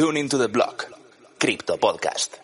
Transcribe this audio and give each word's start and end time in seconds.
Tune 0.00 0.18
into 0.18 0.38
the 0.38 0.46
Block, 0.46 0.86
Crypto 1.36 1.76
Podcast. 1.76 2.36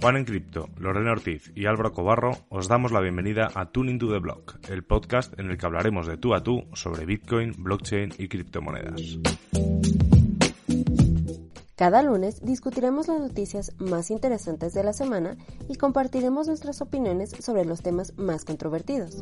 Juan 0.00 0.16
en 0.16 0.24
Cripto, 0.24 0.70
Lorena 0.78 1.12
Ortiz 1.12 1.52
y 1.54 1.66
Álvaro 1.66 1.92
Cobarro 1.92 2.30
os 2.48 2.68
damos 2.68 2.90
la 2.90 3.00
bienvenida 3.00 3.50
a 3.54 3.66
Tune 3.66 3.90
into 3.90 4.10
the 4.10 4.18
Block, 4.18 4.56
el 4.70 4.82
podcast 4.82 5.38
en 5.38 5.50
el 5.50 5.58
que 5.58 5.66
hablaremos 5.66 6.06
de 6.06 6.16
tú 6.16 6.32
a 6.32 6.42
tú 6.42 6.64
sobre 6.72 7.04
Bitcoin, 7.04 7.52
blockchain 7.58 8.14
y 8.16 8.28
criptomonedas. 8.28 9.18
Cada 11.76 12.02
lunes 12.02 12.40
discutiremos 12.42 13.08
las 13.08 13.20
noticias 13.20 13.72
más 13.78 14.10
interesantes 14.10 14.72
de 14.72 14.84
la 14.84 14.94
semana 14.94 15.36
y 15.68 15.76
compartiremos 15.76 16.46
nuestras 16.46 16.80
opiniones 16.80 17.32
sobre 17.40 17.66
los 17.66 17.82
temas 17.82 18.16
más 18.16 18.46
controvertidos. 18.46 19.20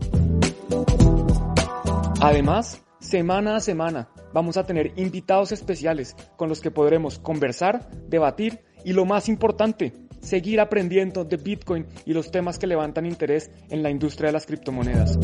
Además, 2.21 2.82
semana 2.98 3.55
a 3.55 3.61
semana 3.61 4.09
vamos 4.32 4.56
a 4.56 4.65
tener 4.65 4.93
invitados 4.97 5.52
especiales 5.52 6.16
con 6.37 6.48
los 6.48 6.60
que 6.60 6.73
podremos 6.73 7.20
conversar, 7.20 7.88
debatir 8.09 8.60
y 8.84 8.93
lo 8.93 9.05
más 9.05 9.29
importante, 9.29 9.95
seguir 10.20 10.60
aprendiendo 10.60 11.24
de 11.24 11.37
Bitcoin 11.37 11.87
y 12.05 12.15
los 12.15 12.33
temas 12.33 12.59
que 12.59 12.66
levantan 12.66 13.07
interés 13.07 13.52
en 13.70 13.84
la 13.84 13.91
industria 13.91 14.29
de 14.29 14.33
las 14.33 14.46
criptomonedas. 14.46 15.16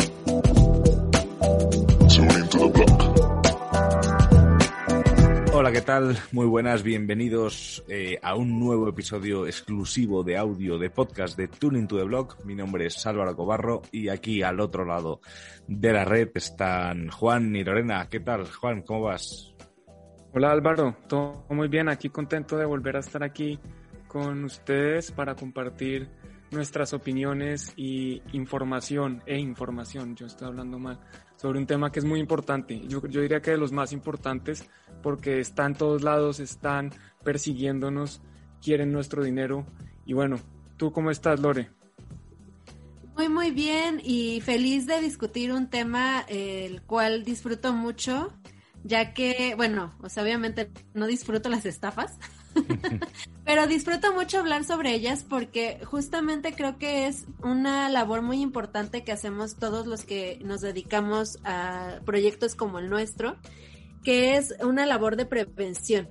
¿Qué 5.75 5.81
tal? 5.81 6.17
Muy 6.31 6.47
buenas, 6.47 6.85
bienvenidos 6.85 7.85
eh, 7.89 8.21
a 8.23 8.37
un 8.37 8.61
nuevo 8.61 8.89
episodio 8.89 9.45
exclusivo 9.45 10.23
de 10.23 10.39
audio 10.39 10.79
de 10.79 10.89
podcast 10.89 11.37
de 11.37 11.49
Tuning 11.49 11.89
to 11.89 11.99
the 11.99 12.05
Blog. 12.05 12.37
Mi 12.45 12.55
nombre 12.55 12.87
es 12.87 13.05
Álvaro 13.09 13.35
Cobarro 13.35 13.83
y 13.91 14.09
aquí 14.09 14.41
al 14.41 14.61
otro 14.61 14.85
lado 14.85 15.21
de 15.67 15.93
la 15.93 16.05
red 16.05 16.29
están 16.37 17.09
Juan 17.09 17.57
y 17.57 17.65
Lorena. 17.65 18.09
¿Qué 18.09 18.21
tal, 18.21 18.47
Juan? 18.53 18.83
¿Cómo 18.83 19.01
vas? 19.01 19.53
Hola 20.33 20.53
Álvaro, 20.53 20.97
todo 21.09 21.45
muy 21.51 21.67
bien, 21.67 21.89
aquí 21.89 22.09
contento 22.09 22.57
de 22.57 22.67
volver 22.67 22.95
a 22.95 23.01
estar 23.01 23.25
aquí 23.25 23.59
con 24.07 24.45
ustedes 24.45 25.11
para 25.11 25.35
compartir 25.35 26.09
nuestras 26.53 26.93
opiniones 26.93 27.73
y 27.77 28.23
información 28.33 29.25
e 29.27 29.39
información, 29.39 30.15
yo 30.15 30.27
estoy 30.27 30.47
hablando 30.47 30.79
mal, 30.79 31.01
sobre 31.45 31.59
un 31.59 31.67
tema 31.67 31.93
que 31.93 31.99
es 31.99 32.07
muy 32.07 32.21
importante. 32.21 32.81
Yo, 32.89 33.07
yo 33.07 33.21
diría 33.21 33.43
que 33.43 33.51
de 33.51 33.59
los 33.59 33.71
más 33.71 33.93
importantes 33.93 34.65
porque 35.03 35.41
está 35.41 35.67
en 35.67 35.75
todos 35.75 36.01
lados, 36.01 36.41
están 36.41 36.91
persiguiéndonos, 37.23 38.23
quieren 38.63 38.93
nuestro 38.93 39.23
dinero. 39.23 39.67
Y 40.07 40.15
bueno, 40.15 40.39
¿tú 40.79 40.91
cómo 40.91 41.11
estás, 41.11 41.41
Lore? 41.41 41.69
Muy, 43.15 43.29
muy 43.29 43.51
bien 43.51 44.01
y 44.03 44.41
feliz 44.41 44.87
de 44.87 45.03
discutir 45.03 45.53
un 45.53 45.69
tema 45.69 46.25
eh, 46.29 46.65
el 46.65 46.81
cual 46.81 47.25
disfruto 47.25 47.75
mucho, 47.75 48.33
ya 48.83 49.13
que, 49.13 49.53
bueno, 49.55 49.95
o 50.01 50.09
sea, 50.09 50.23
obviamente 50.23 50.71
no 50.95 51.07
disfruto 51.07 51.51
las 51.51 51.67
estafas, 51.67 52.19
pero 53.45 53.67
disfruto 53.67 54.13
mucho 54.15 54.39
hablar 54.39 54.65
sobre 54.65 54.95
ellas 54.95 55.25
porque 55.29 55.81
justamente 55.85 56.55
creo 56.55 56.79
que 56.79 57.07
es 57.07 57.27
una 57.43 57.89
labor 57.91 58.23
muy 58.23 58.41
importante 58.41 59.05
que 59.05 59.13
hacemos 59.13 59.57
todos 59.57 59.87
los 59.87 60.05
que 60.05 60.41
nos 60.43 60.63
dedicamos 60.63 61.39
a 61.45 62.01
proyectos 62.07 62.55
como 62.55 62.79
el 62.79 62.89
nuestro, 62.89 63.37
que 64.03 64.37
es 64.37 64.55
una 64.63 64.87
labor 64.87 65.17
de 65.17 65.27
prevención. 65.27 66.09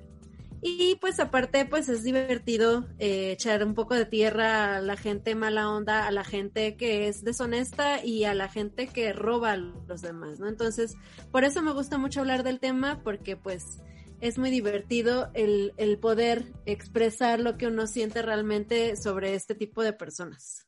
Y 0.66 0.96
pues 1.02 1.20
aparte, 1.20 1.66
pues 1.66 1.90
es 1.90 2.04
divertido 2.04 2.86
eh, 2.98 3.32
echar 3.34 3.66
un 3.66 3.74
poco 3.74 3.96
de 3.96 4.06
tierra 4.06 4.78
a 4.78 4.82
la 4.82 4.96
gente 4.96 5.36
mala 5.36 5.70
onda, 5.70 6.08
a 6.08 6.12
la 6.12 6.24
gente 6.24 6.78
que 6.78 7.10
es 7.10 7.26
deshonesta 7.26 8.06
y 8.06 8.24
a 8.24 8.34
la 8.34 8.48
gente 8.48 8.88
que 8.88 9.12
roba 9.12 9.52
a 9.52 9.58
los 9.58 10.02
demás, 10.02 10.40
¿no? 10.40 10.48
Entonces, 10.48 10.96
por 11.32 11.44
eso 11.44 11.62
me 11.62 11.74
gusta 11.74 11.98
mucho 11.98 12.22
hablar 12.22 12.44
del 12.44 12.62
tema, 12.62 13.02
porque 13.04 13.36
pues 13.36 13.82
es 14.24 14.38
muy 14.38 14.52
divertido 14.52 15.30
el, 15.34 15.74
el 15.76 16.00
poder 16.00 16.54
expresar 16.66 17.42
lo 17.42 17.58
que 17.58 17.68
uno 17.68 17.88
siente 17.88 18.22
realmente 18.22 18.96
sobre 18.96 19.36
este 19.36 19.54
tipo 19.54 19.84
de 19.84 19.92
personas. 19.92 20.66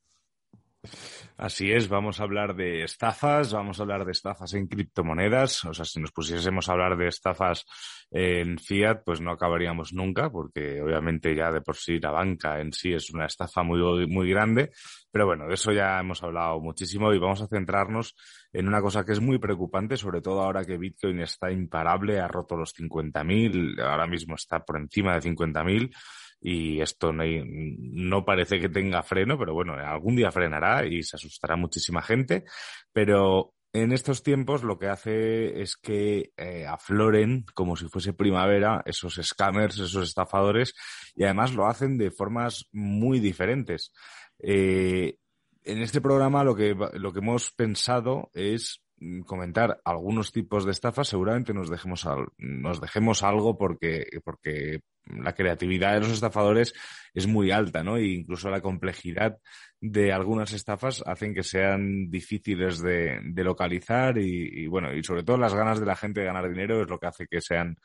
Así 1.38 1.72
es, 1.72 1.88
vamos 1.88 2.20
a 2.20 2.24
hablar 2.24 2.56
de 2.56 2.84
estafas, 2.84 3.54
vamos 3.54 3.80
a 3.80 3.84
hablar 3.84 4.06
de 4.06 4.12
estafas 4.12 4.54
en 4.54 4.68
criptomonedas. 4.68 5.64
O 5.66 5.74
sea, 5.74 5.86
si 5.86 6.00
nos 6.00 6.12
pusiésemos 6.12 6.68
a 6.68 6.74
hablar 6.74 6.98
de 6.98 7.08
estafas 7.08 7.66
en 8.12 8.58
fiat, 8.58 9.04
pues 9.06 9.20
no 9.22 9.32
acabaríamos 9.32 9.94
nunca, 9.94 10.30
porque 10.30 10.82
obviamente 10.82 11.36
ya 11.36 11.52
de 11.52 11.62
por 11.62 11.76
sí 11.76 12.00
la 12.00 12.12
banca 12.12 12.60
en 12.60 12.72
sí 12.72 12.94
es 12.94 13.10
una 13.10 13.26
estafa 13.26 13.64
muy, 13.64 14.08
muy 14.08 14.30
grande. 14.30 14.72
Pero 15.12 15.26
bueno, 15.26 15.48
de 15.48 15.56
eso 15.56 15.72
ya 15.72 16.00
hemos 16.00 16.22
hablado 16.24 16.60
muchísimo 16.60 17.14
y 17.14 17.20
vamos 17.20 17.42
a 17.42 17.48
centrarnos 17.48 18.16
en 18.56 18.70
una 18.70 18.82
cosa 18.82 19.04
que 19.04 19.12
es 19.12 19.20
muy 19.20 19.38
preocupante, 19.38 19.98
sobre 19.98 20.22
todo 20.22 20.42
ahora 20.42 20.64
que 20.64 20.78
Bitcoin 20.78 21.20
está 21.20 21.52
imparable, 21.52 22.22
ha 22.22 22.28
roto 22.28 22.56
los 22.56 22.74
50.000, 22.74 23.82
ahora 23.82 24.08
mismo 24.08 24.36
está 24.36 24.64
por 24.64 24.78
encima 24.78 25.14
de 25.14 25.30
50.000 25.30 25.94
y 26.40 26.80
esto 26.80 27.12
no, 27.12 27.24
no, 27.26 28.24
parece 28.24 28.60
que 28.60 28.70
tenga 28.70 29.04
freno, 29.04 29.38
pero 29.38 29.54
bueno, 29.54 29.74
algún 29.74 30.16
día 30.16 30.32
frenará 30.32 30.86
y 30.86 31.04
se 31.04 31.18
asustará 31.18 31.58
muchísima 31.58 32.02
gente, 32.02 32.46
pero 32.94 33.54
en 33.74 33.92
estos 33.92 34.24
tiempos 34.24 34.64
lo 34.64 34.80
que 34.80 34.88
hace 34.88 35.62
es 35.62 35.76
que 35.76 36.32
eh, 36.38 36.66
afloren 36.66 37.46
como 37.54 37.76
si 37.76 37.90
fuese 37.90 38.14
primavera 38.14 38.82
esos 38.86 39.20
scammers, 39.22 39.80
esos 39.80 40.08
estafadores, 40.08 40.76
y 41.14 41.26
además 41.26 41.54
lo 41.54 41.68
hacen 41.68 41.98
de 41.98 42.10
formas 42.10 42.70
muy 42.72 43.20
diferentes. 43.20 43.92
Eh, 44.40 45.18
en 45.66 45.82
este 45.82 46.02
programa 46.02 46.44
lo 46.44 46.56
que, 46.56 46.76
lo 46.94 47.12
que 47.12 47.20
hemos 47.20 47.52
pensado 47.52 48.30
es 48.34 48.86
Mm, 48.98 49.22
comentar 49.24 49.82
algunos 49.84 50.32
tipos 50.32 50.64
de 50.64 50.72
estafas, 50.72 51.10
seguramente 51.10 51.54
nos 51.54 51.70
dejemos, 51.70 52.08
nos 52.38 52.80
dejemos 52.80 53.24
algo 53.24 53.58
porque, 53.58 54.08
porque 54.24 54.82
la 55.06 55.34
creatividad 55.34 55.94
de 55.96 56.00
los 56.00 56.12
estafadores 56.12 56.74
es 57.14 57.28
muy 57.28 57.52
alta, 57.52 57.84
¿no? 57.84 57.98
E 57.98 58.06
incluso 58.08 58.50
la 58.50 58.62
complejidad 58.62 59.38
de 59.82 60.14
algunas 60.14 60.54
estafas 60.54 61.04
hacen 61.06 61.34
que 61.34 61.44
sean 61.44 62.10
difíciles 62.10 62.82
de, 62.82 63.20
localizar 63.36 64.18
y, 64.18 64.66
bueno, 64.68 64.94
y 64.94 65.04
sobre 65.04 65.24
todo 65.24 65.38
las 65.38 65.54
ganas 65.54 65.80
de 65.80 65.86
la 65.86 65.96
gente 65.98 66.22
de 66.22 66.28
ganar 66.28 66.48
dinero 66.48 66.82
es 66.82 66.90
lo 66.90 66.98
que 66.98 67.08
hace 67.08 67.28
que 67.28 67.42
sean 67.42 67.76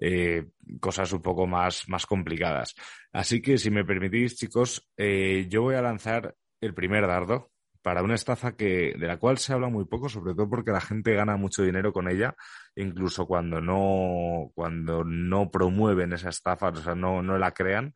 eh, 0.00 0.46
cosas 0.80 1.12
un 1.12 1.22
poco 1.22 1.46
más, 1.46 1.86
más 1.88 2.06
complicadas. 2.06 2.74
Así 3.12 3.42
que 3.42 3.58
si 3.58 3.70
me 3.70 3.84
permitís, 3.84 4.36
chicos, 4.36 4.88
eh, 4.96 5.46
yo 5.50 5.62
voy 5.62 5.74
a 5.74 5.82
lanzar 5.82 6.34
el 6.60 6.74
primer 6.74 7.06
dardo 7.06 7.50
para 7.86 8.02
una 8.02 8.16
estafa 8.16 8.56
que, 8.56 8.94
de 8.98 9.06
la 9.06 9.16
cual 9.16 9.38
se 9.38 9.52
habla 9.52 9.68
muy 9.68 9.84
poco, 9.84 10.08
sobre 10.08 10.34
todo 10.34 10.50
porque 10.50 10.72
la 10.72 10.80
gente 10.80 11.14
gana 11.14 11.36
mucho 11.36 11.62
dinero 11.62 11.92
con 11.92 12.08
ella, 12.08 12.34
incluso 12.74 13.26
cuando 13.26 13.60
no, 13.60 14.50
cuando 14.56 15.04
no 15.04 15.52
promueven 15.52 16.12
esa 16.12 16.30
estafa, 16.30 16.70
o 16.70 16.74
sea, 16.74 16.96
no, 16.96 17.22
no 17.22 17.38
la 17.38 17.52
crean, 17.52 17.94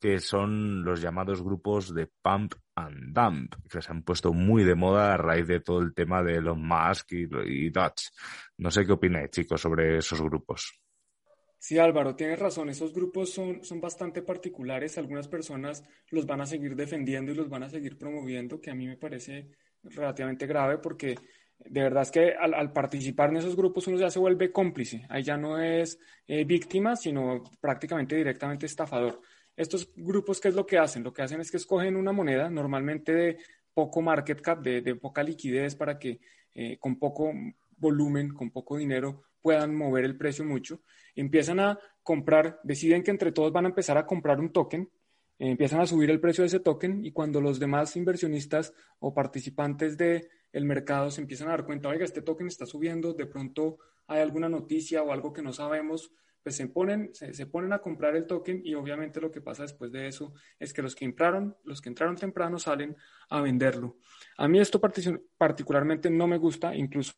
que 0.00 0.20
son 0.20 0.84
los 0.84 1.00
llamados 1.00 1.42
grupos 1.42 1.92
de 1.92 2.08
pump 2.22 2.54
and 2.76 3.12
dump, 3.12 3.54
que 3.68 3.82
se 3.82 3.90
han 3.90 4.02
puesto 4.02 4.32
muy 4.32 4.62
de 4.62 4.76
moda 4.76 5.14
a 5.14 5.16
raíz 5.16 5.48
de 5.48 5.58
todo 5.58 5.80
el 5.80 5.92
tema 5.92 6.22
de 6.22 6.36
Elon 6.36 6.64
Musk 6.64 7.12
y, 7.12 7.28
y 7.46 7.70
Dutch. 7.70 8.10
No 8.58 8.70
sé 8.70 8.86
qué 8.86 8.92
opináis, 8.92 9.30
chicos, 9.30 9.60
sobre 9.60 9.98
esos 9.98 10.22
grupos. 10.22 10.81
Sí, 11.62 11.78
Álvaro, 11.78 12.16
tienes 12.16 12.40
razón. 12.40 12.70
Esos 12.70 12.92
grupos 12.92 13.30
son, 13.30 13.62
son 13.62 13.80
bastante 13.80 14.20
particulares. 14.20 14.98
Algunas 14.98 15.28
personas 15.28 15.84
los 16.10 16.26
van 16.26 16.40
a 16.40 16.46
seguir 16.46 16.74
defendiendo 16.74 17.30
y 17.30 17.36
los 17.36 17.48
van 17.48 17.62
a 17.62 17.68
seguir 17.68 17.96
promoviendo, 17.96 18.60
que 18.60 18.72
a 18.72 18.74
mí 18.74 18.88
me 18.88 18.96
parece 18.96 19.48
relativamente 19.84 20.48
grave 20.48 20.78
porque 20.78 21.14
de 21.60 21.82
verdad 21.82 22.02
es 22.02 22.10
que 22.10 22.32
al, 22.34 22.72
participar 22.72 23.30
en 23.30 23.36
esos 23.36 23.54
grupos 23.54 23.86
uno 23.86 23.96
ya 23.96 24.10
se 24.10 24.18
vuelve 24.18 24.50
cómplice. 24.50 25.06
Ahí 25.08 25.22
ya 25.22 25.36
no 25.36 25.56
es 25.62 26.00
eh, 26.26 26.44
víctima, 26.44 26.96
sino 26.96 27.44
prácticamente 27.60 28.16
directamente 28.16 28.66
estafador. 28.66 29.20
Estos 29.56 29.88
grupos, 29.94 30.40
¿qué 30.40 30.48
es 30.48 30.56
lo 30.56 30.66
que 30.66 30.78
hacen? 30.78 31.04
Lo 31.04 31.12
que 31.12 31.22
hacen 31.22 31.40
es 31.40 31.52
que 31.52 31.58
escogen 31.58 31.94
una 31.94 32.10
moneda, 32.10 32.50
normalmente 32.50 33.12
de 33.14 33.36
poco 33.72 34.02
market 34.02 34.40
cap, 34.40 34.62
de, 34.62 34.96
poca 34.96 35.22
liquidez, 35.22 35.76
para 35.76 35.96
que 35.96 36.18
eh, 36.54 36.76
con 36.80 36.98
poco 36.98 37.32
volumen, 37.76 38.34
con 38.34 38.50
poco 38.50 38.78
dinero, 38.78 39.22
puedan 39.42 39.74
mover 39.74 40.04
el 40.04 40.16
precio 40.16 40.44
mucho 40.44 40.80
empiezan 41.14 41.60
a 41.60 41.78
comprar, 42.02 42.60
deciden 42.62 43.02
que 43.02 43.10
entre 43.10 43.32
todos 43.32 43.52
van 43.52 43.66
a 43.66 43.68
empezar 43.68 43.98
a 43.98 44.06
comprar 44.06 44.40
un 44.40 44.52
token, 44.52 44.90
eh, 45.38 45.50
empiezan 45.50 45.80
a 45.80 45.86
subir 45.86 46.10
el 46.10 46.20
precio 46.20 46.42
de 46.42 46.48
ese 46.48 46.60
token 46.60 47.04
y 47.04 47.12
cuando 47.12 47.40
los 47.40 47.58
demás 47.58 47.96
inversionistas 47.96 48.72
o 48.98 49.14
participantes 49.14 49.96
del 49.96 50.28
el 50.52 50.64
mercado 50.64 51.10
se 51.10 51.20
empiezan 51.20 51.48
a 51.48 51.52
dar 51.52 51.64
cuenta, 51.64 51.88
oiga, 51.88 52.04
este 52.04 52.22
token 52.22 52.46
está 52.46 52.66
subiendo, 52.66 53.14
de 53.14 53.26
pronto 53.26 53.78
hay 54.06 54.20
alguna 54.20 54.48
noticia 54.48 55.02
o 55.02 55.12
algo 55.12 55.32
que 55.32 55.42
no 55.42 55.52
sabemos, 55.52 56.12
pues 56.42 56.56
se 56.56 56.66
ponen, 56.66 57.10
se, 57.14 57.46
ponen 57.46 57.72
a 57.72 57.78
comprar 57.78 58.16
el 58.16 58.26
token 58.26 58.62
y 58.64 58.74
obviamente 58.74 59.20
lo 59.20 59.30
que 59.30 59.40
pasa 59.40 59.62
después 59.62 59.92
de 59.92 60.08
eso 60.08 60.34
es 60.58 60.72
que 60.72 60.82
los 60.82 60.96
que 60.96 61.04
entraron, 61.04 61.56
los 61.62 61.80
que 61.80 61.88
entraron 61.88 62.16
temprano 62.16 62.58
salen 62.58 62.96
a 63.30 63.40
venderlo. 63.40 63.96
A 64.36 64.48
mí 64.48 64.58
esto 64.58 64.80
particularmente 65.38 66.10
no 66.10 66.26
me 66.26 66.38
gusta, 66.38 66.74
incluso 66.74 67.14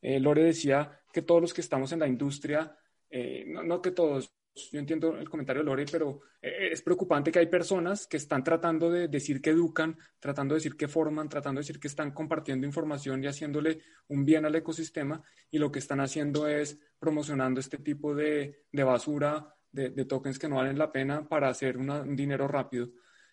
eh, 0.00 0.20
Lore 0.20 0.44
decía 0.44 1.00
que 1.14 1.22
todos 1.22 1.40
los 1.40 1.54
que 1.54 1.60
estamos 1.62 1.92
en 1.92 2.00
la 2.00 2.08
industria 2.08 2.76
eh, 3.16 3.44
no, 3.46 3.80
que 3.80 3.92
todos, 3.92 4.28
yo 4.72 4.80
entiendo 4.80 5.16
el 5.16 5.30
comentario 5.30 5.62
de 5.62 5.66
Lore, 5.66 5.84
pero 5.88 6.22
eh, 6.42 6.70
es 6.72 6.82
preocupante 6.82 7.30
que 7.30 7.38
hay 7.38 7.46
personas 7.46 8.08
que 8.08 8.16
están 8.16 8.42
tratando 8.42 8.90
de 8.90 9.06
decir 9.06 9.40
que 9.40 9.50
educan, 9.50 9.96
tratando 10.18 10.54
de 10.54 10.58
decir 10.58 10.76
que 10.76 10.88
forman, 10.88 11.28
tratando 11.28 11.60
de 11.60 11.62
decir 11.62 11.78
que 11.78 11.86
están 11.86 12.10
compartiendo 12.10 12.66
información 12.66 13.22
y 13.22 13.28
haciéndole 13.28 13.78
un 14.08 14.24
bien 14.24 14.46
al 14.46 14.56
ecosistema 14.56 15.22
y 15.48 15.58
lo 15.58 15.70
que 15.70 15.78
están 15.78 16.00
haciendo 16.00 16.48
es 16.48 16.76
promocionando 16.98 17.60
este 17.60 17.78
tipo 17.78 18.16
de, 18.16 18.64
basura, 18.72 19.54
de, 19.70 20.04
tokens 20.06 20.36
que 20.36 20.48
no 20.48 20.56
valen 20.56 20.76
la 20.76 20.90
pena 20.90 21.28
para 21.28 21.48
hacer 21.48 21.76
un 21.76 22.16
dinero 22.16 22.48
rápido. 22.48 22.90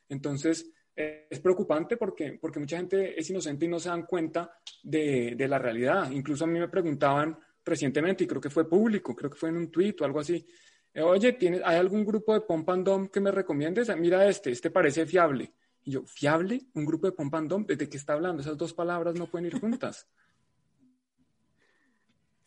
Entonces, 0.09 0.71
eh, 0.95 1.25
es 1.27 1.39
preocupante 1.39 1.97
porque, 1.97 2.37
porque 2.39 2.59
mucha 2.59 2.77
gente 2.77 3.19
es 3.19 3.27
inocente 3.31 3.65
y 3.65 3.69
no 3.69 3.79
se 3.79 3.89
dan 3.89 4.05
cuenta 4.05 4.59
de, 4.83 5.33
de 5.35 5.47
la 5.47 5.57
realidad. 5.57 6.11
Incluso 6.11 6.43
a 6.43 6.47
mí 6.47 6.59
me 6.59 6.67
preguntaban 6.67 7.35
recientemente, 7.63 8.23
y 8.23 8.27
creo 8.27 8.41
que 8.41 8.49
fue 8.49 8.67
público, 8.67 9.15
creo 9.15 9.29
que 9.29 9.37
fue 9.37 9.49
en 9.49 9.57
un 9.57 9.71
tweet 9.71 9.95
o 10.01 10.05
algo 10.05 10.19
así, 10.19 10.45
eh, 10.93 11.01
oye, 11.01 11.33
¿tienes, 11.33 11.61
¿hay 11.63 11.77
algún 11.77 12.05
grupo 12.05 12.33
de 12.33 12.41
Pump 12.41 12.69
and 12.69 12.85
Dump 12.85 13.11
que 13.11 13.19
me 13.19 13.31
recomiendes? 13.31 13.95
Mira 13.97 14.27
este, 14.27 14.51
este 14.51 14.69
parece 14.69 15.05
fiable. 15.05 15.53
Y 15.83 15.91
yo, 15.91 16.03
¿fiable? 16.05 16.61
¿Un 16.73 16.85
grupo 16.85 17.07
de 17.07 17.13
Pump 17.13 17.33
and 17.33 17.49
Dump? 17.49 17.69
¿De 17.69 17.89
qué 17.89 17.97
está 17.97 18.13
hablando? 18.13 18.41
Esas 18.41 18.57
dos 18.57 18.73
palabras 18.73 19.15
no 19.15 19.25
pueden 19.25 19.47
ir 19.47 19.59
juntas. 19.59 20.07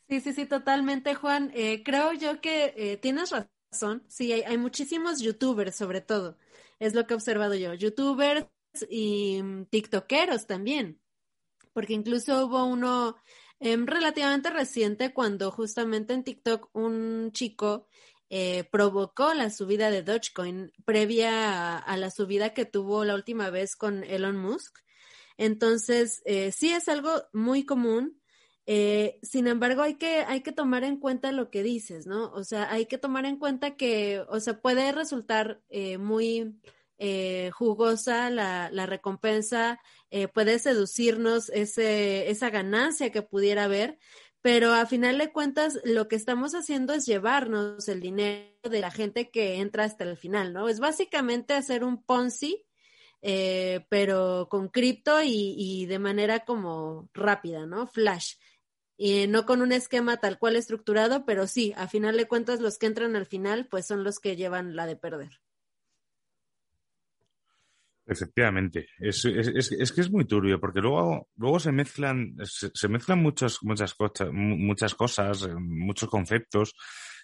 Sí, 0.09 0.21
sí, 0.21 0.33
sí, 0.35 0.47
totalmente, 0.47 1.15
Juan. 1.15 1.51
Eh, 1.55 1.83
creo 1.83 2.13
yo 2.13 2.41
que 2.41 2.75
eh, 2.77 2.97
tienes 2.99 3.31
razón. 3.31 4.05
Sí, 4.09 4.31
hay, 4.33 4.43
hay, 4.43 4.59
muchísimos 4.59 5.21
youtubers, 5.21 5.75
sobre 5.75 6.03
todo. 6.03 6.37
Es 6.79 6.95
lo 6.95 7.07
que 7.07 7.15
he 7.15 7.17
observado 7.17 7.55
yo. 7.55 7.73
Youtubers 7.73 8.47
y 8.91 9.43
mm, 9.43 9.67
tiktokeros 9.67 10.47
también. 10.47 11.01
Porque 11.73 11.95
incluso 11.95 12.47
hubo 12.47 12.67
uno 12.67 13.17
em, 13.61 13.87
relativamente 13.87 14.51
reciente 14.51 15.13
cuando 15.13 15.51
justamente 15.51 16.13
en 16.15 16.25
TikTok 16.25 16.71
un 16.75 17.31
chico 17.33 17.87
eh, 18.31 18.65
provocó 18.71 19.33
la 19.35 19.51
subida 19.51 19.91
de 19.91 20.03
Dogecoin 20.03 20.73
previa 20.85 21.79
a, 21.79 21.97
la 21.97 22.11
subida 22.11 22.55
que 22.55 22.65
tuvo 22.65 23.05
la 23.05 23.15
última 23.15 23.51
vez 23.51 23.77
con 23.77 24.03
Elon 24.03 24.37
Musk. 24.37 24.79
Entonces, 25.37 26.23
eh, 26.25 26.51
sí 26.53 26.73
es 26.73 26.89
algo 26.89 27.11
muy 27.33 27.65
común. 27.65 28.21
Eh, 28.67 29.19
sin 29.23 29.47
embargo, 29.47 29.83
hay 29.83 29.97
que, 29.97 30.21
hay 30.21 30.43
que 30.43 30.53
tomar 30.53 30.85
en 30.85 30.99
cuenta 30.99 31.33
lo 31.33 31.51
que 31.51 31.63
dices, 31.63 32.07
¿no? 32.07 32.33
O 32.33 32.45
sea, 32.45 32.73
hay 32.73 32.87
que 32.87 32.99
tomar 32.99 33.27
en 33.27 33.39
cuenta 33.39 33.77
que, 33.77 34.25
o 34.29 34.41
sea, 34.41 34.61
puede 34.61 34.91
resultar 34.93 35.63
muy 35.99 36.59
jugosa 37.53 38.31
la, 38.31 38.71
la 38.71 38.87
recompensa, 38.87 39.81
puede 40.33 40.59
seducirnos 40.59 41.51
ese, 41.51 42.31
esa 42.31 42.51
ganancia 42.51 43.11
que 43.11 43.23
pudiera 43.23 43.65
haber, 43.65 43.99
pero 44.45 44.75
a 44.75 44.85
final 44.85 45.17
de 45.17 45.33
cuentas 45.33 45.81
lo 45.85 46.07
que 46.07 46.17
estamos 46.17 46.55
haciendo 46.55 46.93
es 46.93 47.07
llevarnos 47.07 47.89
el 47.89 48.03
dinero 48.03 48.69
de 48.69 48.81
la 48.81 48.91
gente 48.91 49.31
que 49.31 49.57
entra 49.57 49.85
hasta 49.85 50.05
el 50.05 50.19
final, 50.19 50.53
¿no? 50.53 50.69
Es 50.69 50.81
básicamente 50.81 51.55
hacer 51.55 51.83
un 51.83 52.05
Ponzi, 52.05 52.67
eh, 53.23 53.87
pero 53.89 54.49
con 54.51 54.69
cripto 54.69 55.23
y, 55.25 55.87
de 55.87 55.99
manera 55.99 56.45
como 56.45 57.09
rápida, 57.15 57.65
¿no? 57.65 57.87
Flash. 57.87 58.35
Y 58.99 59.29
no 59.29 59.47
con 59.47 59.63
un 59.63 59.73
esquema 59.73 60.19
tal 60.19 60.39
cual 60.39 60.57
estructurado, 60.57 61.25
pero 61.25 61.47
sí, 61.47 61.73
a 61.79 61.89
final 61.89 62.19
de 62.19 62.29
cuentas 62.29 62.61
los 62.61 62.77
que 62.77 62.85
entran 62.85 63.17
al 63.17 63.25
final 63.25 63.67
pues 63.71 63.87
son 63.87 64.05
los 64.05 64.19
que 64.19 64.37
llevan 64.37 64.77
la 64.77 64.85
de 64.85 64.97
perder. 64.97 65.41
Efectivamente, 68.07 68.89
es, 68.99 69.25
es, 69.25 69.73
es, 69.73 69.93
que 69.93 70.03
es 70.03 70.11
muy 70.11 70.27
turbio 70.27 70.61
porque 70.61 70.81
luego, 70.81 71.31
luego 71.37 71.59
se 71.59 71.73
mezclan, 71.73 72.37
se, 72.43 72.89
mezclan 72.89 73.23
muchas, 73.23 73.59
muchas, 73.63 73.95
cosas, 73.95 74.29
muchas 74.31 74.95
cosas, 74.95 75.43
eh, 75.45 75.55
muchos 75.55 76.11
conceptos. 76.11 76.75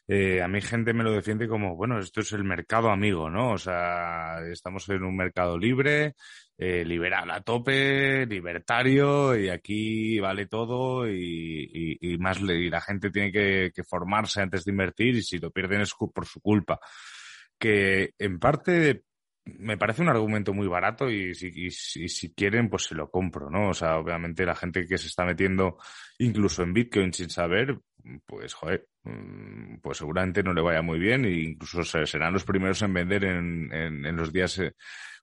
Eh, 0.09 0.41
a 0.43 0.49
mí 0.49 0.61
gente 0.63 0.95
me 0.95 1.05
lo 1.05 1.13
defiende 1.13 1.47
como, 1.47 1.77
bueno, 1.77 1.99
esto 1.99 2.21
es 2.21 2.33
el 2.33 2.45
mercado 2.45 2.91
amigo, 2.91 3.29
¿no? 3.29 3.53
O 3.53 3.59
sea, 3.59 4.41
estamos 4.51 4.89
en 4.89 5.05
un 5.05 5.17
mercado 5.17 5.59
libre, 5.59 6.15
eh, 6.57 6.83
liberal 6.85 7.31
a 7.31 7.43
tope, 7.43 8.25
libertario, 8.25 9.39
y 9.39 9.51
aquí 9.51 10.19
vale 10.19 10.47
todo 10.47 11.07
y, 11.07 11.99
y, 12.01 12.19
más 12.19 12.41
y 12.41 12.71
la 12.71 12.81
gente 12.81 13.11
tiene 13.11 13.31
que, 13.31 13.71
que 13.75 13.85
formarse 13.85 14.41
antes 14.41 14.65
de 14.65 14.73
invertir 14.73 15.17
y 15.17 15.23
si 15.23 15.39
lo 15.39 15.51
pierden 15.51 15.83
es 15.83 15.93
por 15.95 16.25
su 16.25 16.41
culpa. 16.41 16.81
Que 17.59 18.15
en 18.19 18.39
parte 18.39 19.05
me 19.59 19.77
parece 19.77 20.03
un 20.03 20.09
argumento 20.09 20.53
muy 20.53 20.67
barato 20.67 21.11
y 21.11 21.35
si, 21.35 21.71
si 21.71 22.35
quieren, 22.35 22.69
pues 22.69 22.85
se 22.85 22.95
lo 22.95 23.11
compro, 23.11 23.51
¿no? 23.51 23.71
O 23.71 23.75
sea, 23.75 23.99
obviamente 23.99 24.47
la 24.47 24.55
gente 24.55 24.87
que 24.87 24.99
se 24.99 25.07
está 25.07 25.25
metiendo 25.25 25.79
incluso 26.19 26.63
en 26.63 26.73
Bitcoin 26.73 27.13
sin 27.13 27.31
saber, 27.31 27.81
pues, 28.27 28.55
joder, 28.55 28.89
mm, 29.05 29.79
pues 29.83 29.99
seguramente 29.99 30.43
no 30.43 30.53
le 30.53 30.63
vaya 30.63 30.83
muy 30.83 30.99
bien 30.99 31.25
e 31.25 31.31
incluso 31.31 31.85
serán 31.85 32.33
los 32.33 32.45
primeros 32.45 32.81
en 32.83 32.95
vender 32.95 33.25
en, 33.25 33.73
en, 33.73 34.17
los 34.17 34.33
días 34.33 34.59
eh, 34.59 34.75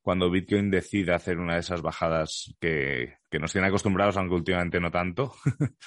cuando 0.02 0.32
Bitcoin 0.32 0.72
decida 0.72 1.16
hacer 1.16 1.38
una 1.38 1.56
de 1.56 1.60
esas 1.60 1.82
bajadas 1.82 2.56
que, 2.60 3.16
que 3.30 3.40
nos 3.40 3.52
tiene 3.52 3.68
acostumbrados, 3.68 4.18
aunque 4.18 4.36
últimamente 4.36 4.80
no 4.80 4.92
tanto. 4.92 5.34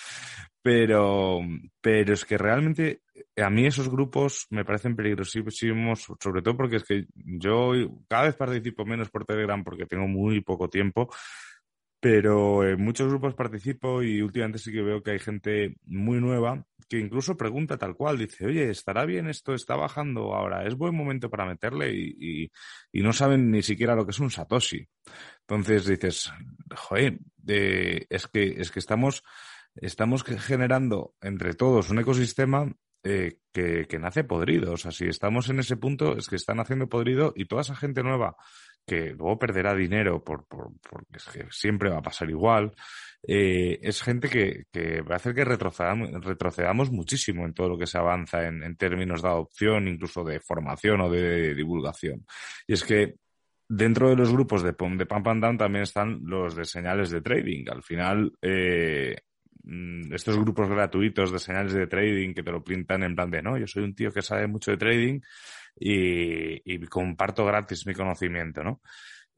pero, 0.62 1.40
pero 1.80 2.14
es 2.14 2.24
que 2.24 2.36
realmente 2.36 3.02
a 3.36 3.50
mí 3.50 3.66
esos 3.66 3.88
grupos 3.88 4.46
me 4.50 4.64
parecen 4.64 4.96
peligrosísimos, 4.96 6.06
sobre 6.20 6.42
todo 6.42 6.56
porque 6.56 6.76
es 6.76 6.84
que 6.84 7.06
yo 7.14 7.72
cada 8.08 8.24
vez 8.24 8.36
participo 8.36 8.84
menos 8.84 9.10
por 9.10 9.24
Telegram 9.24 9.62
porque 9.64 9.86
tengo 9.86 10.06
muy 10.06 10.40
poco 10.42 10.68
tiempo, 10.68 11.10
pero 12.00 12.66
en 12.66 12.82
muchos 12.82 13.08
grupos 13.08 13.34
participo 13.34 14.02
y 14.02 14.22
últimamente 14.22 14.58
sí 14.58 14.72
que 14.72 14.82
veo 14.82 15.02
que 15.02 15.12
hay 15.12 15.18
gente 15.18 15.76
muy 15.84 16.20
nueva 16.20 16.66
que 16.90 16.98
incluso 16.98 17.36
pregunta 17.36 17.78
tal 17.78 17.94
cual, 17.94 18.18
dice, 18.18 18.44
oye, 18.46 18.68
¿estará 18.68 19.04
bien 19.04 19.28
esto? 19.28 19.54
¿Está 19.54 19.76
bajando 19.76 20.34
ahora? 20.34 20.66
¿Es 20.66 20.74
buen 20.74 20.92
momento 20.92 21.30
para 21.30 21.46
meterle? 21.46 21.94
Y, 21.94 22.50
y, 22.92 23.02
no 23.02 23.12
saben 23.12 23.52
ni 23.52 23.62
siquiera 23.62 23.94
lo 23.94 24.04
que 24.04 24.10
es 24.10 24.18
un 24.18 24.32
Satoshi. 24.32 24.88
Entonces 25.42 25.86
dices, 25.86 26.32
joder, 26.74 27.20
es, 27.46 28.26
que, 28.26 28.56
es 28.58 28.72
que 28.72 28.80
estamos, 28.80 29.22
estamos 29.76 30.24
generando 30.24 31.14
entre 31.20 31.54
todos 31.54 31.90
un 31.90 32.00
ecosistema 32.00 32.72
eh, 33.02 33.38
que, 33.52 33.86
que, 33.86 33.98
nace 33.98 34.24
podrido. 34.24 34.72
O 34.72 34.76
sea, 34.76 34.90
si 34.90 35.06
estamos 35.06 35.48
en 35.48 35.58
ese 35.58 35.76
punto, 35.76 36.16
es 36.16 36.28
que 36.28 36.36
están 36.36 36.60
haciendo 36.60 36.88
podrido 36.88 37.32
y 37.34 37.46
toda 37.46 37.62
esa 37.62 37.74
gente 37.74 38.02
nueva 38.02 38.36
que 38.86 39.12
luego 39.12 39.38
perderá 39.38 39.74
dinero 39.74 40.24
por, 40.24 40.46
por, 40.46 40.72
porque 40.80 41.16
es 41.16 41.24
que 41.26 41.46
siempre 41.50 41.90
va 41.90 41.98
a 41.98 42.02
pasar 42.02 42.28
igual, 42.30 42.72
eh, 43.26 43.78
es 43.82 44.02
gente 44.02 44.28
que, 44.28 44.64
que, 44.72 45.02
va 45.02 45.14
a 45.14 45.16
hacer 45.16 45.34
que 45.34 45.44
retrocedamos, 45.44 46.10
retrocedamos 46.24 46.90
muchísimo 46.90 47.44
en 47.44 47.54
todo 47.54 47.68
lo 47.68 47.78
que 47.78 47.86
se 47.86 47.98
avanza 47.98 48.46
en, 48.46 48.62
en 48.62 48.76
términos 48.76 49.22
de 49.22 49.28
adopción, 49.28 49.86
incluso 49.86 50.24
de 50.24 50.40
formación 50.40 51.02
o 51.02 51.10
de 51.10 51.54
divulgación. 51.54 52.24
Y 52.66 52.72
es 52.72 52.82
que 52.82 53.16
dentro 53.68 54.08
de 54.08 54.16
los 54.16 54.32
grupos 54.32 54.62
de, 54.62 54.72
de 54.72 55.06
Pump 55.06 55.28
and 55.28 55.58
también 55.58 55.84
están 55.84 56.20
los 56.24 56.56
de 56.56 56.64
señales 56.64 57.10
de 57.10 57.20
trading. 57.20 57.66
Al 57.70 57.82
final, 57.82 58.32
eh, 58.42 59.16
estos 60.10 60.38
grupos 60.38 60.68
gratuitos 60.68 61.32
de 61.32 61.38
señales 61.38 61.72
de 61.72 61.86
trading 61.86 62.34
que 62.34 62.42
te 62.42 62.52
lo 62.52 62.62
pintan 62.62 63.02
en 63.02 63.14
plan 63.14 63.30
de, 63.30 63.42
no, 63.42 63.58
yo 63.58 63.66
soy 63.66 63.84
un 63.84 63.94
tío 63.94 64.12
que 64.12 64.22
sabe 64.22 64.46
mucho 64.46 64.70
de 64.70 64.76
trading 64.76 65.20
y, 65.76 66.78
comparto 66.86 67.44
gratis 67.44 67.86
mi 67.86 67.94
conocimiento, 67.94 68.62
¿no? 68.62 68.80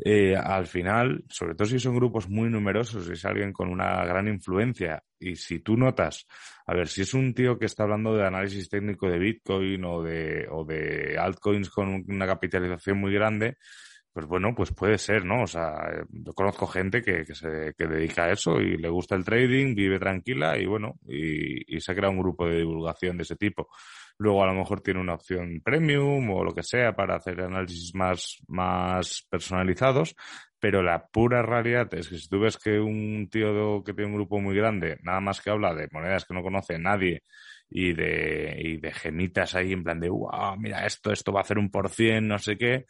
Eh, 0.04 0.34
al 0.34 0.66
final, 0.66 1.22
sobre 1.28 1.54
todo 1.54 1.68
si 1.68 1.78
son 1.78 1.94
grupos 1.94 2.28
muy 2.28 2.48
numerosos, 2.48 3.06
si 3.06 3.12
es 3.12 3.24
alguien 3.24 3.52
con 3.52 3.68
una 3.68 4.04
gran 4.04 4.26
influencia 4.26 5.02
y 5.18 5.36
si 5.36 5.60
tú 5.60 5.76
notas, 5.76 6.26
a 6.66 6.74
ver, 6.74 6.88
si 6.88 7.02
es 7.02 7.14
un 7.14 7.34
tío 7.34 7.58
que 7.58 7.66
está 7.66 7.84
hablando 7.84 8.14
de 8.16 8.26
análisis 8.26 8.68
técnico 8.68 9.08
de 9.08 9.18
Bitcoin 9.18 9.84
o 9.84 10.02
de, 10.02 10.48
o 10.50 10.64
de 10.64 11.16
altcoins 11.18 11.70
con 11.70 12.04
una 12.08 12.26
capitalización 12.26 12.98
muy 12.98 13.12
grande, 13.12 13.58
pues 14.12 14.26
bueno, 14.26 14.54
pues 14.54 14.72
puede 14.72 14.98
ser, 14.98 15.24
¿no? 15.24 15.42
O 15.42 15.46
sea, 15.46 16.04
yo 16.10 16.32
conozco 16.34 16.66
gente 16.66 17.02
que, 17.02 17.24
que 17.24 17.34
se 17.34 17.74
que 17.76 17.86
dedica 17.86 18.24
a 18.24 18.32
eso 18.32 18.60
y 18.60 18.76
le 18.76 18.88
gusta 18.90 19.14
el 19.14 19.24
trading, 19.24 19.74
vive 19.74 19.98
tranquila 19.98 20.58
y 20.58 20.66
bueno, 20.66 20.96
y, 21.06 21.76
y 21.76 21.80
se 21.80 21.94
crea 21.94 22.10
un 22.10 22.18
grupo 22.18 22.46
de 22.46 22.58
divulgación 22.58 23.16
de 23.16 23.22
ese 23.22 23.36
tipo. 23.36 23.68
Luego 24.18 24.42
a 24.44 24.46
lo 24.46 24.54
mejor 24.54 24.82
tiene 24.82 25.00
una 25.00 25.14
opción 25.14 25.60
premium 25.64 26.30
o 26.30 26.44
lo 26.44 26.54
que 26.54 26.62
sea 26.62 26.94
para 26.94 27.16
hacer 27.16 27.40
análisis 27.40 27.94
más, 27.94 28.38
más 28.46 29.26
personalizados, 29.30 30.14
pero 30.60 30.82
la 30.82 31.06
pura 31.06 31.42
realidad 31.42 31.92
es 31.94 32.08
que 32.08 32.18
si 32.18 32.28
tú 32.28 32.40
ves 32.40 32.56
que 32.58 32.78
un 32.78 33.28
tío 33.30 33.82
que 33.82 33.94
tiene 33.94 34.10
un 34.10 34.16
grupo 34.16 34.38
muy 34.40 34.54
grande, 34.54 34.98
nada 35.02 35.20
más 35.20 35.40
que 35.40 35.50
habla 35.50 35.74
de 35.74 35.88
monedas 35.90 36.24
que 36.24 36.34
no 36.34 36.42
conoce 36.42 36.78
nadie 36.78 37.24
y 37.68 37.94
de, 37.94 38.54
y 38.62 38.76
de 38.76 38.92
gemitas 38.92 39.54
ahí 39.54 39.72
en 39.72 39.82
plan 39.82 39.98
de, 39.98 40.10
wow, 40.10 40.56
mira 40.58 40.86
esto, 40.86 41.10
esto 41.10 41.32
va 41.32 41.40
a 41.40 41.42
hacer 41.42 41.58
un 41.58 41.70
por 41.70 41.88
cien, 41.88 42.28
no 42.28 42.38
sé 42.38 42.56
qué, 42.56 42.86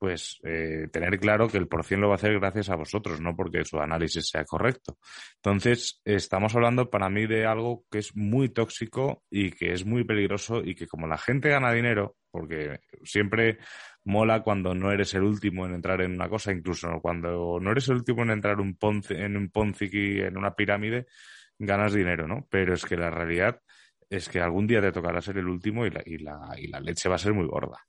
pues 0.00 0.40
eh, 0.44 0.88
tener 0.90 1.20
claro 1.20 1.46
que 1.46 1.58
el 1.58 1.68
por 1.68 1.84
cien 1.84 2.00
lo 2.00 2.08
va 2.08 2.14
a 2.14 2.16
hacer 2.16 2.32
gracias 2.40 2.70
a 2.70 2.74
vosotros, 2.74 3.20
no 3.20 3.36
porque 3.36 3.66
su 3.66 3.78
análisis 3.78 4.30
sea 4.30 4.46
correcto. 4.46 4.96
Entonces, 5.36 6.00
estamos 6.06 6.54
hablando 6.56 6.88
para 6.88 7.10
mí 7.10 7.26
de 7.26 7.44
algo 7.44 7.84
que 7.90 7.98
es 7.98 8.16
muy 8.16 8.48
tóxico 8.48 9.22
y 9.30 9.50
que 9.50 9.74
es 9.74 9.84
muy 9.84 10.04
peligroso 10.04 10.62
y 10.64 10.74
que 10.74 10.86
como 10.86 11.06
la 11.06 11.18
gente 11.18 11.50
gana 11.50 11.70
dinero, 11.70 12.16
porque 12.30 12.80
siempre 13.04 13.58
mola 14.02 14.42
cuando 14.42 14.74
no 14.74 14.90
eres 14.90 15.12
el 15.12 15.22
último 15.22 15.66
en 15.66 15.74
entrar 15.74 16.00
en 16.00 16.12
una 16.14 16.30
cosa, 16.30 16.50
incluso 16.50 16.88
cuando 17.02 17.60
no 17.60 17.70
eres 17.70 17.86
el 17.88 17.96
último 17.96 18.22
en 18.22 18.30
entrar 18.30 18.58
un 18.58 18.78
en 19.10 19.36
un 19.36 19.50
Ponzi, 19.50 19.90
en 19.92 20.38
una 20.38 20.54
pirámide, 20.54 21.08
ganas 21.58 21.92
dinero, 21.92 22.26
¿no? 22.26 22.46
Pero 22.50 22.72
es 22.72 22.86
que 22.86 22.96
la 22.96 23.10
realidad 23.10 23.60
es 24.08 24.30
que 24.30 24.40
algún 24.40 24.66
día 24.66 24.80
te 24.80 24.92
tocará 24.92 25.20
ser 25.20 25.36
el 25.36 25.46
último 25.46 25.84
y 25.84 25.90
la, 25.90 26.02
y 26.06 26.16
la, 26.16 26.54
y 26.56 26.68
la 26.68 26.80
leche 26.80 27.10
va 27.10 27.16
a 27.16 27.18
ser 27.18 27.34
muy 27.34 27.46
gorda. 27.46 27.86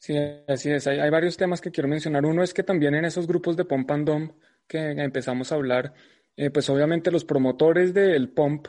Sí, 0.00 0.16
así 0.48 0.70
es. 0.70 0.86
Hay, 0.86 1.10
varios 1.10 1.36
temas 1.36 1.60
que 1.60 1.70
quiero 1.70 1.86
mencionar. 1.86 2.24
Uno 2.24 2.42
es 2.42 2.54
que 2.54 2.62
también 2.62 2.94
en 2.94 3.04
esos 3.04 3.26
grupos 3.26 3.54
de 3.54 3.66
Pump 3.66 3.90
and 3.90 4.08
Dump 4.08 4.32
que 4.66 4.78
empezamos 4.92 5.52
a 5.52 5.56
hablar, 5.56 5.92
eh, 6.36 6.48
pues 6.48 6.70
obviamente 6.70 7.10
los 7.10 7.26
promotores 7.26 7.92
del 7.92 8.30
pump 8.30 8.66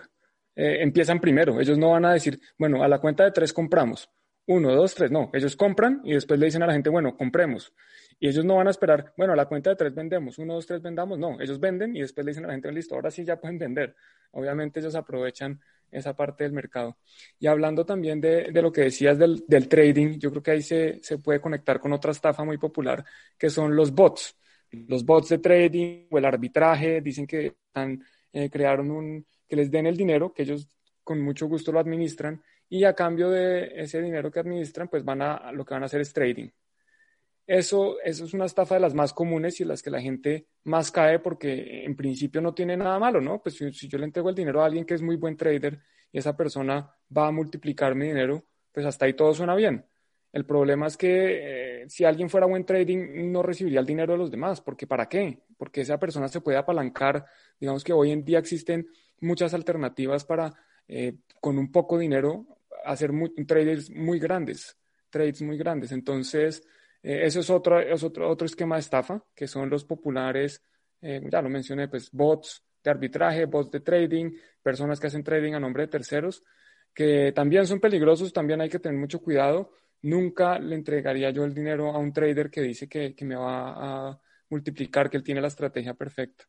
eh, 0.56 0.80
empiezan 0.82 1.22
primero. 1.22 1.62
Ellos 1.62 1.78
no 1.78 1.92
van 1.92 2.04
a 2.04 2.14
decir, 2.14 2.38
bueno, 2.58 2.84
a 2.84 2.88
la 2.90 3.00
cuenta 3.00 3.24
de 3.24 3.32
tres 3.32 3.54
compramos. 3.54 4.10
Uno, 4.48 4.76
dos, 4.76 4.94
tres. 4.94 5.10
No, 5.10 5.30
ellos 5.32 5.56
compran 5.56 6.02
y 6.04 6.14
después 6.14 6.38
le 6.38 6.48
dicen 6.48 6.64
a 6.64 6.68
la 6.68 6.74
gente, 6.74 6.90
bueno, 6.90 7.16
compremos. 7.16 7.74
Y 8.20 8.28
ellos 8.28 8.44
no 8.44 8.58
van 8.58 8.68
a 8.68 8.72
esperar, 8.72 9.14
bueno, 9.16 9.32
a 9.32 9.38
la 9.38 9.46
cuenta 9.46 9.70
de 9.70 9.78
tres 9.78 9.96
vendemos. 9.96 10.38
Uno, 10.38 10.56
dos, 10.56 10.66
tres 10.68 10.82
vendamos. 10.82 11.18
No, 11.18 11.40
ellos 11.40 11.62
venden 11.62 11.96
y 11.96 12.02
después 12.02 12.26
le 12.26 12.32
dicen 12.32 12.44
a 12.44 12.48
la 12.48 12.54
gente, 12.56 12.70
listo, 12.74 12.96
ahora 12.96 13.10
sí 13.10 13.24
ya 13.24 13.40
pueden 13.40 13.58
vender. 13.58 13.96
Obviamente 14.32 14.82
ellos 14.82 14.96
aprovechan 14.96 15.62
esa 15.92 16.16
parte 16.16 16.44
del 16.44 16.54
mercado. 16.54 16.98
Y 17.40 17.48
hablando 17.48 17.86
también 17.86 18.22
de, 18.22 18.52
de 18.52 18.62
lo 18.62 18.72
que 18.72 18.82
decías 18.82 19.18
del, 19.18 19.44
del, 19.48 19.68
trading, 19.68 20.18
yo 20.20 20.32
creo 20.32 20.44
que 20.44 20.52
ahí 20.52 20.62
se, 20.62 21.00
se, 21.04 21.18
puede 21.18 21.42
conectar 21.42 21.80
con 21.80 21.94
otra 21.94 22.12
estafa 22.12 22.44
muy 22.44 22.58
popular, 22.58 23.04
que 23.38 23.50
son 23.50 23.76
los 23.76 23.92
bots. 23.94 24.36
Los 24.72 25.06
bots 25.06 25.30
de 25.30 25.40
trading 25.40 26.08
o 26.10 26.18
el 26.18 26.26
arbitraje, 26.26 27.02
dicen 27.02 27.28
que 27.28 27.48
están, 27.48 28.04
eh, 28.32 28.50
crearon 28.50 28.90
un, 28.92 29.26
que 29.48 29.56
les 29.56 29.70
den 29.70 29.88
el 29.88 29.98
dinero, 29.98 30.34
que 30.34 30.44
ellos 30.44 30.68
con 31.04 31.22
mucho 31.22 31.48
gusto 31.48 31.72
lo 31.72 31.80
administran, 31.80 32.42
y 32.70 32.86
a 32.86 32.94
cambio 32.94 33.30
de 33.30 33.72
ese 33.76 34.02
dinero 34.02 34.32
que 34.32 34.40
administran, 34.40 34.88
pues 34.88 35.04
van 35.04 35.22
a, 35.22 35.52
lo 35.52 35.66
que 35.66 35.74
van 35.74 35.84
a 35.84 35.88
hacer 35.88 36.02
es 36.02 36.14
trading. 36.14 36.50
Eso, 37.48 38.00
eso 38.04 38.26
es 38.26 38.34
una 38.34 38.46
estafa 38.46 38.76
de 38.76 38.82
las 38.82 38.94
más 38.94 39.14
comunes 39.14 39.60
y 39.60 39.66
las 39.66 39.82
que 39.82 39.90
la 39.90 40.00
gente 40.00 40.48
más 40.64 40.92
cae 40.92 41.20
porque 41.20 41.84
en 41.84 41.96
principio 41.96 42.40
no 42.40 42.54
tiene 42.54 42.78
nada 42.78 42.98
malo, 43.00 43.20
¿no? 43.20 43.42
Pues 43.42 43.56
si, 43.56 43.88
yo 43.88 43.98
le 43.98 44.06
entrego 44.06 44.30
el 44.30 44.36
dinero 44.36 44.62
a 44.62 44.66
alguien 44.66 44.86
que 44.86 44.94
es 44.94 45.02
muy 45.02 45.16
buen 45.16 45.36
trader 45.36 45.80
y 46.12 46.20
esa 46.20 46.38
persona 46.38 46.94
va 47.16 47.28
a 47.28 47.32
multiplicar 47.32 47.96
mi 47.96 48.08
dinero, 48.08 48.46
pues 48.72 48.86
hasta 48.86 49.06
ahí 49.06 49.14
todo 49.14 49.34
suena 49.34 49.56
bien. 49.56 49.86
El 50.32 50.46
problema 50.46 50.88
es 50.88 50.96
que 50.96 51.82
eh, 51.82 51.90
si 51.90 52.06
alguien 52.06 52.30
fuera 52.30 52.46
buen 52.46 52.66
trading 52.66 53.32
no 53.32 53.44
recibiría 53.44 53.82
el 53.82 53.86
dinero 53.86 54.14
de 54.14 54.20
los 54.20 54.32
demás, 54.32 54.62
porque 54.62 54.88
¿para 54.88 55.10
qué? 55.10 55.40
Porque 55.58 55.82
esa 55.82 56.00
persona 56.00 56.30
se 56.30 56.40
puede 56.40 56.58
apalancar. 56.58 57.26
Digamos 57.60 57.84
que 57.84 57.92
hoy 57.92 58.12
en 58.12 58.24
día 58.24 58.40
existen 58.40 58.88
muchas 59.20 59.54
alternativas 59.54 60.24
para 60.24 60.54
eh, 60.88 61.16
con 61.42 61.58
un 61.58 61.72
poco 61.72 61.98
dinero 61.98 62.46
hacer 62.86 63.12
muy, 63.12 63.30
traders 63.46 63.90
muy 63.90 64.20
grandes, 64.20 64.78
trades 65.10 65.42
muy 65.42 65.58
grandes. 65.58 65.92
Entonces, 65.92 66.64
eh, 67.04 67.22
eso 67.26 67.40
es 67.40 67.50
otro, 67.50 67.80
es 67.80 68.04
otro, 68.04 68.30
otro 68.30 68.46
esquema 68.46 68.76
de 68.76 68.82
estafa, 68.82 69.24
que 69.36 69.48
son 69.48 69.70
los 69.70 69.86
populares, 69.86 70.64
eh, 71.02 71.22
ya 71.32 71.42
lo 71.42 71.50
mencioné, 71.50 71.88
pues 71.88 72.12
bots 72.12 72.64
de 72.84 72.92
arbitraje, 72.92 73.46
bots 73.46 73.72
de 73.72 73.80
trading, 73.80 74.32
personas 74.62 75.00
que 75.00 75.08
hacen 75.08 75.24
trading 75.24 75.54
a 75.54 75.60
nombre 75.60 75.84
de 75.84 75.90
terceros, 75.90 76.44
que 76.94 77.32
también 77.34 77.66
son 77.66 77.80
peligrosos, 77.80 78.34
también 78.34 78.62
hay 78.62 78.70
que 78.70 78.80
tener 78.80 79.00
mucho 79.00 79.22
cuidado. 79.22 79.72
Nunca 80.04 80.60
le 80.60 80.76
entregaría 80.76 81.30
yo 81.30 81.44
el 81.44 81.54
dinero 81.54 81.92
a 81.92 82.00
un 82.00 82.12
trader 82.12 82.50
que 82.50 82.62
dice 82.62 82.88
que, 82.88 83.16
que 83.16 83.26
me 83.26 83.36
va 83.36 84.10
a 84.10 84.22
multiplicar, 84.50 85.10
que 85.10 85.18
él 85.18 85.24
tiene 85.24 85.42
la 85.42 85.48
estrategia 85.48 85.94
perfecta. 85.94 86.46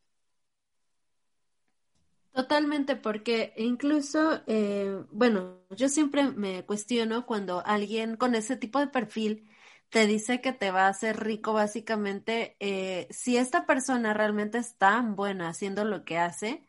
Totalmente, 2.32 2.97
porque 2.97 3.52
incluso, 3.59 4.40
eh, 4.47 5.04
bueno, 5.11 5.59
yo 5.76 5.90
siempre 5.90 6.25
me 6.30 6.64
cuestiono 6.64 7.26
cuando 7.26 7.62
alguien 7.64 8.16
con 8.16 8.35
ese 8.35 8.56
tipo 8.56 8.78
de 8.80 8.87
perfil 8.87 9.47
te 9.92 10.06
dice 10.06 10.40
que 10.40 10.52
te 10.54 10.70
va 10.70 10.87
a 10.87 10.88
hacer 10.90 11.20
rico, 11.22 11.52
básicamente, 11.52 12.56
eh, 12.61 13.08
si 13.11 13.37
esta 13.37 13.66
persona 13.66 14.14
realmente 14.14 14.56
es 14.58 14.76
tan 14.78 15.16
buena 15.16 15.49
haciendo 15.50 15.84
lo 15.84 16.04
que 16.06 16.18
hace, 16.18 16.64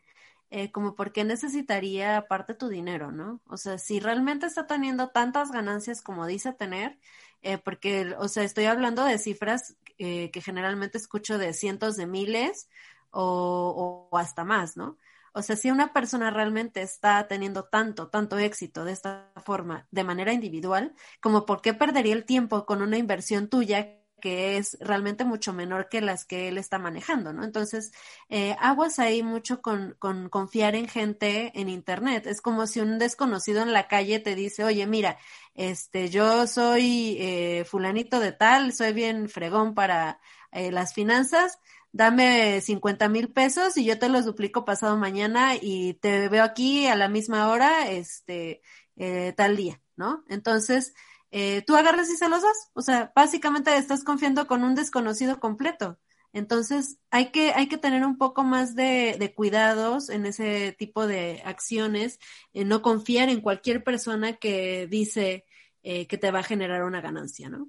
eh, 0.50 0.70
como 0.72 0.94
por 0.94 1.12
qué 1.12 1.24
necesitaría 1.24 2.18
aparte 2.18 2.54
tu 2.54 2.68
dinero, 2.68 3.12
¿no? 3.12 3.40
O 3.48 3.56
sea, 3.56 3.78
si 3.78 3.98
realmente 4.00 4.46
está 4.46 4.66
teniendo 4.66 5.08
tantas 5.08 5.50
ganancias 5.52 6.02
como 6.02 6.26
dice 6.26 6.52
tener, 6.52 6.98
eh, 7.42 7.58
porque, 7.58 8.14
o 8.18 8.28
sea, 8.28 8.44
estoy 8.44 8.66
hablando 8.66 9.04
de 9.04 9.18
cifras 9.18 9.76
que 9.96 10.42
generalmente 10.44 10.98
escucho 10.98 11.38
de 11.38 11.54
cientos 11.54 11.96
de 11.96 12.06
miles 12.06 12.68
o 13.10 14.08
hasta 14.12 14.44
más, 14.44 14.76
¿no? 14.76 14.98
O 15.34 15.42
sea, 15.42 15.56
si 15.56 15.70
una 15.70 15.92
persona 15.92 16.30
realmente 16.30 16.80
está 16.80 17.26
teniendo 17.28 17.64
tanto, 17.64 18.08
tanto 18.08 18.38
éxito 18.38 18.84
de 18.84 18.92
esta 18.92 19.32
forma, 19.44 19.86
de 19.90 20.04
manera 20.04 20.32
individual, 20.32 20.94
como 21.20 21.44
por 21.44 21.60
qué 21.60 21.74
perdería 21.74 22.14
el 22.14 22.24
tiempo 22.24 22.64
con 22.64 22.82
una 22.82 22.98
inversión 22.98 23.48
tuya 23.48 23.98
que 24.24 24.56
es 24.56 24.78
realmente 24.80 25.26
mucho 25.26 25.52
menor 25.52 25.90
que 25.90 26.00
las 26.00 26.24
que 26.24 26.48
él 26.48 26.56
está 26.56 26.78
manejando, 26.78 27.34
¿no? 27.34 27.44
Entonces, 27.44 27.92
eh, 28.30 28.56
aguas 28.58 28.98
ahí 28.98 29.22
mucho 29.22 29.60
con, 29.60 29.96
con, 29.98 30.30
confiar 30.30 30.74
en 30.76 30.88
gente 30.88 31.52
en 31.60 31.68
Internet. 31.68 32.26
Es 32.26 32.40
como 32.40 32.66
si 32.66 32.80
un 32.80 32.98
desconocido 32.98 33.60
en 33.60 33.74
la 33.74 33.86
calle 33.86 34.20
te 34.20 34.34
dice, 34.34 34.64
oye, 34.64 34.86
mira, 34.86 35.18
este, 35.54 36.08
yo 36.08 36.46
soy 36.46 37.18
eh, 37.20 37.66
fulanito 37.66 38.18
de 38.18 38.32
tal, 38.32 38.72
soy 38.72 38.94
bien 38.94 39.28
fregón 39.28 39.74
para 39.74 40.20
eh, 40.52 40.70
las 40.72 40.94
finanzas, 40.94 41.58
dame 41.94 42.60
50 42.60 43.08
mil 43.08 43.30
pesos 43.32 43.76
y 43.76 43.84
yo 43.84 43.98
te 43.98 44.08
los 44.08 44.24
duplico 44.24 44.64
pasado 44.64 44.96
mañana 44.96 45.54
y 45.54 45.94
te 45.94 46.28
veo 46.28 46.42
aquí 46.42 46.86
a 46.88 46.96
la 46.96 47.08
misma 47.08 47.48
hora, 47.48 47.88
este, 47.88 48.62
eh, 48.96 49.32
tal 49.36 49.56
día, 49.56 49.80
¿no? 49.96 50.24
Entonces, 50.28 50.92
eh, 51.30 51.62
tú 51.66 51.76
agarras 51.76 52.10
y 52.10 52.16
se 52.16 52.28
los 52.28 52.42
das. 52.42 52.70
O 52.74 52.82
sea, 52.82 53.12
básicamente 53.14 53.76
estás 53.76 54.02
confiando 54.02 54.46
con 54.48 54.64
un 54.64 54.74
desconocido 54.74 55.38
completo. 55.38 56.00
Entonces, 56.32 56.98
hay 57.10 57.30
que, 57.30 57.52
hay 57.52 57.68
que 57.68 57.78
tener 57.78 58.04
un 58.04 58.18
poco 58.18 58.42
más 58.42 58.74
de, 58.74 59.16
de 59.18 59.32
cuidados 59.32 60.08
en 60.10 60.26
ese 60.26 60.72
tipo 60.76 61.06
de 61.06 61.42
acciones, 61.44 62.18
no 62.52 62.82
confiar 62.82 63.28
en 63.28 63.40
cualquier 63.40 63.84
persona 63.84 64.34
que 64.34 64.88
dice 64.88 65.44
eh, 65.84 66.06
que 66.08 66.18
te 66.18 66.30
va 66.32 66.40
a 66.40 66.42
generar 66.42 66.82
una 66.82 67.00
ganancia, 67.00 67.48
¿no? 67.50 67.68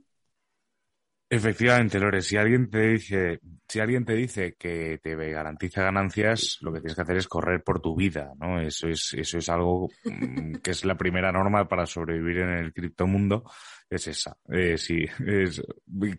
Efectivamente, 1.28 2.00
Lore, 2.00 2.22
si 2.22 2.38
alguien 2.38 2.70
te 2.70 2.88
dice, 2.88 3.40
si 3.68 3.80
alguien 3.80 4.06
te 4.06 4.14
dice 4.14 4.56
que 4.60 5.00
te 5.02 5.16
garantiza 5.16 5.82
ganancias, 5.82 6.60
lo 6.62 6.72
que 6.72 6.82
tienes 6.82 6.96
que 6.96 7.02
hacer 7.02 7.18
es 7.18 7.28
correr 7.28 7.64
por 7.64 7.82
tu 7.82 7.96
vida, 7.96 8.34
¿no? 8.40 8.62
Eso 8.62 8.88
es, 8.88 9.12
eso 9.18 9.40
es 9.40 9.50
algo 9.50 9.90
mm, 10.04 10.58
que 10.58 10.70
es 10.70 10.86
la 10.86 10.96
primera 10.96 11.32
norma 11.32 11.68
para 11.68 11.88
sobrevivir 11.88 12.42
en 12.42 12.50
el 12.50 12.74
criptomundo, 12.74 13.44
es 13.90 14.08
esa. 14.08 14.38
Eh, 14.50 14.78
sí, 14.78 15.04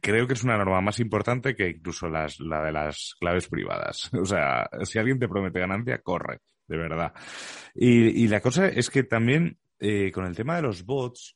creo 0.00 0.26
que 0.26 0.34
es 0.34 0.42
una 0.42 0.58
norma 0.58 0.80
más 0.80 0.98
importante 0.98 1.54
que 1.54 1.68
incluso 1.68 2.08
las, 2.08 2.40
la 2.40 2.64
de 2.64 2.72
las 2.72 3.14
claves 3.20 3.46
privadas. 3.46 4.10
O 4.20 4.24
sea, 4.24 4.68
si 4.82 4.98
alguien 4.98 5.20
te 5.20 5.28
promete 5.28 5.60
ganancia, 5.60 5.98
corre, 5.98 6.40
de 6.66 6.76
verdad. 6.76 7.12
Y, 7.76 8.24
y 8.24 8.26
la 8.26 8.40
cosa 8.40 8.66
es 8.66 8.90
que 8.90 9.04
también, 9.04 9.56
eh, 9.78 10.10
con 10.10 10.26
el 10.26 10.34
tema 10.34 10.56
de 10.56 10.62
los 10.62 10.84
bots, 10.84 11.35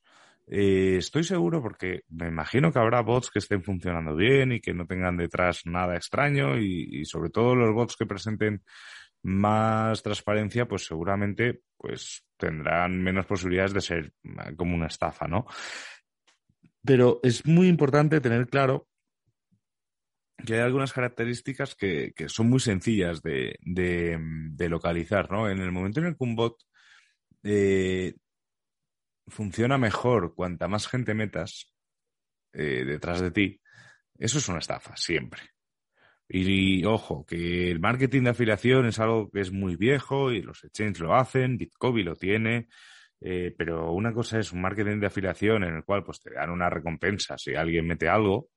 eh, 0.52 0.96
estoy 0.98 1.22
seguro 1.22 1.62
porque 1.62 2.02
me 2.08 2.26
imagino 2.26 2.72
que 2.72 2.80
habrá 2.80 3.02
bots 3.02 3.30
que 3.30 3.38
estén 3.38 3.62
funcionando 3.62 4.16
bien 4.16 4.50
y 4.50 4.60
que 4.60 4.74
no 4.74 4.84
tengan 4.84 5.16
detrás 5.16 5.64
nada 5.64 5.94
extraño 5.94 6.58
y, 6.58 7.04
sobre 7.04 7.30
todo 7.30 7.54
los 7.54 7.72
bots 7.72 7.94
que 7.96 8.04
presenten 8.04 8.64
más 9.22 10.02
transparencia, 10.02 10.66
pues 10.66 10.86
seguramente 10.86 11.62
pues 11.76 12.24
tendrán 12.36 13.00
menos 13.00 13.26
posibilidades 13.26 13.74
de 13.74 13.80
ser 13.80 14.12
eh, 14.24 14.56
como 14.56 14.74
una 14.74 14.88
estafa, 14.88 15.28
¿no? 15.28 15.46
Pero 16.84 17.20
es 17.22 17.46
muy 17.46 17.68
importante 17.68 18.20
tener 18.20 18.48
claro 18.48 18.88
que 20.44 20.54
hay 20.54 20.60
algunas 20.60 20.92
características 20.92 21.76
que, 21.76 22.12
son 22.26 22.48
muy 22.48 22.58
sencillas 22.58 23.22
de, 23.22 23.56
localizar, 24.68 25.30
¿no? 25.30 25.48
En 25.48 25.60
el 25.60 25.70
momento 25.70 26.00
en 26.00 26.06
el 26.06 26.16
que 26.16 26.24
un 26.24 26.34
bot 26.34 26.56
eh, 27.44 28.14
funciona 29.30 29.78
mejor 29.78 30.34
cuanta 30.34 30.68
más 30.68 30.88
gente 30.88 31.14
metas 31.14 31.72
eh, 32.52 32.84
detrás 32.84 33.20
de 33.20 33.30
ti, 33.30 33.60
eso 34.18 34.38
es 34.38 34.48
una 34.48 34.58
estafa, 34.58 34.96
siempre. 34.96 35.40
Y, 36.28 36.84
ojo, 36.84 37.24
que 37.26 37.70
el 37.70 37.80
marketing 37.80 38.22
de 38.22 38.30
afiliación 38.30 38.86
es 38.86 39.00
algo 39.00 39.30
que 39.30 39.40
es 39.40 39.50
muy 39.50 39.76
viejo 39.76 40.30
y 40.30 40.42
los 40.42 40.62
exchanges 40.62 41.00
lo 41.00 41.14
hacen, 41.14 41.56
Bitcoin 41.56 42.04
lo 42.04 42.14
tiene, 42.14 42.68
eh, 43.20 43.52
pero 43.56 43.92
una 43.92 44.12
cosa 44.12 44.38
es 44.38 44.52
un 44.52 44.60
marketing 44.60 45.00
de 45.00 45.06
afiliación 45.06 45.64
en 45.64 45.74
el 45.76 45.84
cual 45.84 46.04
pues 46.04 46.20
te 46.20 46.32
dan 46.32 46.50
una 46.50 46.70
recompensa 46.70 47.36
si 47.36 47.54
alguien 47.54 47.86
mete 47.86 48.08
algo, 48.08 48.50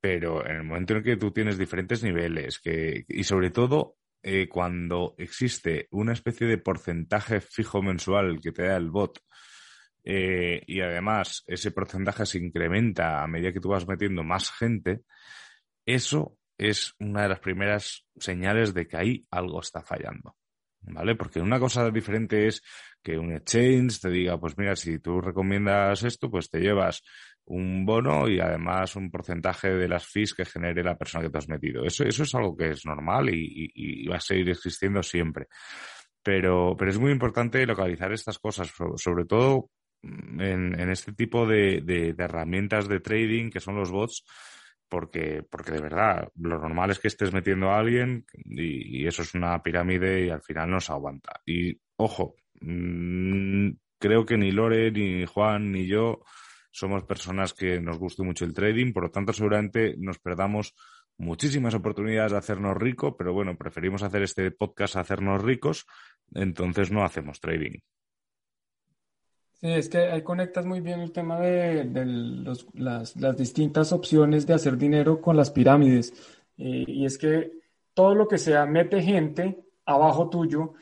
pero 0.00 0.44
en 0.44 0.56
el 0.56 0.64
momento 0.64 0.96
en 0.96 1.02
que 1.02 1.16
tú 1.16 1.30
tienes 1.30 1.58
diferentes 1.58 2.02
niveles 2.02 2.58
que, 2.58 3.04
y 3.08 3.22
sobre 3.22 3.50
todo 3.50 3.96
eh, 4.22 4.48
cuando 4.48 5.14
existe 5.18 5.88
una 5.90 6.12
especie 6.12 6.46
de 6.46 6.58
porcentaje 6.58 7.40
fijo 7.40 7.82
mensual 7.82 8.40
que 8.40 8.52
te 8.52 8.64
da 8.64 8.76
el 8.76 8.90
bot 8.90 9.20
eh, 10.08 10.62
y 10.66 10.80
además 10.80 11.42
ese 11.46 11.72
porcentaje 11.72 12.24
se 12.26 12.38
incrementa 12.38 13.22
a 13.22 13.26
medida 13.26 13.52
que 13.52 13.60
tú 13.60 13.70
vas 13.70 13.88
metiendo 13.88 14.22
más 14.22 14.52
gente, 14.52 15.02
eso 15.84 16.38
es 16.56 16.94
una 17.00 17.22
de 17.22 17.28
las 17.30 17.40
primeras 17.40 18.06
señales 18.16 18.72
de 18.72 18.86
que 18.86 18.96
ahí 18.96 19.26
algo 19.30 19.60
está 19.60 19.82
fallando. 19.82 20.36
¿Vale? 20.88 21.16
Porque 21.16 21.40
una 21.40 21.58
cosa 21.58 21.90
diferente 21.90 22.46
es 22.46 22.62
que 23.02 23.18
un 23.18 23.32
exchange 23.32 24.00
te 24.00 24.10
diga, 24.10 24.38
pues 24.38 24.56
mira, 24.56 24.76
si 24.76 25.00
tú 25.00 25.20
recomiendas 25.20 26.04
esto, 26.04 26.30
pues 26.30 26.48
te 26.48 26.60
llevas 26.60 27.02
un 27.46 27.86
bono 27.86 28.28
y 28.28 28.40
además 28.40 28.96
un 28.96 29.10
porcentaje 29.10 29.70
de 29.70 29.88
las 29.88 30.06
fees 30.06 30.34
que 30.34 30.44
genere 30.44 30.82
la 30.82 30.96
persona 30.96 31.24
que 31.24 31.30
te 31.30 31.38
has 31.38 31.48
metido. 31.48 31.84
Eso, 31.84 32.04
eso 32.04 32.24
es 32.24 32.34
algo 32.34 32.56
que 32.56 32.70
es 32.70 32.84
normal 32.84 33.28
y, 33.32 34.06
va 34.08 34.16
a 34.16 34.20
seguir 34.20 34.50
existiendo 34.50 35.02
siempre. 35.02 35.46
pero, 36.22 36.74
pero 36.76 36.90
es 36.90 36.98
muy 36.98 37.12
importante 37.12 37.64
localizar 37.66 38.12
estas 38.12 38.38
cosas, 38.38 38.72
sobre 38.96 39.24
todo 39.24 39.70
en, 40.02 40.78
en 40.78 40.90
este 40.90 41.12
tipo 41.12 41.46
de, 41.46 42.14
herramientas 42.18 42.88
de 42.88 43.00
trading 43.00 43.50
que 43.50 43.60
son 43.60 43.76
los 43.76 43.90
bots, 43.90 44.24
porque, 44.88 45.42
porque 45.48 45.72
de 45.72 45.80
verdad, 45.80 46.28
lo 46.36 46.58
normal 46.58 46.90
es 46.90 46.98
que 46.98 47.08
estés 47.08 47.32
metiendo 47.32 47.70
a 47.70 47.78
alguien 47.78 48.24
y, 48.44 49.06
eso 49.06 49.22
es 49.22 49.34
una 49.34 49.62
pirámide 49.62 50.26
y 50.26 50.30
al 50.30 50.42
final 50.42 50.70
no 50.70 50.80
se 50.80 50.92
aguanta. 50.92 51.40
Y 51.44 51.78
ojo, 51.96 52.34
mmm, 52.60 53.70
creo 53.98 54.24
que 54.24 54.36
ni 54.36 54.52
Lore, 54.52 54.90
ni 54.90 55.26
Juan, 55.26 55.72
ni 55.72 55.86
yo 55.86 56.20
somos 56.76 57.04
personas 57.04 57.54
que 57.54 57.80
nos 57.80 57.98
guste 57.98 58.22
mucho 58.22 58.44
el 58.44 58.52
trading, 58.52 58.92
por 58.92 59.04
lo 59.04 59.10
tanto 59.10 59.32
seguramente 59.32 59.94
nos 59.96 60.18
perdamos 60.18 60.74
muchísimas 61.16 61.72
oportunidades 61.74 62.32
de 62.32 62.38
hacernos 62.38 62.76
ricos, 62.76 63.14
pero 63.16 63.32
bueno, 63.32 63.56
preferimos 63.56 64.02
hacer 64.02 64.22
este 64.22 64.50
podcast 64.50 64.96
a 64.96 65.00
hacernos 65.00 65.42
ricos, 65.42 65.86
entonces 66.34 66.90
no 66.90 67.02
hacemos 67.02 67.40
trading. 67.40 67.78
Sí, 69.54 69.68
es 69.68 69.88
que 69.88 69.98
ahí 69.98 70.20
conectas 70.20 70.66
muy 70.66 70.82
bien 70.82 71.00
el 71.00 71.12
tema 71.12 71.40
de, 71.40 71.88
las, 72.74 73.14
distintas 73.38 73.90
opciones 73.92 74.46
de 74.46 74.52
hacer 74.52 74.76
dinero 74.76 75.22
con 75.22 75.34
las 75.34 75.50
pirámides. 75.50 76.12
Eh, 76.58 76.84
y 76.86 77.06
es 77.06 77.16
que 77.16 77.52
todo 77.94 78.14
lo 78.14 78.28
que 78.28 78.36
sea 78.36 78.66
mete 78.66 79.00
gente 79.02 79.64
abajo 79.86 80.28
tuyo 80.28 80.74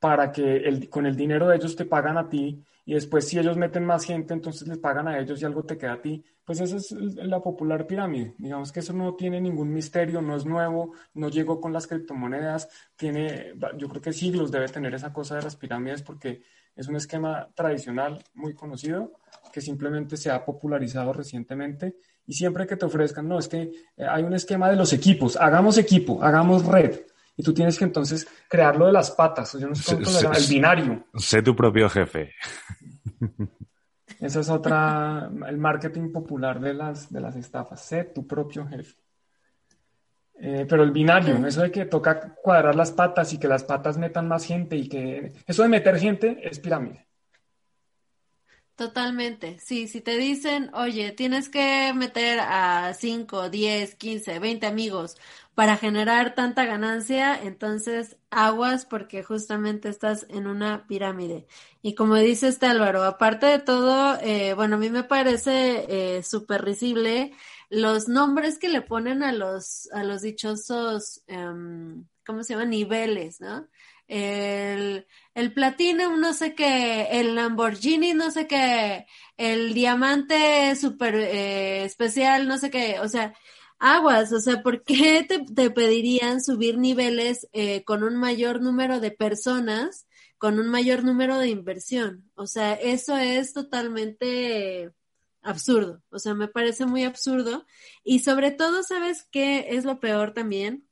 para 0.00 0.32
que 0.32 0.56
el, 0.56 0.88
con 0.88 1.06
el 1.06 1.14
dinero 1.14 1.46
de 1.46 1.56
ellos 1.56 1.76
te 1.76 1.84
pagan 1.84 2.18
a 2.18 2.28
ti 2.28 2.64
y 2.86 2.94
después 2.94 3.28
si 3.28 3.38
ellos 3.38 3.56
meten 3.56 3.84
más 3.84 4.04
gente, 4.04 4.34
entonces 4.34 4.66
les 4.66 4.78
pagan 4.78 5.06
a 5.06 5.18
ellos 5.20 5.40
y 5.40 5.44
algo 5.44 5.62
te 5.62 5.78
queda 5.78 5.92
a 5.92 6.02
ti. 6.02 6.24
Pues 6.44 6.60
esa 6.60 6.76
es 6.76 6.90
la 6.90 7.40
popular 7.40 7.86
pirámide. 7.86 8.34
Digamos 8.38 8.72
que 8.72 8.80
eso 8.80 8.92
no 8.92 9.14
tiene 9.14 9.40
ningún 9.40 9.72
misterio, 9.72 10.20
no 10.20 10.34
es 10.34 10.44
nuevo, 10.44 10.94
no 11.14 11.28
llegó 11.28 11.60
con 11.60 11.72
las 11.72 11.86
criptomonedas, 11.86 12.68
tiene, 12.96 13.52
yo 13.76 13.88
creo 13.88 14.02
que 14.02 14.12
siglos 14.12 14.50
debe 14.50 14.66
tener 14.66 14.94
esa 14.94 15.12
cosa 15.12 15.36
de 15.36 15.42
las 15.42 15.54
pirámides 15.54 16.02
porque 16.02 16.42
es 16.74 16.88
un 16.88 16.96
esquema 16.96 17.48
tradicional 17.54 18.24
muy 18.34 18.54
conocido 18.54 19.12
que 19.52 19.60
simplemente 19.60 20.16
se 20.16 20.30
ha 20.30 20.44
popularizado 20.44 21.12
recientemente 21.12 21.96
y 22.26 22.32
siempre 22.32 22.66
que 22.66 22.76
te 22.76 22.86
ofrezcan, 22.86 23.28
no, 23.28 23.38
es 23.38 23.48
que 23.48 23.62
eh, 23.96 24.06
hay 24.08 24.22
un 24.22 24.34
esquema 24.34 24.70
de 24.70 24.76
los 24.76 24.92
equipos, 24.92 25.36
hagamos 25.36 25.78
equipo, 25.78 26.22
hagamos 26.22 26.64
red, 26.64 27.00
y 27.40 27.42
tú 27.42 27.54
tienes 27.54 27.78
que 27.78 27.84
entonces 27.84 28.28
crearlo 28.48 28.84
de 28.84 28.92
las 28.92 29.12
patas, 29.12 29.54
yo 29.58 29.66
no 29.66 29.74
sé 29.74 29.94
cómo 29.94 30.04
se, 30.04 30.26
el 30.26 30.46
binario. 30.46 31.06
Sé 31.14 31.40
tu 31.40 31.56
propio 31.56 31.88
jefe. 31.88 32.34
Esa 34.20 34.40
es 34.40 34.50
otra, 34.50 35.30
el 35.48 35.56
marketing 35.56 36.12
popular 36.12 36.60
de 36.60 36.74
las, 36.74 37.10
de 37.10 37.18
las 37.18 37.36
estafas, 37.36 37.82
sé 37.82 38.04
tu 38.04 38.26
propio 38.26 38.66
jefe. 38.66 38.94
Eh, 40.34 40.66
pero 40.68 40.82
el 40.82 40.90
binario, 40.90 41.46
eso 41.46 41.62
de 41.62 41.70
que 41.70 41.86
toca 41.86 42.34
cuadrar 42.34 42.74
las 42.74 42.92
patas 42.92 43.32
y 43.32 43.38
que 43.38 43.48
las 43.48 43.64
patas 43.64 43.96
metan 43.96 44.28
más 44.28 44.44
gente 44.44 44.76
y 44.76 44.86
que 44.86 45.32
eso 45.46 45.62
de 45.62 45.70
meter 45.70 45.98
gente 45.98 46.46
es 46.46 46.60
pirámide. 46.60 47.06
Totalmente, 48.76 49.58
sí, 49.60 49.88
si 49.88 50.02
te 50.02 50.18
dicen, 50.18 50.70
oye, 50.74 51.12
tienes 51.12 51.48
que 51.48 51.92
meter 51.94 52.38
a 52.40 52.92
5, 52.92 53.48
10, 53.48 53.94
15, 53.94 54.38
20 54.38 54.66
amigos 54.66 55.16
para 55.60 55.76
generar 55.76 56.34
tanta 56.34 56.64
ganancia, 56.64 57.38
entonces 57.38 58.16
aguas 58.30 58.86
porque 58.86 59.22
justamente 59.22 59.90
estás 59.90 60.24
en 60.30 60.46
una 60.46 60.86
pirámide. 60.86 61.46
Y 61.82 61.94
como 61.94 62.14
dice 62.14 62.48
este 62.48 62.64
Álvaro, 62.64 63.02
aparte 63.02 63.44
de 63.44 63.58
todo, 63.58 64.18
eh, 64.22 64.54
bueno, 64.54 64.76
a 64.76 64.78
mí 64.78 64.88
me 64.88 65.04
parece 65.04 66.16
eh, 66.16 66.22
súper 66.22 66.64
risible 66.64 67.34
los 67.68 68.08
nombres 68.08 68.58
que 68.58 68.70
le 68.70 68.80
ponen 68.80 69.22
a 69.22 69.32
los, 69.32 69.90
a 69.92 70.02
los 70.02 70.22
dichosos, 70.22 71.20
um, 71.28 72.06
¿cómo 72.24 72.42
se 72.42 72.54
llama? 72.54 72.64
Niveles, 72.64 73.42
¿no? 73.42 73.68
el, 74.08 75.06
el 75.34 75.52
platino, 75.52 76.16
no 76.16 76.32
sé 76.32 76.54
qué, 76.54 77.08
el 77.20 77.34
Lamborghini, 77.34 78.14
no 78.14 78.30
sé 78.30 78.46
qué, 78.46 79.06
el 79.36 79.74
diamante 79.74 80.74
super 80.74 81.14
eh, 81.16 81.84
especial, 81.84 82.48
no 82.48 82.56
sé 82.56 82.70
qué, 82.70 82.98
o 83.00 83.08
sea, 83.08 83.34
aguas, 83.80 84.32
o 84.32 84.40
sea, 84.40 84.62
¿por 84.62 84.84
qué 84.84 85.24
te, 85.28 85.40
te 85.40 85.70
pedirían 85.70 86.40
subir 86.40 86.78
niveles 86.78 87.48
eh, 87.52 87.82
con 87.84 88.04
un 88.04 88.16
mayor 88.16 88.60
número 88.62 89.00
de 89.00 89.10
personas, 89.10 90.06
con 90.38 90.60
un 90.60 90.68
mayor 90.68 91.02
número 91.02 91.38
de 91.38 91.48
inversión? 91.48 92.30
O 92.34 92.46
sea, 92.46 92.74
eso 92.74 93.16
es 93.16 93.52
totalmente 93.52 94.92
absurdo, 95.42 96.02
o 96.10 96.18
sea, 96.18 96.34
me 96.34 96.48
parece 96.48 96.86
muy 96.86 97.04
absurdo 97.04 97.66
y 98.04 98.20
sobre 98.20 98.52
todo, 98.52 98.82
¿sabes 98.82 99.26
qué 99.32 99.66
es 99.70 99.84
lo 99.84 99.98
peor 100.00 100.32
también? 100.32 100.86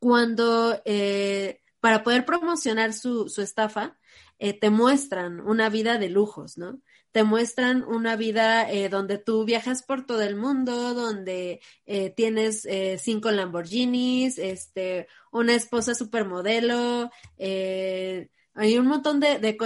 Cuando... 0.00 0.80
Eh, 0.84 1.60
para 1.80 2.02
poder 2.02 2.24
promocionar 2.24 2.92
su, 2.92 3.28
su 3.28 3.42
estafa, 3.42 3.96
eh, 4.38 4.58
te 4.58 4.70
muestran 4.70 5.40
una 5.40 5.68
vida 5.68 5.98
de 5.98 6.08
lujos, 6.08 6.58
¿no? 6.58 6.80
Te 7.12 7.24
muestran 7.24 7.84
una 7.84 8.16
vida 8.16 8.70
eh, 8.70 8.88
donde 8.88 9.18
tú 9.18 9.44
viajas 9.44 9.82
por 9.82 10.04
todo 10.06 10.22
el 10.22 10.36
mundo, 10.36 10.94
donde 10.94 11.60
eh, 11.86 12.10
tienes 12.10 12.66
eh, 12.66 12.98
cinco 12.98 13.30
Lamborghinis, 13.30 14.38
este, 14.38 15.08
una 15.32 15.54
esposa 15.54 15.94
supermodelo, 15.94 17.10
eh, 17.38 18.28
hay 18.54 18.76
un 18.76 18.86
montón 18.86 19.20
de, 19.20 19.38
de 19.38 19.56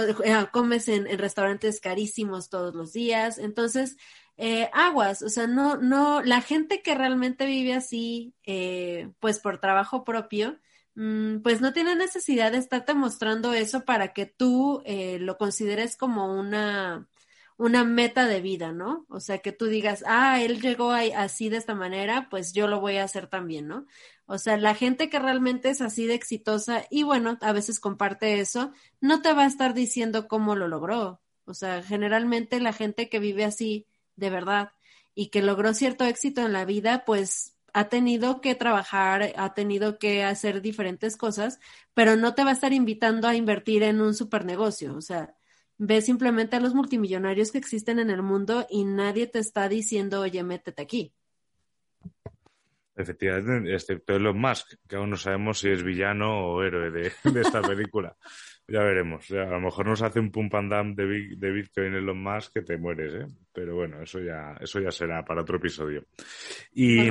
comes 0.51 0.87
en, 0.87 1.17
restaurantes 1.17 1.79
carísimos 1.81 2.49
todos 2.49 2.75
los 2.75 2.93
días, 2.93 3.39
entonces 3.39 3.97
aguas, 4.71 5.21
o 5.21 5.29
sea, 5.29 5.47
no, 5.47 5.77
no, 5.77 6.21
la 6.21 6.41
gente 6.41 6.81
que 6.81 6.95
realmente 6.95 7.45
vive 7.45 7.73
así, 7.73 8.33
pues 9.19 9.39
por 9.39 9.59
trabajo 9.59 10.03
propio, 10.03 10.59
Mm, 10.95 11.39
pues 11.41 11.59
no 11.59 11.73
tiene 11.73 11.95
necesidad 11.95 12.51
de 12.51 12.59
estarte 12.59 12.93
mostrando 12.93 13.53
eso 13.53 13.83
para 13.83 14.13
que 14.13 14.25
tú 14.27 14.83
lo 14.85 15.37
consideres 15.37 15.97
como 15.97 16.33
una, 16.39 17.07
una 17.57 17.83
meta 17.83 18.27
de 18.27 18.41
vida, 18.41 18.71
¿no? 18.71 19.05
O 19.09 19.19
sea, 19.19 19.39
que 19.39 19.51
tú 19.51 19.67
digas, 19.67 20.03
ah, 20.07 20.41
él 20.41 20.61
llegó 20.61 20.91
así 20.91 21.49
de 21.49 21.57
esta 21.57 21.75
manera, 21.75 22.27
pues 22.29 22.53
yo 22.53 22.67
lo 22.67 22.79
voy 22.79 22.97
a 22.97 23.03
hacer 23.03 23.27
también, 23.27 23.67
¿no? 23.67 23.85
O 24.25 24.37
sea, 24.37 24.57
la 24.57 24.75
gente 24.75 25.09
que 25.09 25.19
realmente 25.19 25.69
es 25.69 25.81
así 25.81 26.05
de 26.07 26.15
exitosa 26.15 26.85
y 26.89 27.03
bueno, 27.03 27.37
a 27.41 27.51
veces 27.53 27.79
comparte 27.79 28.39
eso, 28.39 28.71
no 29.01 29.21
te 29.21 29.33
va 29.33 29.43
a 29.43 29.47
estar 29.47 29.73
diciendo 29.73 30.27
cómo 30.27 30.55
lo 30.55 30.67
logró. 30.67 31.21
O 31.45 31.53
sea, 31.53 31.83
generalmente 31.83 32.59
la 32.59 32.73
gente 32.73 33.09
que 33.09 33.19
vive 33.19 33.43
así 33.45 33.87
de 34.15 34.29
verdad 34.29 34.71
y 35.15 35.27
que 35.29 35.41
logró 35.41 35.73
cierto 35.73 36.05
éxito 36.05 36.41
en 36.41 36.53
la 36.53 36.65
vida, 36.65 37.03
pues 37.05 37.55
ha 37.73 37.89
tenido 37.89 38.39
que 38.41 38.55
trabajar, 38.55 39.33
ha 39.35 39.53
tenido 39.53 39.97
que 39.99 40.23
hacer 40.23 40.61
diferentes 40.61 41.17
cosas, 41.17 41.59
pero 41.93 42.15
no 42.15 42.35
te 42.35 42.43
va 42.43 42.51
a 42.51 42.53
estar 42.53 42.71
invitando 42.73 43.27
a 43.27 43.35
invertir 43.35 43.83
en 43.83 43.99
un 44.01 44.13
super 44.13 44.45
negocio. 44.45 44.95
O 44.95 45.01
sea, 45.01 45.35
ve 45.77 46.01
simplemente 46.01 46.55
a 46.55 46.59
los 46.59 46.73
multimillonarios 46.73 47.51
que 47.51 47.57
existen 47.57 47.99
en 47.99 48.09
el 48.09 48.21
mundo 48.21 48.65
y 48.69 48.85
nadie 48.85 49.27
te 49.27 49.39
está 49.39 49.67
diciendo, 49.69 50.21
oye, 50.21 50.43
métete 50.43 50.81
aquí. 50.81 51.13
Efectivamente, 52.95 53.73
excepto 53.73 54.15
Elon 54.15 54.39
Musk, 54.39 54.75
que 54.87 54.97
aún 54.97 55.09
no 55.09 55.17
sabemos 55.17 55.59
si 55.59 55.69
es 55.69 55.83
villano 55.83 56.53
o 56.53 56.63
héroe 56.63 56.91
de, 56.91 57.11
de 57.23 57.41
esta 57.41 57.61
película. 57.61 58.15
ya 58.67 58.83
veremos. 58.83 59.31
a 59.31 59.45
lo 59.45 59.59
mejor 59.59 59.87
nos 59.87 60.01
hace 60.03 60.19
un 60.19 60.31
pump 60.31 60.53
and 60.55 60.71
dump 60.71 60.97
de, 60.97 61.35
de 61.35 61.51
Bitcoin 61.51 61.95
Elon 61.95 62.21
Musk 62.21 62.53
que 62.53 62.61
te 62.61 62.77
mueres, 62.77 63.13
¿eh? 63.15 63.27
Pero 63.51 63.75
bueno, 63.75 64.01
eso 64.01 64.19
ya, 64.19 64.55
eso 64.59 64.79
ya 64.79 64.91
será 64.91 65.25
para 65.25 65.41
otro 65.41 65.57
episodio. 65.57 66.05
Y, 66.71 67.09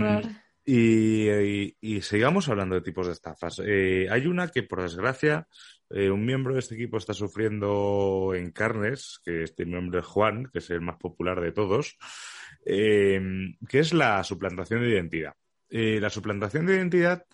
y, 0.65 1.77
y, 1.81 2.01
sigamos 2.03 2.49
hablando 2.49 2.77
de 2.77 2.83
tipos 2.83 3.09
de 3.09 3.15
estafas. 3.15 3.61
Eh, 3.65 4.07
hay 4.09 4.27
una 4.27 4.49
que, 4.49 4.63
por 4.63 4.83
desgracia, 4.83 5.49
eh, 5.93 6.11
un 6.11 6.25
miembro 6.25 6.55
de 6.55 6.61
este 6.61 6.75
equipo 6.75 6.97
está 6.97 7.15
sufriendo 7.15 8.33
en 8.35 8.51
carnes, 8.51 9.21
que 9.25 9.43
este 9.43 9.65
miembro 9.67 10.01
es 10.01 10.07
Juan, 10.07 10.49
que 10.53 10.59
es 10.59 10.71
el 10.71 10.81
más 10.81 10.97
popular 10.97 11.41
de 11.41 11.53
todos, 11.53 11.97
eh, 12.65 13.21
que 13.69 13.79
es 13.79 13.93
la 13.93 14.23
suplantación 14.25 14.81
de 14.81 14.91
identidad. 14.91 15.35
Eh, 15.69 15.99
la 16.01 16.11
suplantación 16.11 16.67
de 16.67 16.75
identidad 16.75 17.25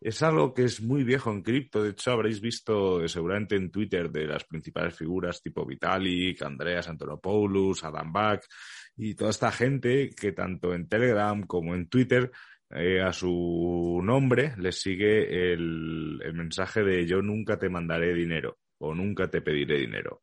es 0.00 0.22
algo 0.22 0.52
que 0.52 0.64
es 0.64 0.82
muy 0.82 1.02
viejo 1.02 1.30
en 1.30 1.42
cripto. 1.42 1.82
De 1.82 1.90
hecho, 1.90 2.12
habréis 2.12 2.40
visto 2.40 3.02
eh, 3.02 3.08
seguramente 3.08 3.56
en 3.56 3.70
Twitter 3.70 4.10
de 4.10 4.26
las 4.26 4.44
principales 4.44 4.94
figuras 4.94 5.42
tipo 5.42 5.64
Vitalik, 5.64 6.42
Andreas 6.42 6.88
Antonopoulos, 6.88 7.84
Adam 7.84 8.12
Back 8.12 8.46
y 8.96 9.14
toda 9.14 9.30
esta 9.30 9.50
gente 9.50 10.10
que 10.10 10.32
tanto 10.32 10.74
en 10.74 10.88
Telegram 10.88 11.42
como 11.42 11.74
en 11.74 11.88
Twitter 11.88 12.30
eh, 12.70 13.00
a 13.00 13.12
su 13.12 14.00
nombre 14.02 14.54
le 14.58 14.72
sigue 14.72 15.52
el, 15.52 16.20
el, 16.22 16.34
mensaje 16.34 16.82
de 16.82 17.06
yo 17.06 17.22
nunca 17.22 17.58
te 17.58 17.68
mandaré 17.68 18.14
dinero 18.14 18.58
o 18.78 18.94
nunca 18.94 19.28
te 19.28 19.40
pediré 19.40 19.78
dinero. 19.78 20.22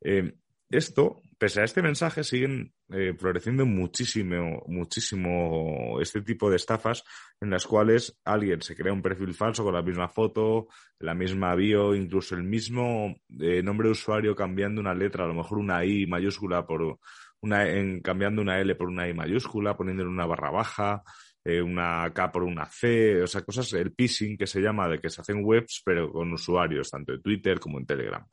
Eh, 0.00 0.32
esto, 0.72 1.20
pese 1.36 1.60
a 1.60 1.64
este 1.64 1.82
mensaje, 1.82 2.24
siguen 2.24 2.72
eh, 2.88 3.14
floreciendo 3.18 3.66
muchísimo, 3.66 4.62
muchísimo 4.68 6.00
este 6.00 6.22
tipo 6.22 6.48
de 6.48 6.56
estafas 6.56 7.04
en 7.42 7.50
las 7.50 7.66
cuales 7.66 8.18
alguien 8.24 8.62
se 8.62 8.74
crea 8.74 8.92
un 8.92 9.02
perfil 9.02 9.34
falso 9.34 9.64
con 9.64 9.74
la 9.74 9.82
misma 9.82 10.08
foto, 10.08 10.68
la 10.98 11.14
misma 11.14 11.54
bio, 11.54 11.94
incluso 11.94 12.34
el 12.36 12.44
mismo 12.44 13.14
eh, 13.38 13.62
nombre 13.62 13.88
de 13.88 13.92
usuario 13.92 14.34
cambiando 14.34 14.80
una 14.80 14.94
letra, 14.94 15.24
a 15.24 15.28
lo 15.28 15.34
mejor 15.34 15.58
una 15.58 15.84
I 15.84 16.06
mayúscula 16.06 16.66
por 16.66 16.98
una, 17.40 17.68
en, 17.68 18.00
cambiando 18.00 18.40
una 18.40 18.58
L 18.58 18.74
por 18.74 18.88
una 18.88 19.06
I 19.06 19.12
mayúscula, 19.12 19.76
poniéndole 19.76 20.08
una 20.08 20.24
barra 20.24 20.50
baja, 20.50 21.02
eh, 21.44 21.60
una 21.60 22.10
K 22.12 22.30
por 22.30 22.44
una 22.44 22.66
C, 22.66 23.22
o 23.22 23.26
sea, 23.26 23.42
cosas, 23.42 23.72
el 23.72 23.92
phishing 23.92 24.36
que 24.36 24.46
se 24.46 24.60
llama, 24.60 24.88
de 24.88 25.00
que 25.00 25.10
se 25.10 25.20
hacen 25.20 25.44
webs, 25.44 25.82
pero 25.84 26.10
con 26.12 26.32
usuarios, 26.32 26.90
tanto 26.90 27.12
en 27.12 27.22
Twitter 27.22 27.58
como 27.58 27.78
en 27.78 27.86
Telegram. 27.86 28.26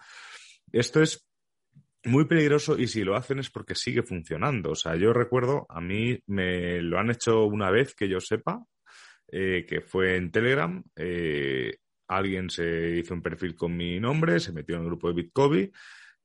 Esto 0.72 1.02
es 1.02 1.26
muy 2.06 2.26
peligroso 2.26 2.78
y 2.78 2.88
si 2.88 3.04
lo 3.04 3.16
hacen 3.16 3.40
es 3.40 3.50
porque 3.50 3.76
sigue 3.76 4.04
funcionando. 4.04 4.72
O 4.72 4.76
sea, 4.76 4.96
yo 4.96 5.14
recuerdo, 5.14 5.66
a 5.70 5.82
mí 5.82 6.18
me 6.28 6.82
lo 6.82 7.00
han 7.00 7.12
hecho 7.12 7.46
una 7.46 7.72
vez 7.72 7.96
que 7.96 8.08
yo 8.08 8.20
sepa, 8.20 8.64
eh, 9.32 9.66
que 9.68 9.82
fue 9.82 10.16
en 10.16 10.32
Telegram. 10.32 10.82
Eh, 10.96 11.78
alguien 12.08 12.50
se 12.50 12.98
hizo 12.98 13.14
un 13.14 13.22
perfil 13.22 13.56
con 13.56 13.76
mi 13.76 14.00
nombre, 14.00 14.40
se 14.40 14.52
metió 14.52 14.76
en 14.76 14.82
el 14.82 14.88
grupo 14.88 15.10
de 15.10 15.22
Bitcoin, 15.22 15.72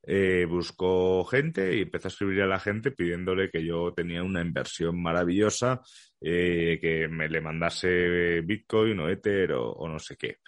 eh, 0.07 0.47
buscó 0.49 1.25
gente 1.25 1.77
y 1.77 1.83
empezó 1.83 2.09
a 2.09 2.11
escribir 2.11 2.43
a 2.43 2.47
la 2.47 2.61
gente 2.61 2.91
pidiéndole 2.91 3.51
que 3.51 3.65
yo 3.65 3.93
tenía 3.95 4.23
una 4.23 4.43
inversión 4.43 5.03
maravillosa, 5.03 5.81
que 6.21 7.09
me 7.11 7.29
le 7.29 7.41
mandase 7.41 8.41
Bitcoin 8.41 8.99
o 9.01 9.09
Ether 9.11 9.53
o 9.53 9.87
no 9.89 9.99
sé 9.99 10.17
qué. 10.17 10.39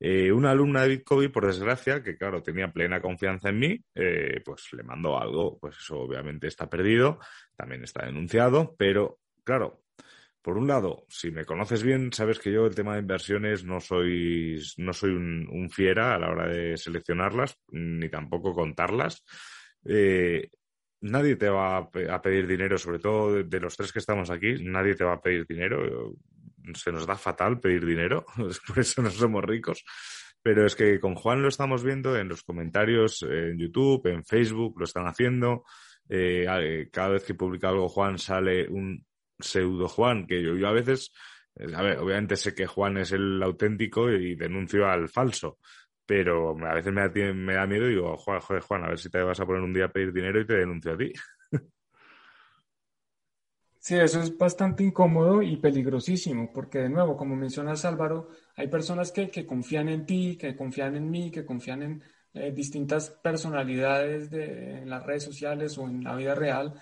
Eh, 0.00 0.32
una 0.32 0.50
alumna 0.50 0.82
de 0.82 0.88
Bitcoin, 0.88 1.30
por 1.30 1.46
desgracia, 1.46 2.02
que 2.02 2.16
claro, 2.16 2.42
tenía 2.42 2.72
plena 2.72 3.00
confianza 3.00 3.50
en 3.50 3.58
mí, 3.58 3.80
eh, 3.94 4.40
pues 4.44 4.72
le 4.72 4.82
mandó 4.82 5.18
algo, 5.18 5.58
pues 5.58 5.76
eso 5.78 6.00
obviamente 6.00 6.46
está 6.46 6.68
perdido, 6.68 7.20
también 7.56 7.84
está 7.84 8.04
denunciado, 8.04 8.74
pero 8.76 9.20
claro, 9.44 9.83
por 10.44 10.58
un 10.58 10.68
lado, 10.68 11.06
si 11.08 11.30
me 11.30 11.46
conoces 11.46 11.82
bien, 11.82 12.12
sabes 12.12 12.38
que 12.38 12.52
yo 12.52 12.66
el 12.66 12.74
tema 12.74 12.92
de 12.92 13.00
inversiones 13.00 13.64
no 13.64 13.80
soy, 13.80 14.62
no 14.76 14.92
soy 14.92 15.12
un, 15.12 15.70
fiera 15.70 16.14
a 16.14 16.18
la 16.18 16.28
hora 16.28 16.46
de 16.46 16.76
seleccionarlas, 16.76 17.58
ni 17.70 18.10
tampoco 18.10 18.52
contarlas. 18.52 19.24
Eh, 19.86 20.50
nadie 21.00 21.36
te 21.36 21.48
va 21.48 21.78
a 21.78 22.22
pedir 22.22 22.46
dinero, 22.46 22.76
sobre 22.76 22.98
todo 22.98 23.42
de, 23.42 23.60
los 23.60 23.74
tres 23.74 23.90
que 23.90 24.00
estamos 24.00 24.28
aquí, 24.28 24.62
nadie 24.62 24.94
te 24.94 25.04
va 25.04 25.14
a 25.14 25.22
pedir 25.22 25.46
dinero 25.46 26.14
se 26.74 26.92
nos 26.92 27.06
da 27.06 27.16
fatal 27.16 27.58
pedir 27.58 27.86
dinero, 27.86 28.26
por 28.66 28.78
eso 28.78 29.00
no 29.00 29.10
somos 29.10 29.44
ricos. 29.44 29.82
Pero 30.42 30.66
es 30.66 30.76
que 30.76 31.00
con 31.00 31.14
Juan 31.14 31.40
lo 31.40 31.48
estamos 31.48 31.82
viendo 31.82 32.18
en 32.18 32.28
los 32.28 32.42
comentarios 32.42 33.22
en 33.22 33.58
YouTube, 33.58 34.08
en 34.08 34.24
Facebook, 34.24 34.78
lo 34.78 34.84
están 34.84 35.06
haciendo. 35.06 35.64
Eh, 36.06 36.86
cada 36.92 37.08
vez 37.08 37.24
que 37.24 37.32
publica 37.32 37.70
algo 37.70 37.88
Juan 37.88 38.18
sale 38.18 38.68
un 38.68 39.06
pseudo 39.44 39.88
Juan, 39.88 40.26
que 40.26 40.42
yo, 40.42 40.66
a 40.66 40.72
veces, 40.72 41.12
eh, 41.56 41.66
a 41.74 41.82
ver, 41.82 41.98
obviamente 41.98 42.36
sé 42.36 42.54
que 42.54 42.66
Juan 42.66 42.98
es 42.98 43.12
el 43.12 43.42
auténtico 43.42 44.10
y 44.10 44.34
denuncio 44.34 44.86
al 44.86 45.08
falso, 45.08 45.58
pero 46.06 46.56
a 46.66 46.74
veces 46.74 46.92
me 46.92 47.02
da, 47.02 47.32
me 47.34 47.54
da 47.54 47.66
miedo 47.66 47.86
y 47.86 47.90
digo, 47.90 48.16
Juan, 48.16 48.40
Juan, 48.40 48.84
a 48.84 48.88
ver 48.88 48.98
si 48.98 49.10
te 49.10 49.22
vas 49.22 49.40
a 49.40 49.46
poner 49.46 49.62
un 49.62 49.72
día 49.72 49.86
a 49.86 49.92
pedir 49.92 50.12
dinero 50.12 50.40
y 50.40 50.46
te 50.46 50.54
denuncio 50.56 50.92
a 50.92 50.96
ti. 50.96 51.12
Sí, 53.78 53.96
eso 53.96 54.22
es 54.22 54.36
bastante 54.38 54.82
incómodo 54.82 55.42
y 55.42 55.58
peligrosísimo, 55.58 56.50
porque 56.54 56.78
de 56.78 56.88
nuevo, 56.88 57.18
como 57.18 57.36
mencionas 57.36 57.84
Álvaro, 57.84 58.28
hay 58.56 58.68
personas 58.68 59.12
que, 59.12 59.28
que 59.30 59.44
confían 59.44 59.90
en 59.90 60.06
ti, 60.06 60.38
que 60.38 60.56
confían 60.56 60.96
en 60.96 61.10
mí, 61.10 61.30
que 61.30 61.44
confían 61.44 61.82
en 61.82 62.02
eh, 62.32 62.50
distintas 62.50 63.10
personalidades 63.10 64.30
de, 64.30 64.78
en 64.78 64.88
las 64.88 65.04
redes 65.04 65.24
sociales 65.24 65.76
o 65.76 65.86
en 65.86 66.02
la 66.02 66.16
vida 66.16 66.34
real, 66.34 66.72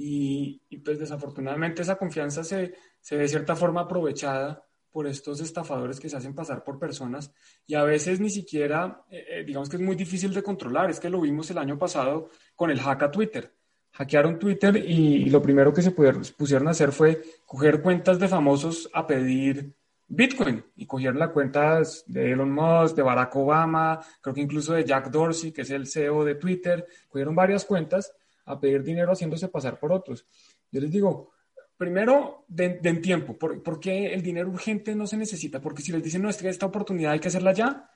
y, 0.00 0.78
pues 0.78 0.98
desafortunadamente 0.98 1.82
esa 1.82 1.96
confianza 1.96 2.42
se, 2.42 2.74
se 3.00 3.16
ve 3.16 3.22
de 3.22 3.28
cierta 3.28 3.54
forma 3.54 3.82
aprovechada 3.82 4.64
por 4.90 5.06
estos 5.06 5.40
estafadores 5.40 6.00
que 6.00 6.08
se 6.08 6.16
hacen 6.16 6.34
pasar 6.34 6.64
por 6.64 6.78
personas 6.78 7.32
y 7.66 7.74
a 7.74 7.84
veces 7.84 8.18
ni 8.18 8.30
siquiera, 8.30 9.04
eh, 9.10 9.24
eh, 9.28 9.44
digamos 9.44 9.68
que 9.68 9.76
es 9.76 9.82
muy 9.82 9.94
difícil 9.94 10.34
de 10.34 10.42
controlar, 10.42 10.90
es 10.90 10.98
que 10.98 11.10
lo 11.10 11.20
vimos 11.20 11.50
el 11.50 11.58
año 11.58 11.78
pasado 11.78 12.30
con 12.56 12.70
el 12.70 12.80
hack 12.80 13.02
a 13.02 13.10
Twitter. 13.10 13.54
Hackearon 13.92 14.38
Twitter 14.38 14.76
y, 14.76 15.28
lo 15.30 15.42
primero 15.42 15.72
que 15.72 15.82
se 15.82 15.90
pusieron 15.90 16.68
a 16.68 16.70
hacer 16.70 16.92
fue 16.92 17.22
coger 17.44 17.82
cuentas 17.82 18.18
de 18.18 18.28
famosos 18.28 18.88
a 18.92 19.06
pedir 19.06 19.74
Bitcoin 20.06 20.64
y 20.76 20.86
cogieron 20.86 21.18
las 21.18 21.30
cuentas 21.30 22.04
de 22.06 22.32
Elon 22.32 22.50
Musk, 22.50 22.96
de 22.96 23.02
Barack 23.02 23.34
Obama, 23.36 24.00
creo 24.20 24.34
que 24.34 24.40
incluso 24.40 24.72
de 24.72 24.84
Jack 24.84 25.10
Dorsey, 25.10 25.52
que 25.52 25.62
es 25.62 25.70
el 25.70 25.86
CEO 25.86 26.24
de 26.24 26.36
Twitter, 26.36 26.86
cogieron 27.08 27.34
varias 27.34 27.64
cuentas 27.64 28.12
a 28.52 28.60
pedir 28.60 28.82
dinero 28.82 29.12
haciéndose 29.12 29.48
pasar 29.48 29.78
por 29.78 29.92
otros. 29.92 30.26
Yo 30.70 30.80
les 30.80 30.90
digo, 30.90 31.32
primero, 31.80 32.44
den, 32.46 33.00
tiempo. 33.00 33.38
¿Por, 33.38 33.80
qué 33.80 34.12
el 34.12 34.22
dinero 34.22 34.50
urgente 34.50 34.94
no 34.94 35.06
se 35.06 35.16
necesita? 35.16 35.62
Porque 35.62 35.80
si 35.80 35.92
les 35.92 36.02
dicen, 36.02 36.20
no, 36.20 36.28
esta 36.28 36.66
oportunidad 36.66 37.12
hay 37.12 37.20
que 37.20 37.28
hacerla 37.28 37.52
ya, 37.52 37.90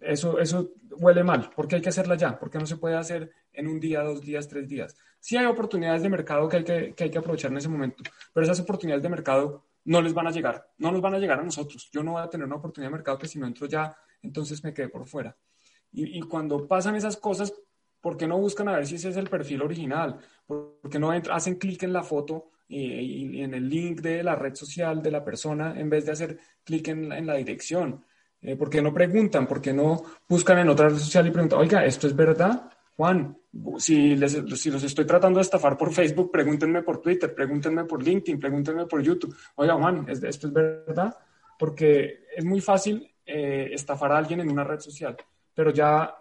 eso, 0.00 0.38
eso 0.38 0.72
huele 0.92 1.22
mal. 1.22 1.50
¿Por 1.54 1.68
qué 1.68 1.76
hay 1.76 1.82
que 1.82 1.90
hacerla 1.90 2.16
ya? 2.16 2.38
¿Por 2.38 2.50
qué 2.50 2.58
no 2.58 2.64
se 2.64 2.78
puede 2.78 2.96
hacer 2.96 3.30
en 3.52 3.66
un 3.66 3.78
día, 3.78 4.02
dos 4.02 4.22
días, 4.22 4.48
tres 4.48 4.66
días? 4.66 4.96
Sí 5.18 5.36
hay 5.36 5.44
oportunidades 5.44 6.02
de 6.02 6.08
mercado 6.08 6.48
que 6.48 6.56
hay 6.56 6.64
que, 6.64 6.94
que 6.94 7.04
hay 7.04 7.10
que 7.10 7.18
aprovechar 7.18 7.50
en 7.50 7.58
ese 7.58 7.68
momento, 7.68 8.02
pero 8.32 8.44
esas 8.44 8.60
oportunidades 8.60 9.02
de 9.02 9.10
mercado 9.10 9.66
no 9.84 10.00
les 10.00 10.14
van 10.14 10.26
a 10.26 10.30
llegar, 10.30 10.70
no 10.78 10.90
nos 10.90 11.02
van 11.02 11.14
a 11.14 11.18
llegar 11.18 11.40
a 11.40 11.42
nosotros. 11.42 11.90
Yo 11.92 12.02
no 12.02 12.12
voy 12.12 12.22
a 12.22 12.30
tener 12.30 12.46
una 12.46 12.56
oportunidad 12.56 12.88
de 12.88 12.96
mercado 12.96 13.18
que 13.18 13.28
si 13.28 13.38
no 13.38 13.46
entro 13.46 13.66
ya, 13.66 13.94
entonces 14.22 14.64
me 14.64 14.72
quedé 14.72 14.88
por 14.88 15.06
fuera. 15.06 15.36
Y 15.92 16.20
cuando 16.20 16.66
pasan 16.68 16.94
esas 16.94 17.16
cosas, 17.16 17.52
¿por 18.00 18.16
qué 18.16 18.26
no 18.26 18.38
buscan 18.38 18.68
a 18.68 18.76
ver 18.76 18.86
si 18.86 18.96
ese 18.96 19.10
es 19.10 19.16
el 19.16 19.28
perfil 19.28 19.62
original? 19.62 20.18
¿Por 20.46 20.78
qué 20.90 20.98
no 20.98 21.10
hacen 21.10 21.56
clic 21.56 21.82
en 21.82 21.92
la 21.92 22.02
foto 22.02 22.50
y, 22.68 23.42
en 23.42 23.54
el 23.54 23.68
link 23.68 24.00
de 24.00 24.22
la 24.22 24.34
red 24.34 24.54
social 24.54 25.02
de 25.02 25.10
la 25.10 25.24
persona 25.24 25.78
en 25.78 25.90
vez 25.90 26.06
de 26.06 26.12
hacer 26.12 26.38
clic 26.64 26.88
en, 26.88 27.12
en 27.12 27.26
la 27.26 27.34
dirección? 27.34 28.04
Eh, 28.42 28.56
¿Por 28.56 28.70
qué 28.70 28.80
no 28.80 28.92
preguntan? 28.92 29.46
¿Por 29.46 29.60
qué 29.60 29.72
no 29.72 30.02
buscan 30.28 30.58
en 30.58 30.68
otra 30.70 30.88
red 30.88 30.96
social 30.96 31.26
y 31.26 31.30
preguntan, 31.30 31.58
oiga, 31.58 31.84
¿esto 31.84 32.06
es 32.06 32.16
verdad? 32.16 32.70
Juan, 32.96 33.36
si, 33.78 34.16
les, 34.16 34.32
si 34.56 34.70
los 34.70 34.82
estoy 34.82 35.06
tratando 35.06 35.38
de 35.38 35.42
estafar 35.42 35.76
por 35.76 35.92
Facebook, 35.92 36.30
pregúntenme 36.30 36.82
por 36.82 37.00
Twitter, 37.00 37.34
pregúntenme 37.34 37.84
por 37.84 38.02
LinkedIn, 38.02 38.38
pregúntenme 38.38 38.86
por 38.86 39.02
YouTube. 39.02 39.34
Oiga, 39.56 39.74
Juan, 39.74 40.06
¿esto 40.08 40.46
es 40.46 40.52
verdad? 40.52 41.16
Porque 41.58 42.24
es 42.36 42.44
muy 42.44 42.60
fácil 42.60 43.10
eh, 43.24 43.70
estafar 43.72 44.12
a 44.12 44.18
alguien 44.18 44.40
en 44.40 44.50
una 44.50 44.64
red 44.64 44.80
social, 44.80 45.16
pero 45.54 45.70
ya 45.70 46.14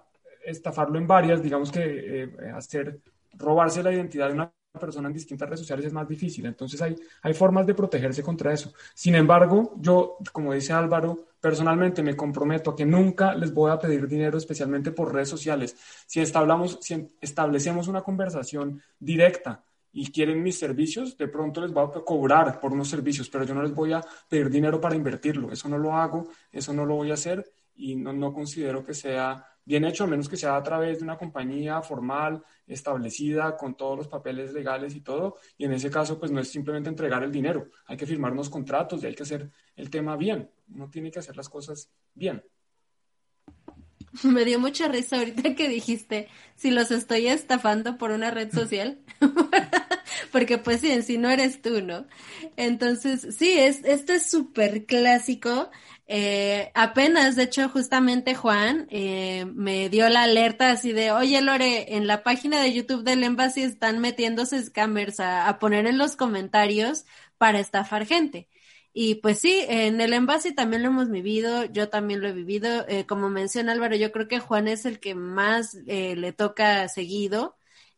estafarlo 0.43 0.97
en 0.97 1.07
varias, 1.07 1.41
digamos 1.41 1.71
que 1.71 2.23
eh, 2.23 2.29
hacer, 2.53 2.99
robarse 3.33 3.83
la 3.83 3.91
identidad 3.91 4.27
de 4.27 4.33
una 4.33 4.53
persona 4.79 5.07
en 5.07 5.13
distintas 5.13 5.47
redes 5.49 5.61
sociales 5.61 5.85
es 5.85 5.93
más 5.93 6.07
difícil. 6.07 6.45
Entonces 6.45 6.81
hay, 6.81 6.95
hay 7.21 7.33
formas 7.33 7.65
de 7.65 7.73
protegerse 7.73 8.21
contra 8.21 8.53
eso. 8.53 8.73
Sin 8.93 9.15
embargo, 9.15 9.73
yo, 9.77 10.17
como 10.31 10.53
dice 10.53 10.73
Álvaro, 10.73 11.27
personalmente 11.39 12.03
me 12.03 12.15
comprometo 12.15 12.71
a 12.71 12.75
que 12.75 12.85
nunca 12.85 13.33
les 13.33 13.53
voy 13.53 13.71
a 13.71 13.79
pedir 13.79 14.07
dinero, 14.07 14.37
especialmente 14.37 14.91
por 14.91 15.13
redes 15.13 15.29
sociales. 15.29 15.75
Si, 16.05 16.23
si 16.25 17.09
establecemos 17.21 17.87
una 17.87 18.01
conversación 18.01 18.81
directa 18.99 19.63
y 19.91 20.11
quieren 20.11 20.43
mis 20.43 20.59
servicios, 20.59 21.17
de 21.17 21.27
pronto 21.27 21.61
les 21.61 21.71
voy 21.71 21.85
a 21.85 22.01
cobrar 22.01 22.59
por 22.59 22.73
unos 22.73 22.89
servicios, 22.89 23.29
pero 23.29 23.43
yo 23.43 23.55
no 23.55 23.63
les 23.63 23.73
voy 23.73 23.93
a 23.93 24.03
pedir 24.27 24.49
dinero 24.49 24.79
para 24.79 24.95
invertirlo. 24.95 25.51
Eso 25.51 25.67
no 25.67 25.77
lo 25.77 25.93
hago, 25.95 26.27
eso 26.51 26.73
no 26.73 26.85
lo 26.85 26.95
voy 26.95 27.11
a 27.11 27.15
hacer 27.15 27.51
y 27.75 27.95
no, 27.95 28.13
no 28.13 28.33
considero 28.33 28.83
que 28.83 28.93
sea 28.93 29.45
bien 29.69 29.85
hecho, 29.85 30.05
a 30.05 30.07
menos 30.07 30.27
que 30.27 30.35
sea 30.35 30.55
a 30.55 30.63
través 30.63 30.97
de 30.97 31.03
una 31.03 31.15
compañía 31.15 31.79
formal, 31.83 32.43
establecida, 32.65 33.55
con 33.55 33.77
todos 33.77 33.99
los 33.99 34.07
papeles 34.07 34.51
legales 34.51 34.95
y 34.95 35.01
todo. 35.01 35.37
Y 35.59 35.65
en 35.65 35.73
ese 35.73 35.91
caso, 35.91 36.19
pues 36.19 36.31
no 36.31 36.39
es 36.39 36.49
simplemente 36.49 36.89
entregar 36.89 37.21
el 37.21 37.31
dinero, 37.31 37.69
hay 37.85 37.95
que 37.95 38.07
firmar 38.07 38.31
unos 38.31 38.49
contratos 38.49 39.03
y 39.03 39.05
hay 39.05 39.13
que 39.13 39.21
hacer 39.21 39.51
el 39.75 39.91
tema 39.91 40.17
bien. 40.17 40.49
Uno 40.73 40.89
tiene 40.89 41.11
que 41.11 41.19
hacer 41.19 41.37
las 41.37 41.49
cosas 41.49 41.91
bien. 42.15 42.43
Me 44.23 44.43
dio 44.43 44.59
mucha 44.59 44.87
risa 44.87 45.17
ahorita 45.17 45.53
que 45.53 45.69
dijiste, 45.69 46.29
si 46.55 46.71
los 46.71 46.89
estoy 46.89 47.27
estafando 47.27 47.99
por 47.99 48.09
una 48.09 48.31
red 48.31 48.51
social, 48.51 48.97
porque 50.31 50.57
pues 50.57 50.81
sí, 50.81 50.89
en 50.89 51.03
sí 51.03 51.19
no 51.19 51.29
eres 51.29 51.61
tú, 51.61 51.83
¿no? 51.83 52.07
Entonces, 52.57 53.35
sí, 53.37 53.51
es, 53.51 53.83
esto 53.85 54.13
es 54.13 54.25
súper 54.25 54.87
clásico 54.87 55.69
eh, 56.11 56.71
apenas, 56.73 57.35
de 57.35 57.43
hecho, 57.43 57.69
justamente 57.69 58.33
Juan 58.33 58.87
eh, 58.89 59.45
me 59.53 59.89
dio 59.89 60.09
la 60.09 60.23
alerta 60.23 60.71
así 60.71 60.91
de, 60.91 61.11
oye 61.11 61.39
Lore, 61.39 61.95
en 61.95 62.07
la 62.07 62.23
página 62.23 62.59
de 62.59 62.73
YouTube 62.73 63.03
del 63.03 63.23
Embassy 63.23 63.61
están 63.61 63.99
metiéndose 63.99 64.59
scammers 64.59 65.19
a, 65.19 65.59
poner 65.59 65.85
en 65.85 65.99
los 65.99 66.15
comentarios 66.15 67.05
para 67.37 67.59
estafar 67.59 68.07
gente. 68.07 68.47
Y 68.91 69.15
pues 69.15 69.39
sí, 69.39 69.63
en 69.67 70.01
el 70.01 70.13
Embassy 70.13 70.51
también 70.51 70.81
lo 70.81 70.89
hemos 70.89 71.11
vivido, 71.11 71.65
yo 71.65 71.89
también 71.89 72.21
lo 72.21 72.29
he 72.29 72.33
vivido. 72.33 72.85
Eh, 72.87 73.05
como 73.05 73.29
menciona 73.29 73.71
Álvaro, 73.71 73.95
yo 73.95 74.11
creo 74.11 74.27
que 74.27 74.39
Juan 74.39 74.67
es 74.67 74.85
el 74.85 74.99
que 74.99 75.13
más 75.13 75.77
eh, 75.85 76.15
le 76.15 76.33
toca 76.33 76.87
seguido. 76.89 77.55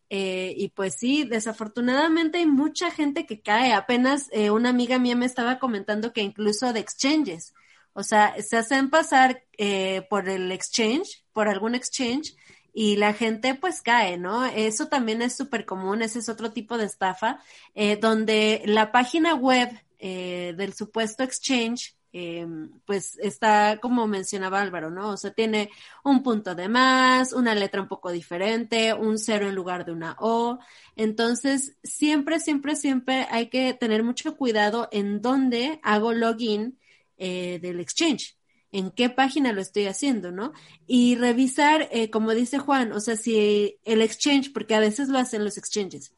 Eh, 0.10 0.54
y 0.58 0.68
pues 0.70 0.96
sí, 0.96 1.24
desafortunadamente 1.24 2.40
hay 2.40 2.46
mucha 2.46 2.92
gente 2.92 3.26
que 3.26 3.42
cae. 3.42 3.72
Apenas 3.72 4.30
una 4.52 4.70
amiga 4.70 5.00
mía 5.00 5.16
me 5.16 5.26
estaba 5.26 5.60
comentando 5.60 6.12
que 6.12 6.22
incluso 6.22 6.74
de 6.74 6.82
exchanges 6.82 7.54
o 7.94 8.04
sea, 8.04 8.36
se 8.42 8.58
hacen 8.58 8.90
pasar 8.90 9.44
eh, 9.58 10.06
por 10.10 10.30
el 10.30 10.52
exchange, 10.52 11.26
por 11.34 11.48
algún 11.48 11.76
exchange, 11.76 12.36
y 12.74 12.96
la 12.96 13.14
gente 13.14 13.56
pues 13.56 13.82
cae, 13.82 14.18
¿no? 14.18 14.46
Eso 14.46 14.88
también 14.88 15.22
es 15.22 15.36
súper 15.36 15.66
común, 15.66 16.02
ese 16.02 16.20
es 16.20 16.30
otro 16.30 16.52
tipo 16.54 16.78
de 16.78 16.86
estafa, 16.86 17.40
eh, 17.76 17.98
donde 17.98 18.64
la 18.66 18.92
página 18.92 19.36
web 19.36 19.70
eh, 20.00 20.54
del 20.58 20.74
supuesto 20.74 21.24
exchange 21.24 21.96
em, 22.14 22.72
pues 22.86 23.18
está 23.20 23.78
como 23.82 24.08
mencionaba 24.08 24.62
Álvaro, 24.62 24.90
¿no? 24.90 25.10
O 25.10 25.18
sea, 25.18 25.32
tiene 25.32 25.70
un 26.04 26.24
punto 26.24 26.56
de 26.56 26.70
más, 26.70 27.34
una 27.34 27.56
letra 27.56 27.82
un 27.82 27.88
poco 27.88 28.12
diferente, 28.12 28.94
un 28.94 29.18
cero 29.18 29.48
en 29.48 29.56
lugar 29.56 29.86
de 29.86 29.92
una 29.94 30.16
O. 30.20 30.60
Entonces, 30.96 31.78
siempre, 31.84 32.40
siempre, 32.40 32.76
siempre 32.76 33.28
hay 33.32 33.50
que 33.50 33.74
tener 33.74 34.04
mucho 34.04 34.36
cuidado 34.36 34.90
en 34.92 35.22
dónde 35.22 35.80
hago 35.84 36.14
login 36.14 36.78
eh, 37.22 37.60
del 37.62 37.80
exchange 37.80 38.36
en 38.72 38.92
qué 38.92 39.10
página 39.10 39.52
lo 39.52 39.62
estoy 39.62 39.86
haciendo, 39.86 40.32
¿no? 40.32 40.54
Y 40.88 41.16
revisar, 41.16 41.90
eh, 41.92 42.10
como 42.10 42.32
dice 42.32 42.58
Juan, 42.58 42.94
o 42.94 43.00
sea, 43.00 43.18
si 43.18 43.78
el 43.84 44.02
exchange, 44.02 44.54
porque 44.54 44.76
a 44.76 44.80
veces 44.80 45.10
lo 45.10 45.20
hacen 45.20 45.44
los 45.44 45.58
exchanges, 45.58 46.14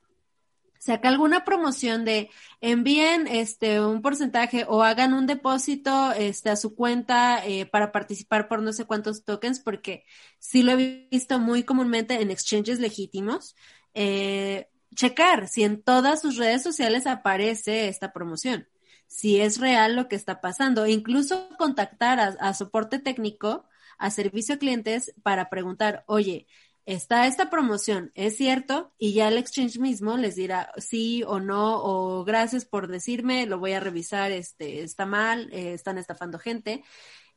saca 0.83 1.07
alguna 1.07 1.45
promoción 1.45 2.03
de 2.03 2.29
envíen 2.59 3.25
este 3.27 3.79
un 3.79 4.01
porcentaje 4.01 4.65
o 4.67 4.83
hagan 4.83 5.13
un 5.13 5.27
depósito 5.27 6.11
este 6.11 6.49
a 6.49 6.57
su 6.57 6.75
cuenta 6.75 7.41
eh, 7.45 7.65
para 7.65 7.93
participar 7.93 8.49
por 8.49 8.61
no 8.61 8.73
sé 8.73 8.83
cuántos 8.83 9.23
tokens 9.23 9.61
porque 9.61 10.03
sí 10.39 10.61
lo 10.61 10.73
he 10.73 11.07
visto 11.09 11.39
muy 11.39 11.63
comúnmente 11.63 12.21
en 12.21 12.31
exchanges 12.31 12.81
legítimos 12.81 13.55
eh, 13.93 14.67
checar 14.93 15.47
si 15.47 15.63
en 15.63 15.81
todas 15.81 16.21
sus 16.21 16.35
redes 16.35 16.61
sociales 16.61 17.07
aparece 17.07 17.87
esta 17.87 18.11
promoción 18.11 18.67
si 19.13 19.39
es 19.39 19.59
real 19.59 19.95
lo 19.95 20.07
que 20.07 20.15
está 20.15 20.41
pasando 20.41 20.87
incluso 20.87 21.49
contactar 21.57 22.19
a 22.39 22.53
soporte 22.53 22.99
técnico 22.99 23.65
a 23.97 24.09
servicio 24.11 24.55
a 24.55 24.57
clientes 24.57 25.13
para 25.23 25.49
preguntar 25.49 26.03
oye 26.07 26.47
está 26.85 27.27
esta 27.27 27.49
promoción, 27.49 28.11
¿es 28.15 28.37
cierto? 28.37 28.93
Y 28.97 29.13
ya 29.13 29.27
el 29.29 29.37
exchange 29.37 29.79
mismo 29.79 30.17
les 30.17 30.35
dirá 30.35 30.71
sí 30.77 31.23
o 31.25 31.39
no, 31.39 31.81
o 31.83 32.23
gracias 32.25 32.65
por 32.65 32.87
decirme, 32.87 33.45
lo 33.45 33.59
voy 33.59 33.73
a 33.73 33.79
revisar, 33.79 34.31
este, 34.31 34.81
está 34.81 35.05
mal, 35.05 35.49
eh, 35.53 35.73
están 35.73 35.97
estafando 35.97 36.39
gente. 36.39 36.83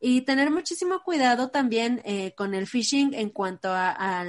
Y 0.01 0.23
tener 0.23 0.51
muchísimo 0.51 1.03
cuidado 1.03 1.51
también 1.51 2.03
eh, 2.05 2.35
con 2.37 2.55
el 2.55 2.67
phishing 2.67 3.15
en 3.15 3.31
cuanto 3.31 3.71
a 3.73 4.25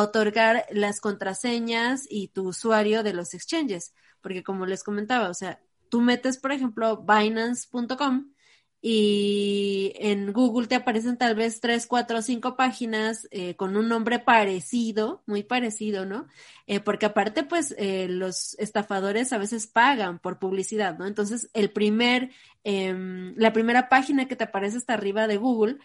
otorgar 0.00 0.66
las 0.70 1.00
contraseñas 1.00 2.06
y 2.08 2.28
tu 2.28 2.48
usuario 2.48 3.02
de 3.02 3.12
los 3.12 3.34
exchanges. 3.34 3.94
Porque 4.20 4.42
como 4.42 4.66
les 4.66 4.82
comentaba, 4.82 5.28
o 5.28 5.34
sea, 5.34 5.60
tú 5.94 6.00
metes, 6.00 6.38
por 6.38 6.50
ejemplo, 6.50 7.04
binance.com 7.06 8.32
y 8.80 9.92
en 9.94 10.32
Google 10.32 10.66
te 10.66 10.74
aparecen 10.74 11.16
tal 11.16 11.36
vez 11.36 11.60
tres, 11.60 11.86
cuatro, 11.86 12.20
cinco 12.20 12.56
páginas 12.56 13.28
eh, 13.30 13.54
con 13.54 13.76
un 13.76 13.88
nombre 13.88 14.18
parecido, 14.18 15.22
muy 15.26 15.44
parecido, 15.44 16.04
¿no? 16.04 16.26
Eh, 16.66 16.80
porque 16.80 17.06
aparte, 17.06 17.44
pues, 17.44 17.76
eh, 17.78 18.08
los 18.08 18.58
estafadores 18.58 19.32
a 19.32 19.38
veces 19.38 19.68
pagan 19.68 20.18
por 20.18 20.40
publicidad, 20.40 20.98
¿no? 20.98 21.06
Entonces, 21.06 21.48
el 21.52 21.70
primer, 21.70 22.32
em, 22.64 23.34
la 23.36 23.52
primera 23.52 23.88
página 23.88 24.26
que 24.26 24.34
te 24.34 24.44
aparece 24.44 24.78
hasta 24.78 24.94
arriba 24.94 25.28
de 25.28 25.36
Google 25.36 25.78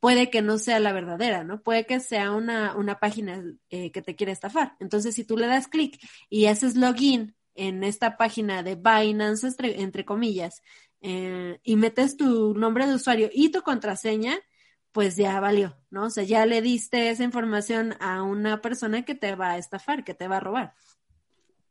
puede 0.00 0.30
que 0.30 0.40
no 0.40 0.56
sea 0.56 0.80
la 0.80 0.92
verdadera, 0.92 1.44
¿no? 1.44 1.62
Puede 1.62 1.84
que 1.84 2.00
sea 2.00 2.30
una, 2.32 2.74
una 2.74 2.98
página 3.00 3.44
que 3.68 3.90
te 3.90 4.16
quiere 4.16 4.32
estafar. 4.32 4.76
Entonces, 4.80 5.14
si 5.14 5.24
tú 5.24 5.36
le 5.36 5.46
das 5.46 5.68
clic 5.68 6.00
y 6.30 6.46
haces 6.46 6.74
login 6.74 7.34
en 7.54 7.84
esta 7.84 8.16
página 8.16 8.62
de 8.62 8.76
Binance, 8.76 9.48
entre 9.60 10.04
comillas, 10.04 10.62
eh, 11.00 11.58
y 11.62 11.76
metes 11.76 12.16
tu 12.16 12.54
nombre 12.54 12.86
de 12.86 12.94
usuario 12.94 13.28
y 13.32 13.50
tu 13.50 13.62
contraseña, 13.62 14.38
pues 14.92 15.16
ya 15.16 15.40
valió, 15.40 15.76
¿no? 15.90 16.04
O 16.04 16.10
sea, 16.10 16.22
ya 16.22 16.46
le 16.46 16.62
diste 16.62 17.10
esa 17.10 17.24
información 17.24 17.94
a 18.00 18.22
una 18.22 18.60
persona 18.60 19.04
que 19.04 19.14
te 19.14 19.34
va 19.34 19.52
a 19.52 19.58
estafar, 19.58 20.04
que 20.04 20.14
te 20.14 20.28
va 20.28 20.36
a 20.36 20.40
robar. 20.40 20.74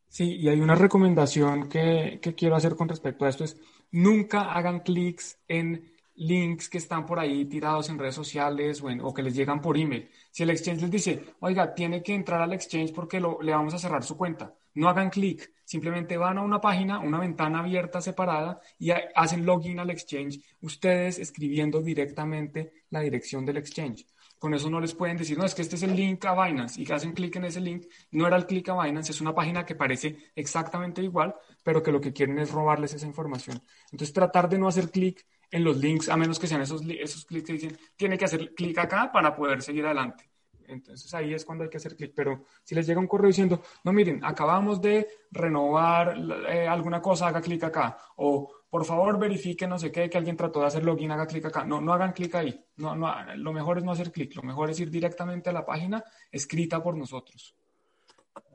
Sí, 0.10 0.36
y 0.36 0.50
hay 0.50 0.60
una 0.60 0.76
recomendación 0.76 1.70
que, 1.70 2.20
que 2.22 2.36
quiero 2.36 2.56
hacer 2.56 2.76
con 2.76 2.90
respecto 2.90 3.26
a 3.26 3.30
esto, 3.30 3.46
es 3.46 3.58
nunca 3.92 4.52
hagan 4.52 4.82
clics 4.82 5.38
en 5.48 5.92
links 6.16 6.70
que 6.70 6.78
están 6.78 7.06
por 7.06 7.20
ahí 7.20 7.46
tirados 7.46 7.90
en 7.90 7.98
redes 7.98 8.16
sociales 8.16 8.82
o, 8.82 8.88
o, 8.88 9.14
que 9.14 9.24
les 9.24 9.36
llegan 9.36 9.62
por 9.62 9.78
email. 9.78 10.10
Si 10.32 10.44
el 10.44 10.50
exchange 10.50 10.82
les 10.82 10.92
dice, 10.92 11.24
oiga, 11.40 11.74
tiene 11.74 12.04
que 12.04 12.14
entrar 12.14 12.42
al 12.42 12.54
exchange 12.54 12.94
porque 12.94 13.20
lo, 13.20 13.42
le 13.42 13.54
vamos 13.54 13.74
a 13.74 13.80
cerrar 13.80 14.04
su 14.04 14.18
cuenta, 14.18 14.54
no 14.74 14.90
hagan 14.90 15.10
clic. 15.10 15.52
Simplemente 15.66 16.18
van 16.18 16.38
a 16.38 16.42
una 16.42 16.60
página, 16.60 17.00
una 17.00 17.20
ventana 17.20 17.60
abierta 17.60 18.02
separada 18.02 18.60
y 18.78 18.92
hacen 18.92 19.46
login 19.46 19.80
al 19.80 19.90
exchange, 19.90 20.42
ustedes 20.62 21.18
escribiendo 21.20 21.82
directamente 21.82 22.74
la 22.90 23.00
dirección 23.00 23.46
del 23.46 23.58
exchange. 23.58 24.06
Con 24.42 24.56
eso 24.56 24.72
no 24.72 24.82
les 24.82 24.96
pueden 24.96 25.18
decir, 25.18 25.38
no, 25.38 25.46
es 25.46 25.54
que 25.54 25.62
este 25.62 25.76
es 25.76 25.84
el 25.84 25.96
link 25.96 26.26
a 26.26 26.34
Binance 26.34 26.82
y 26.82 26.84
que 26.84 26.94
hacen 26.94 27.14
clic 27.14 27.36
en 27.36 27.46
ese 27.46 27.62
link. 27.62 27.86
No 28.10 28.26
era 28.26 28.38
el 28.38 28.48
clic 28.48 28.68
a 28.70 28.84
Binance, 28.84 29.12
es 29.12 29.22
una 29.22 29.36
página 29.36 29.64
que 29.64 29.76
parece 29.76 30.18
exactamente 30.36 31.04
igual, 31.04 31.36
pero 31.64 31.84
que 31.84 31.92
lo 31.92 32.02
que 32.02 32.12
quieren 32.12 32.40
es 32.40 32.50
robarles 32.52 32.92
esa 32.96 33.06
información. 33.06 33.62
Entonces, 33.92 34.12
tratar 34.12 34.50
de 34.50 34.58
no 34.58 34.68
hacer 34.68 34.90
clic 34.90 35.24
en 35.52 35.64
los 35.64 35.78
links, 35.78 36.10
a 36.10 36.18
menos 36.18 36.40
que 36.40 36.48
sean 36.48 36.62
esos, 36.62 36.82
esos 36.88 37.26
clics 37.26 37.46
que 37.46 37.54
dicen, 37.54 37.78
tiene 37.96 38.18
que 38.18 38.26
hacer 38.26 38.52
clic 38.56 38.80
acá 38.80 39.12
para 39.12 39.36
poder 39.36 39.62
seguir 39.62 39.86
adelante. 39.86 40.31
Entonces 40.72 41.14
ahí 41.14 41.34
es 41.34 41.46
cuando 41.46 41.64
hay 41.64 41.70
que 41.70 41.78
hacer 41.78 41.96
clic. 41.96 42.14
Pero 42.16 42.46
si 42.64 42.76
les 42.76 42.88
llega 42.88 43.00
un 43.00 43.08
correo 43.08 43.28
diciendo, 43.28 43.62
no, 43.84 43.94
miren, 43.94 44.24
acabamos 44.24 44.82
de 44.82 45.08
renovar 45.32 46.18
eh, 46.50 46.68
alguna 46.68 47.02
cosa, 47.02 47.28
haga 47.28 47.42
clic 47.42 47.64
acá. 47.64 47.98
O 48.18 48.52
por 48.70 48.86
favor 48.86 49.20
verifique 49.20 49.68
no 49.68 49.78
sé 49.78 49.92
qué, 49.92 50.10
que 50.10 50.18
alguien 50.18 50.38
trató 50.38 50.62
de 50.62 50.68
hacer 50.68 50.84
login, 50.84 51.12
haga 51.12 51.28
clic 51.28 51.46
acá. 51.46 51.64
No, 51.64 51.82
no 51.82 51.94
hagan 51.94 52.14
clic 52.14 52.36
ahí. 52.36 52.64
No, 52.78 52.96
no, 52.96 53.14
lo 53.36 53.54
mejor 53.54 53.78
es 53.78 53.84
no 53.84 53.92
hacer 53.92 54.12
clic. 54.12 54.36
Lo 54.36 54.44
mejor 54.44 54.70
es 54.70 54.80
ir 54.80 54.90
directamente 54.90 55.50
a 55.50 55.54
la 55.54 55.66
página 55.66 56.04
escrita 56.32 56.82
por 56.82 56.96
nosotros. 56.96 57.56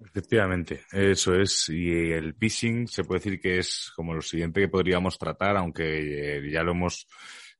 Efectivamente, 0.04 0.82
eso 0.92 1.34
es. 1.34 1.68
Y 1.68 2.12
el 2.12 2.34
phishing 2.34 2.86
se 2.88 3.04
puede 3.04 3.20
decir 3.20 3.40
que 3.40 3.58
es 3.58 3.92
como 3.94 4.14
lo 4.14 4.22
siguiente 4.22 4.60
que 4.60 4.68
podríamos 4.68 5.18
tratar, 5.18 5.56
aunque 5.56 6.38
eh, 6.38 6.50
ya 6.50 6.62
lo 6.62 6.72
hemos 6.72 7.06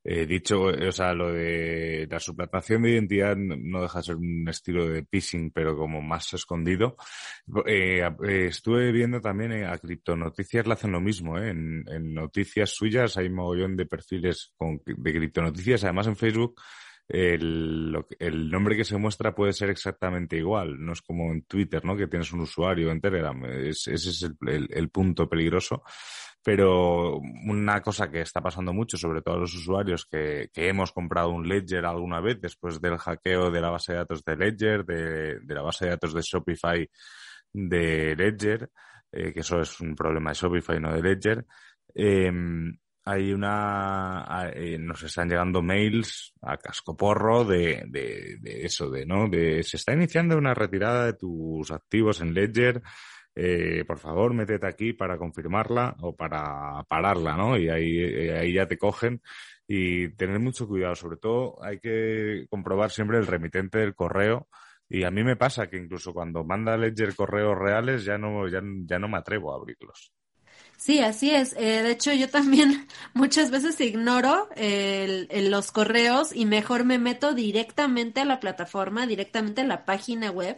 eh, 0.03 0.25
dicho, 0.25 0.61
o 0.63 0.91
sea, 0.91 1.13
lo 1.13 1.33
de 1.33 2.07
la 2.09 2.19
suplantación 2.19 2.83
de 2.83 2.91
identidad 2.91 3.35
no 3.35 3.81
deja 3.81 3.99
de 3.99 4.03
ser 4.03 4.15
un 4.15 4.47
estilo 4.47 4.87
de 4.87 5.03
phishing, 5.03 5.51
pero 5.51 5.75
como 5.75 6.01
más 6.01 6.33
escondido. 6.33 6.95
Eh, 7.65 8.01
eh 8.23 8.45
estuve 8.47 8.91
viendo 8.91 9.19
también 9.19 9.65
a 9.65 9.77
Criptonoticias 9.77 10.65
le 10.65 10.73
hacen 10.73 10.91
lo 10.93 11.01
mismo, 11.01 11.37
¿eh? 11.37 11.49
en, 11.49 11.83
en, 11.87 12.13
noticias 12.13 12.69
suyas 12.69 13.17
hay 13.17 13.29
mogollón 13.29 13.75
de 13.75 13.85
perfiles 13.85 14.53
con, 14.55 14.81
de 14.85 15.13
Criptonoticias, 15.13 15.83
además 15.83 16.07
en 16.07 16.15
Facebook. 16.15 16.55
El, 17.09 18.03
nombre 18.49 18.75
que 18.75 18.83
se 18.83 18.97
muestra 18.97 19.33
puede 19.33 19.53
ser 19.53 19.69
exactamente 19.69 20.37
igual. 20.37 20.77
No 20.77 20.93
es 20.93 21.01
como 21.01 21.31
en 21.31 21.43
Twitter, 21.43 21.83
¿no? 21.85 21.95
Que 21.95 22.07
tienes 22.07 22.31
un 22.33 22.41
usuario 22.41 22.91
en 22.91 22.99
Telegram. 22.99 23.45
Es, 23.45 23.87
ese 23.87 24.09
es 24.09 24.23
el, 24.23 24.67
el 24.69 24.89
punto 24.89 25.29
peligroso 25.29 25.83
pero 26.43 27.17
una 27.17 27.81
cosa 27.81 28.09
que 28.09 28.21
está 28.21 28.41
pasando 28.41 28.73
mucho, 28.73 28.97
sobre 28.97 29.21
todo 29.21 29.37
los 29.37 29.53
usuarios 29.53 30.05
que, 30.05 30.49
que, 30.53 30.69
hemos 30.69 30.91
comprado 30.91 31.29
un 31.29 31.47
Ledger 31.47 31.85
alguna 31.85 32.21
vez 32.21 32.39
después 32.39 32.79
del 32.79 32.97
hackeo 32.97 33.51
de 33.51 33.61
la 33.61 33.69
base 33.69 33.93
de 33.93 33.97
datos 33.99 34.23
de 34.23 34.35
Ledger, 34.35 34.85
de, 34.85 35.39
de 35.41 35.53
la 35.53 35.61
base 35.61 35.85
de 35.85 35.91
datos 35.91 36.13
de 36.13 36.21
Shopify 36.21 36.89
de 37.53 38.15
Ledger, 38.15 38.69
eh, 39.11 39.33
que 39.33 39.39
eso 39.41 39.59
es 39.59 39.79
un 39.81 39.95
problema 39.95 40.31
de 40.31 40.35
Shopify, 40.35 40.79
no 40.79 40.93
de 40.93 41.01
Ledger. 41.01 41.45
Eh, 41.93 42.31
hay 43.09 43.31
una, 43.31 44.51
eh, 44.53 44.77
nos 44.77 45.01
están 45.03 45.29
llegando 45.29 45.61
mails 45.61 46.33
a 46.41 46.57
cascoporro 46.57 47.45
de, 47.45 47.85
de, 47.87 48.37
de 48.41 48.65
eso, 48.65 48.89
de, 48.89 49.05
¿no? 49.05 49.29
De, 49.29 49.63
se 49.63 49.77
está 49.77 49.93
iniciando 49.93 50.37
una 50.37 50.53
retirada 50.53 51.05
de 51.05 51.13
tus 51.13 51.71
activos 51.71 52.19
en 52.19 52.33
Ledger, 52.33 52.81
eh, 53.39 53.83
por 53.85 53.99
favor, 53.99 54.33
métete 54.33 54.65
aquí 54.65 54.93
para 54.93 55.19
confirmarla 55.19 55.95
o 56.01 56.15
para 56.15 56.83
pararla, 56.89 57.37
¿no? 57.37 57.55
Y 57.55 57.69
ahí, 57.69 57.99
eh, 57.99 58.35
ahí 58.35 58.53
ya 58.53 58.67
te 58.67 58.79
cogen 58.79 59.21
y 59.67 60.09
tener 60.15 60.39
mucho 60.39 60.67
cuidado. 60.67 60.95
Sobre 60.95 61.17
todo 61.17 61.63
hay 61.63 61.79
que 61.79 62.47
comprobar 62.49 62.89
siempre 62.89 63.19
el 63.19 63.27
remitente 63.27 63.77
del 63.77 63.93
correo. 63.93 64.47
Y 64.89 65.03
a 65.03 65.11
mí 65.11 65.23
me 65.23 65.35
pasa 65.35 65.67
que 65.69 65.77
incluso 65.77 66.15
cuando 66.15 66.43
manda 66.43 66.77
Ledger 66.77 67.13
correos 67.15 67.55
reales 67.55 68.05
ya 68.05 68.17
no, 68.17 68.47
ya, 68.47 68.59
no 68.61 69.07
me 69.07 69.17
atrevo 69.17 69.53
a 69.53 69.57
abrirlos. 69.57 70.11
Sí, 70.75 70.99
así 71.01 71.29
es. 71.29 71.53
Eh, 71.57 71.83
de 71.83 71.91
hecho, 71.91 72.13
yo 72.13 72.29
también 72.29 72.87
muchas 73.13 73.51
veces 73.51 73.79
ignoro 73.81 74.49
los 75.31 75.71
correos 75.71 76.35
y 76.35 76.47
mejor 76.47 76.85
me 76.85 76.97
meto 76.97 77.35
directamente 77.35 78.21
a 78.21 78.25
la 78.25 78.39
plataforma, 78.39 79.05
directamente 79.05 79.61
a 79.61 79.65
la 79.65 79.85
página 79.85 80.31
web 80.31 80.57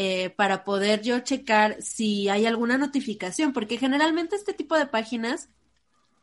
eh, 0.00 0.30
para 0.30 0.62
poder 0.62 1.02
yo 1.02 1.18
checar 1.18 1.82
si 1.82 2.28
hay 2.28 2.46
alguna 2.46 2.78
notificación, 2.78 3.52
porque 3.52 3.78
generalmente 3.78 4.36
este 4.36 4.52
tipo 4.52 4.76
de 4.76 4.86
páginas 4.86 5.48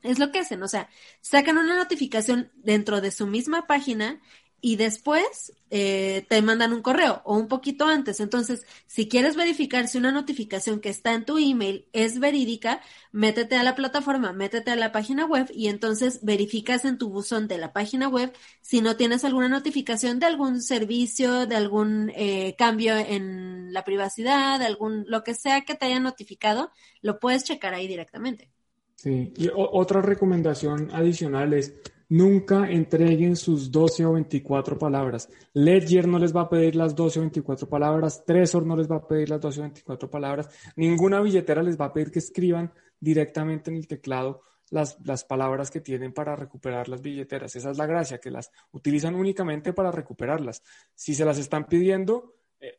es 0.02 0.18
lo 0.18 0.32
que 0.32 0.40
hacen, 0.40 0.64
o 0.64 0.68
sea, 0.70 0.88
sacan 1.20 1.58
una 1.58 1.76
notificación 1.76 2.54
dentro 2.56 3.02
de 3.02 3.12
su 3.12 3.28
misma 3.28 3.68
página 3.68 4.22
y 4.62 4.78
después 4.78 5.54
eh, 5.70 6.26
te 6.28 6.42
mandan 6.42 6.74
un 6.74 6.82
correo 6.82 7.22
o 7.26 7.38
un 7.38 7.48
poquito 7.48 7.86
antes. 7.86 8.20
Entonces, 8.20 8.66
si 8.88 9.08
quieres 9.08 9.36
verificar 9.36 9.88
si 9.88 9.98
una 9.98 10.12
notificación 10.12 10.80
que 10.80 10.90
está 10.90 11.14
en 11.14 11.26
tu 11.26 11.38
email 11.38 11.88
es 11.94 12.20
verídica, 12.20 12.82
métete 13.12 13.58
a 13.58 13.64
la 13.64 13.76
plataforma, 13.76 14.34
métete 14.34 14.72
a 14.72 14.76
la 14.76 14.92
página 14.92 15.26
web 15.26 15.52
y 15.54 15.68
entonces 15.68 16.20
verificas 16.24 16.86
en 16.86 16.98
tu 16.98 17.10
buzón 17.10 17.48
de 17.48 17.58
la 17.58 17.74
página 17.74 18.08
web 18.08 18.34
si 18.62 18.82
no 18.82 18.96
tienes 18.96 19.24
alguna 19.24 19.50
notificación 19.50 20.20
de 20.20 20.26
algún 20.26 20.62
servicio, 20.62 21.46
de 21.46 21.56
algún 21.56 22.12
eh, 22.16 22.56
cambio 22.58 22.98
en 22.98 23.72
la 23.74 23.84
privacidad, 23.84 24.60
de 24.60 24.66
algún, 24.66 25.06
lo 25.08 25.24
que 25.24 25.36
sea 25.36 25.62
que 25.62 25.76
te 25.76 25.86
haya 25.86 26.00
notificado, 26.00 26.72
lo 27.02 27.20
puedes 27.20 27.44
checar 27.44 27.74
ahí 27.74 27.88
directamente. 27.88 28.50
Sí, 28.96 29.34
y 29.38 29.50
otra 29.54 30.02
recomendación 30.02 30.90
adicional 30.92 31.54
es 31.54 31.76
nunca 32.10 32.70
entreguen 32.70 33.36
sus 33.36 33.72
12 33.72 34.06
o 34.06 34.14
24 34.14 34.78
palabras. 34.78 35.30
Ledger 35.54 36.08
no 36.08 36.20
les 36.20 36.36
va 36.36 36.42
a 36.42 36.50
pedir 36.50 36.76
las 36.76 36.96
12 36.96 37.20
o 37.20 37.22
24 37.24 37.68
palabras, 37.68 38.24
Trezor 38.26 38.66
no 38.66 38.76
les 38.76 38.90
va 38.90 38.98
a 38.98 39.08
pedir 39.08 39.30
las 39.30 39.42
12 39.42 39.60
o 39.60 39.64
24 39.64 40.10
palabras, 40.10 40.50
ninguna 40.76 41.22
billetera 41.22 41.64
les 41.64 41.80
va 41.80 41.86
a 41.86 41.94
pedir 41.94 42.12
que 42.12 42.20
escriban 42.20 42.72
directamente 43.00 43.72
en 43.72 43.78
el 43.78 43.88
teclado 43.88 44.42
las, 44.72 44.98
las, 45.06 45.24
palabras 45.24 45.70
que 45.70 45.82
tienen 45.82 46.14
para 46.14 46.36
recuperar 46.36 46.90
las 46.90 47.02
billeteras. 47.02 47.56
Esa 47.56 47.72
es 47.72 47.78
la 47.78 47.86
gracia, 47.86 48.20
que 48.20 48.32
las 48.32 48.52
utilizan 48.72 49.16
únicamente 49.16 49.74
para 49.74 49.92
recuperarlas. 49.92 50.64
Si 50.96 51.14
se 51.14 51.26
las 51.26 51.38
están 51.38 51.66
pidiendo, 51.66 52.36
eh, 52.60 52.78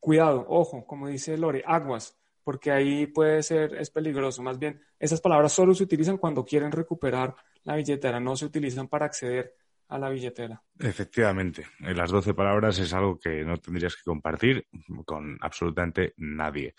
cuidado, 0.00 0.44
ojo, 0.48 0.84
como 0.84 1.08
dice 1.08 1.36
Lore, 1.38 1.62
aguas, 1.64 2.18
porque 2.42 2.72
ahí 2.72 3.06
puede 3.06 3.42
ser, 3.42 3.74
es 3.76 3.90
peligroso. 3.90 4.42
Más 4.42 4.58
bien, 4.58 4.80
esas 4.98 5.20
palabras 5.20 5.52
solo 5.52 5.74
se 5.74 5.84
utilizan 5.84 6.18
cuando 6.18 6.44
quieren 6.44 6.72
recuperar 6.72 7.34
la 7.64 7.76
billetera, 7.76 8.20
no 8.20 8.36
se 8.36 8.46
utilizan 8.46 8.88
para 8.88 9.06
acceder 9.06 9.54
a 9.88 9.98
la 9.98 10.08
billetera. 10.08 10.62
Efectivamente, 10.78 11.66
en 11.80 11.96
las 11.96 12.10
12 12.10 12.32
palabras 12.32 12.78
es 12.78 12.92
algo 12.94 13.18
que 13.18 13.44
no 13.44 13.58
tendrías 13.58 13.94
que 13.94 14.02
compartir 14.04 14.66
con 15.04 15.36
absolutamente 15.40 16.14
nadie. 16.16 16.74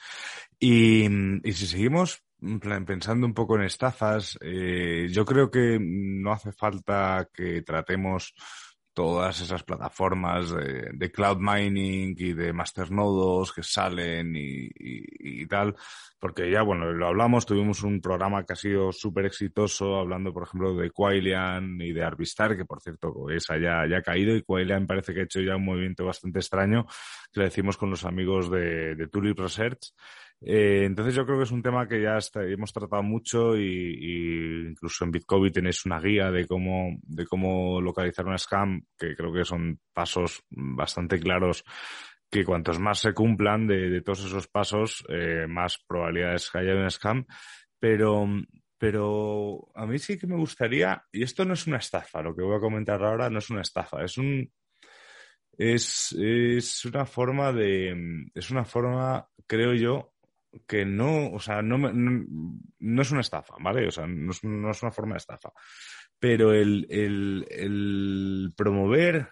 Y, 0.60 1.06
y 1.48 1.54
si 1.54 1.68
seguimos 1.68 2.24
pensando 2.86 3.26
un 3.26 3.34
poco 3.34 3.56
en 3.56 3.64
estafas, 3.64 4.38
eh, 4.42 5.08
yo 5.10 5.26
creo 5.26 5.50
que 5.50 5.78
no 5.80 6.32
hace 6.32 6.52
falta 6.52 7.30
que 7.34 7.62
tratemos 7.62 8.34
todas 8.94 9.42
esas 9.42 9.64
plataformas 9.64 10.52
de, 10.52 11.12
cloud 11.12 11.38
mining 11.40 12.16
y 12.18 12.34
de 12.34 12.54
masternodos 12.54 13.52
que 13.52 13.64
salen 13.64 14.34
y, 14.36 15.46
tal, 15.48 15.76
porque 16.20 16.50
ya, 16.50 16.62
bueno, 16.62 16.92
lo 16.92 17.08
hablamos, 17.08 17.46
tuvimos 17.46 17.84
un 17.84 18.00
programa 18.00 18.46
que 18.46 18.54
ha 18.54 18.56
sido 18.56 18.92
súper 18.92 19.26
exitoso, 19.26 19.98
hablando, 19.98 20.34
por 20.34 20.44
ejemplo, 20.44 20.76
de 20.76 20.92
Quailian 20.92 21.82
y 21.82 21.92
de 21.92 22.04
Arbistar, 22.04 22.56
que 22.56 22.66
por 22.66 22.82
cierto, 22.82 23.30
esa 23.30 23.58
ya, 23.58 23.86
ya 23.88 23.98
ha 23.98 24.02
caído, 24.02 24.36
y 24.36 24.44
Quailian 24.44 24.88
parece 24.88 25.14
que 25.14 25.22
ha 25.22 25.24
hecho 25.24 25.42
ya 25.42 25.56
un 25.56 25.66
movimiento 25.66 26.06
bastante 26.06 26.40
extraño, 26.40 26.86
que 27.32 27.42
le 27.42 27.46
decimos 27.46 27.78
con 27.78 27.90
los 27.90 28.06
amigos 28.06 28.50
de, 28.50 28.96
de 28.96 29.08
Tulip 29.08 29.40
Research, 29.40 29.94
eh, 30.46 30.84
entonces 30.86 31.16
yo 31.16 31.26
creo 31.26 31.38
que 31.38 31.46
es 31.46 31.52
un 31.52 31.62
tema 31.62 31.88
que 31.88 32.02
ya 32.02 32.18
hemos 32.36 32.74
tratado 32.74 33.02
mucho 33.02 33.56
y, 33.56 34.68
incluso 34.70 35.06
en 35.06 35.12
Bitcoin 35.12 35.52
tenéis 35.52 35.86
una 35.86 36.00
guía 36.00 36.32
de 36.32 36.46
cómo, 36.46 36.98
de 37.02 37.26
cómo 37.26 37.80
localizar 37.80 38.26
una 38.26 38.38
scam, 38.38 38.86
que 38.98 39.16
creo 39.16 39.32
que 39.32 39.46
son 39.46 39.80
pasos 39.94 40.44
bastante 40.50 41.20
claros 41.20 41.64
que 42.30 42.44
cuantos 42.44 42.80
más 42.80 43.00
se 43.00 43.14
cumplan 43.14 43.68
de, 43.68 44.02
todos 44.02 44.26
esos 44.26 44.48
pasos, 44.48 45.06
eh, 45.08 45.46
más 45.48 45.78
probabilidades 45.88 46.50
que 46.50 46.58
haya 46.58 46.76
un 46.76 46.90
scam. 46.90 47.26
Pero, 47.80 48.28
pero 48.78 49.68
a 49.76 49.86
mí 49.86 50.00
sí 50.00 50.18
que 50.18 50.26
me 50.26 50.36
gustaría, 50.36 51.06
y 51.12 51.24
esto 51.24 51.46
no 51.46 51.54
es 51.54 51.68
una 51.68 51.78
estafa, 51.78 52.22
lo 52.22 52.36
que 52.36 52.42
voy 52.42 52.58
a 52.58 52.60
comentar 52.60 53.04
ahora 53.04 53.30
no 53.30 53.38
es 53.38 53.50
una 53.50 53.62
estafa, 53.62 54.04
es 54.04 54.18
un, 54.18 54.52
es, 55.58 56.12
es 56.14 56.86
una 56.86 57.06
forma 57.06 57.54
de, 57.54 58.26
es 58.34 58.50
una 58.50 58.66
forma, 58.66 59.28
creo 59.46 59.74
yo, 59.74 60.13
que 60.68 60.86
no, 60.86 61.32
o 61.32 61.40
sea, 61.40 61.62
no, 61.62 61.78
no, 61.78 63.02
es 63.02 63.12
una 63.12 63.22
estafa, 63.22 63.56
¿vale? 63.60 63.88
O 63.88 63.92
sea, 63.92 64.06
no 64.08 64.32
es, 64.32 64.44
una 64.44 64.92
forma 64.92 65.14
de 65.14 65.18
estafa. 65.18 65.52
Pero 66.20 66.54
el, 66.54 68.54
promover 68.56 69.30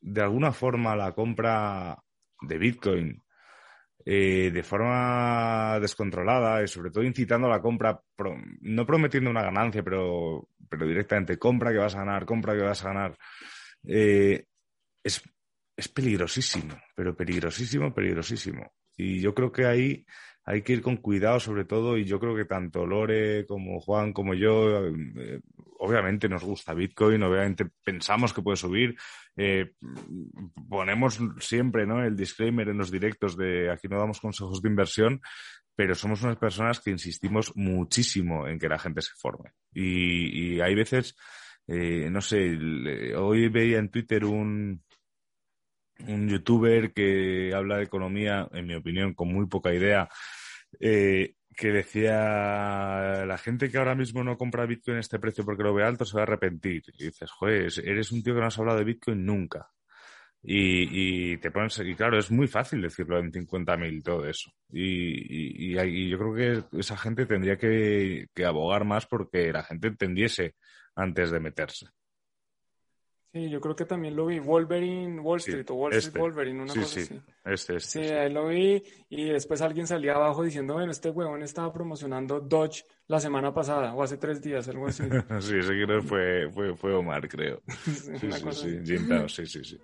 de 0.00 0.22
alguna 0.22 0.52
forma 0.52 0.96
la 0.96 1.12
compra 1.12 1.96
de 2.40 2.58
Bitcoin 2.58 3.22
eh, 4.04 4.50
de 4.52 4.62
forma 4.62 5.78
descontrolada 5.80 6.62
y 6.62 6.68
sobre 6.68 6.90
todo 6.90 7.04
incitando 7.04 7.46
a 7.46 7.50
la 7.50 7.62
compra, 7.62 8.00
no 8.60 8.86
prometiendo 8.86 9.30
una 9.30 9.42
ganancia, 9.42 9.82
pero, 9.82 10.48
pero 10.68 10.86
directamente 10.86 11.38
compra 11.38 11.72
que 11.72 11.78
vas 11.78 11.94
a 11.94 12.00
ganar, 12.00 12.26
compra 12.26 12.54
que 12.54 12.62
vas 12.62 12.84
a 12.84 12.88
ganar, 12.88 13.16
eh, 13.86 14.46
es 15.02 15.88
peligrosísimo, 15.88 16.76
pero 16.94 17.16
peligrosísimo, 17.16 17.92
peligrosísimo. 17.92 18.72
Y 18.96 19.20
yo 19.20 19.34
creo 19.34 19.50
que 19.50 19.66
ahí 19.66 20.06
hay 20.44 20.62
que 20.62 20.74
ir 20.74 20.82
con 20.82 20.98
cuidado 20.98 21.40
sobre 21.40 21.64
todo 21.64 21.96
y 21.96 22.04
yo 22.04 22.20
creo 22.20 22.36
que 22.36 22.44
tanto 22.44 22.86
Lore 22.86 23.46
como 23.46 23.80
Juan 23.80 24.12
como 24.12 24.34
yo, 24.34 24.86
eh, 24.86 25.40
obviamente 25.78 26.28
nos 26.28 26.44
gusta 26.44 26.74
Bitcoin, 26.74 27.22
obviamente 27.22 27.66
pensamos 27.82 28.32
que 28.32 28.42
puede 28.42 28.56
subir, 28.56 28.96
eh, 29.36 29.72
ponemos 30.68 31.18
siempre 31.40 31.86
¿no? 31.86 32.04
el 32.04 32.16
disclaimer 32.16 32.68
en 32.68 32.78
los 32.78 32.90
directos 32.90 33.36
de 33.36 33.70
aquí 33.70 33.88
no 33.88 33.98
damos 33.98 34.20
consejos 34.20 34.60
de 34.60 34.68
inversión, 34.68 35.20
pero 35.74 35.94
somos 35.94 36.22
unas 36.22 36.36
personas 36.36 36.80
que 36.80 36.90
insistimos 36.90 37.56
muchísimo 37.56 38.46
en 38.46 38.58
que 38.58 38.68
la 38.68 38.78
gente 38.78 39.02
se 39.02 39.12
forme. 39.16 39.50
Y, 39.72 40.60
hay 40.60 40.74
veces, 40.74 41.16
eh, 41.66 42.08
no 42.10 42.20
sé, 42.20 42.56
hoy 43.16 43.48
veía 43.48 43.78
en 43.78 43.88
Twitter 43.88 44.24
un, 44.24 44.84
un 46.00 46.28
youtuber 46.28 46.92
que 46.92 47.52
habla 47.54 47.78
de 47.78 47.84
economía, 47.84 48.48
en 48.52 48.66
mi 48.66 48.74
opinión, 48.74 49.14
con 49.14 49.32
muy 49.32 49.46
poca 49.46 49.72
idea, 49.72 50.08
eh, 50.80 51.34
que 51.56 51.68
decía, 51.72 53.24
la 53.26 53.38
gente 53.38 53.70
que 53.70 53.78
ahora 53.78 53.94
mismo 53.94 54.24
no 54.24 54.36
compra 54.36 54.66
Bitcoin 54.66 54.96
en 54.96 55.00
este 55.00 55.18
precio 55.18 55.44
porque 55.44 55.62
lo 55.62 55.74
ve 55.74 55.84
alto 55.84 56.04
se 56.04 56.16
va 56.16 56.22
a 56.22 56.24
arrepentir. 56.24 56.82
Y 56.98 57.04
dices, 57.04 57.30
joder, 57.30 57.72
eres 57.84 58.12
un 58.12 58.22
tío 58.22 58.34
que 58.34 58.40
no 58.40 58.46
has 58.46 58.58
hablado 58.58 58.78
de 58.78 58.84
Bitcoin 58.84 59.24
nunca. 59.24 59.68
Y, 60.46 61.32
y 61.32 61.38
te 61.38 61.50
pones, 61.50 61.78
y 61.78 61.94
claro, 61.94 62.18
es 62.18 62.30
muy 62.30 62.46
fácil 62.48 62.82
decirlo 62.82 63.18
en 63.18 63.32
50.000 63.32 64.02
todo 64.02 64.26
eso. 64.28 64.50
Y, 64.70 65.72
y, 65.72 65.78
y, 65.80 66.10
yo 66.10 66.18
creo 66.18 66.34
que 66.70 66.78
esa 66.80 66.96
gente 66.98 67.24
tendría 67.24 67.56
que, 67.56 68.26
que 68.34 68.44
abogar 68.44 68.84
más 68.84 69.06
porque 69.06 69.52
la 69.52 69.62
gente 69.62 69.88
entendiese 69.88 70.56
antes 70.94 71.30
de 71.30 71.40
meterse. 71.40 71.86
Sí, 73.34 73.50
yo 73.50 73.60
creo 73.60 73.74
que 73.74 73.84
también 73.84 74.14
lo 74.14 74.26
vi. 74.26 74.38
Wolverine 74.38 75.18
Wall 75.18 75.38
Street 75.38 75.68
o 75.68 75.74
Wall 75.74 75.92
Street 75.92 76.06
este. 76.06 76.18
Wolverine, 76.20 76.62
una 76.62 76.72
cosa 76.72 77.00
así. 77.00 77.20
Este, 77.44 77.76
este, 77.76 77.80
sí, 77.80 77.98
ahí 77.98 78.32
lo 78.32 78.46
vi 78.46 78.80
y 79.08 79.24
después 79.30 79.60
alguien 79.60 79.88
salía 79.88 80.14
abajo 80.14 80.44
diciendo, 80.44 80.74
bueno, 80.74 80.92
este 80.92 81.10
huevón 81.10 81.42
estaba 81.42 81.72
promocionando 81.72 82.38
Dodge 82.38 82.84
la 83.08 83.18
semana 83.18 83.52
pasada 83.52 83.92
o 83.92 84.04
hace 84.04 84.18
tres 84.18 84.40
días, 84.40 84.68
algo 84.68 84.86
así. 84.86 85.02
sí, 85.40 85.58
ese 85.58 85.84
creo 85.84 86.00
fue, 86.00 86.48
fue, 86.54 86.76
fue 86.76 86.94
Omar, 86.94 87.28
creo. 87.28 87.60
sí, 87.66 88.30
sí, 88.30 88.52
sí, 88.52 88.78
Jim 88.84 89.28
sí, 89.28 89.46
sí, 89.46 89.64
sí. 89.64 89.80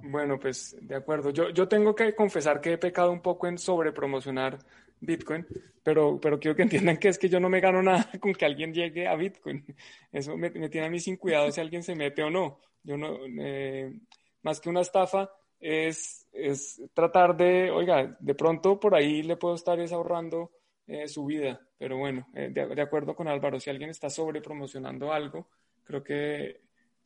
Bueno, 0.00 0.38
pues 0.38 0.76
de 0.80 0.94
acuerdo. 0.94 1.30
Yo, 1.30 1.50
yo 1.50 1.66
tengo 1.66 1.96
que 1.96 2.14
confesar 2.14 2.60
que 2.60 2.74
he 2.74 2.78
pecado 2.78 3.10
un 3.10 3.22
poco 3.22 3.48
en 3.48 3.58
sobrepromocionar 3.58 4.56
Bitcoin, 5.00 5.46
pero, 5.82 6.20
pero 6.20 6.38
quiero 6.38 6.56
que 6.56 6.62
entiendan 6.62 6.96
que 6.96 7.08
es 7.08 7.18
que 7.18 7.28
yo 7.28 7.40
no 7.40 7.48
me 7.48 7.60
gano 7.60 7.82
nada 7.82 8.10
con 8.20 8.32
que 8.34 8.44
alguien 8.44 8.72
llegue 8.72 9.06
a 9.06 9.14
Bitcoin. 9.14 9.64
Eso 10.12 10.36
me, 10.36 10.50
tiene 10.50 10.86
a 10.86 10.90
mí 10.90 11.00
sin 11.00 11.16
cuidado 11.16 11.50
si 11.50 11.60
alguien 11.60 11.82
se 11.82 11.94
mete 11.94 12.22
o 12.22 12.30
no. 12.30 12.60
Yo 12.82 12.96
no, 12.96 13.18
eh, 13.40 13.92
más 14.42 14.60
que 14.60 14.70
una 14.70 14.80
estafa, 14.80 15.30
es, 15.60 16.26
es, 16.32 16.80
tratar 16.94 17.36
de, 17.36 17.70
oiga, 17.70 18.16
de 18.18 18.34
pronto 18.34 18.78
por 18.78 18.94
ahí 18.94 19.22
le 19.22 19.36
puedo 19.36 19.54
estar 19.54 19.78
ahorrando 19.80 20.52
eh, 20.86 21.08
su 21.08 21.24
vida, 21.26 21.60
pero 21.76 21.98
bueno, 21.98 22.28
eh, 22.34 22.48
de, 22.50 22.80
acuerdo 22.80 23.14
con 23.14 23.28
Álvaro, 23.28 23.60
si 23.60 23.68
alguien 23.70 23.90
está 23.90 24.08
sobre 24.08 24.40
promocionando 24.40 25.12
algo, 25.12 25.48
creo 25.84 26.02
que 26.02 26.60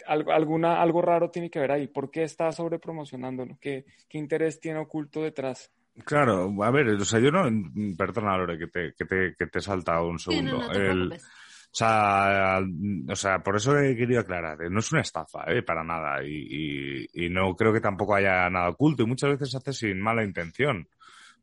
algo, 0.07 0.33
alguna, 0.33 0.81
algo 0.81 1.03
raro 1.03 1.31
tiene 1.31 1.51
que 1.51 1.59
ver 1.59 1.73
ahí. 1.73 1.89
¿Por 1.89 2.11
qué 2.11 2.25
está 2.25 2.53
sobre 2.53 2.79
promocionándolo? 2.79 3.59
¿Qué, 3.61 3.85
¿Qué 4.09 4.19
interés 4.19 4.61
tiene 4.61 4.79
oculto 4.79 5.23
detrás? 5.23 5.73
Claro, 6.05 6.51
a 6.63 6.71
ver, 6.71 6.89
o 6.89 7.05
sea, 7.05 7.21
yo 7.21 7.31
no, 7.31 7.45
perdona 7.97 8.37
Lore, 8.37 8.59
que 8.59 8.67
te, 8.67 8.95
que 8.95 9.05
te, 9.05 9.35
que 9.39 9.47
te 9.47 9.59
he 9.59 9.63
saltado 9.63 10.09
un 10.09 10.19
segundo. 10.19 10.59
o 10.59 10.65
sea, 11.71 12.61
o 13.09 13.17
sea, 13.17 13.39
por 13.41 13.57
eso 13.57 13.79
he 13.79 13.95
querido 13.95 14.21
aclarar, 14.21 14.59
no 14.71 14.81
es 14.81 14.93
una 14.93 15.03
estafa, 15.03 15.45
¿eh? 15.49 15.63
para 15.63 15.85
nada, 15.85 16.25
y, 16.25 17.07
y, 17.15 17.27
y, 17.27 17.29
no 17.29 17.55
creo 17.55 17.73
que 17.73 17.81
tampoco 17.81 18.15
haya 18.15 18.49
nada 18.49 18.71
oculto, 18.71 19.03
y 19.03 19.07
muchas 19.07 19.31
veces 19.31 19.51
se 19.51 19.57
hace 19.59 19.73
sin 19.73 20.01
mala 20.01 20.25
intención, 20.25 20.89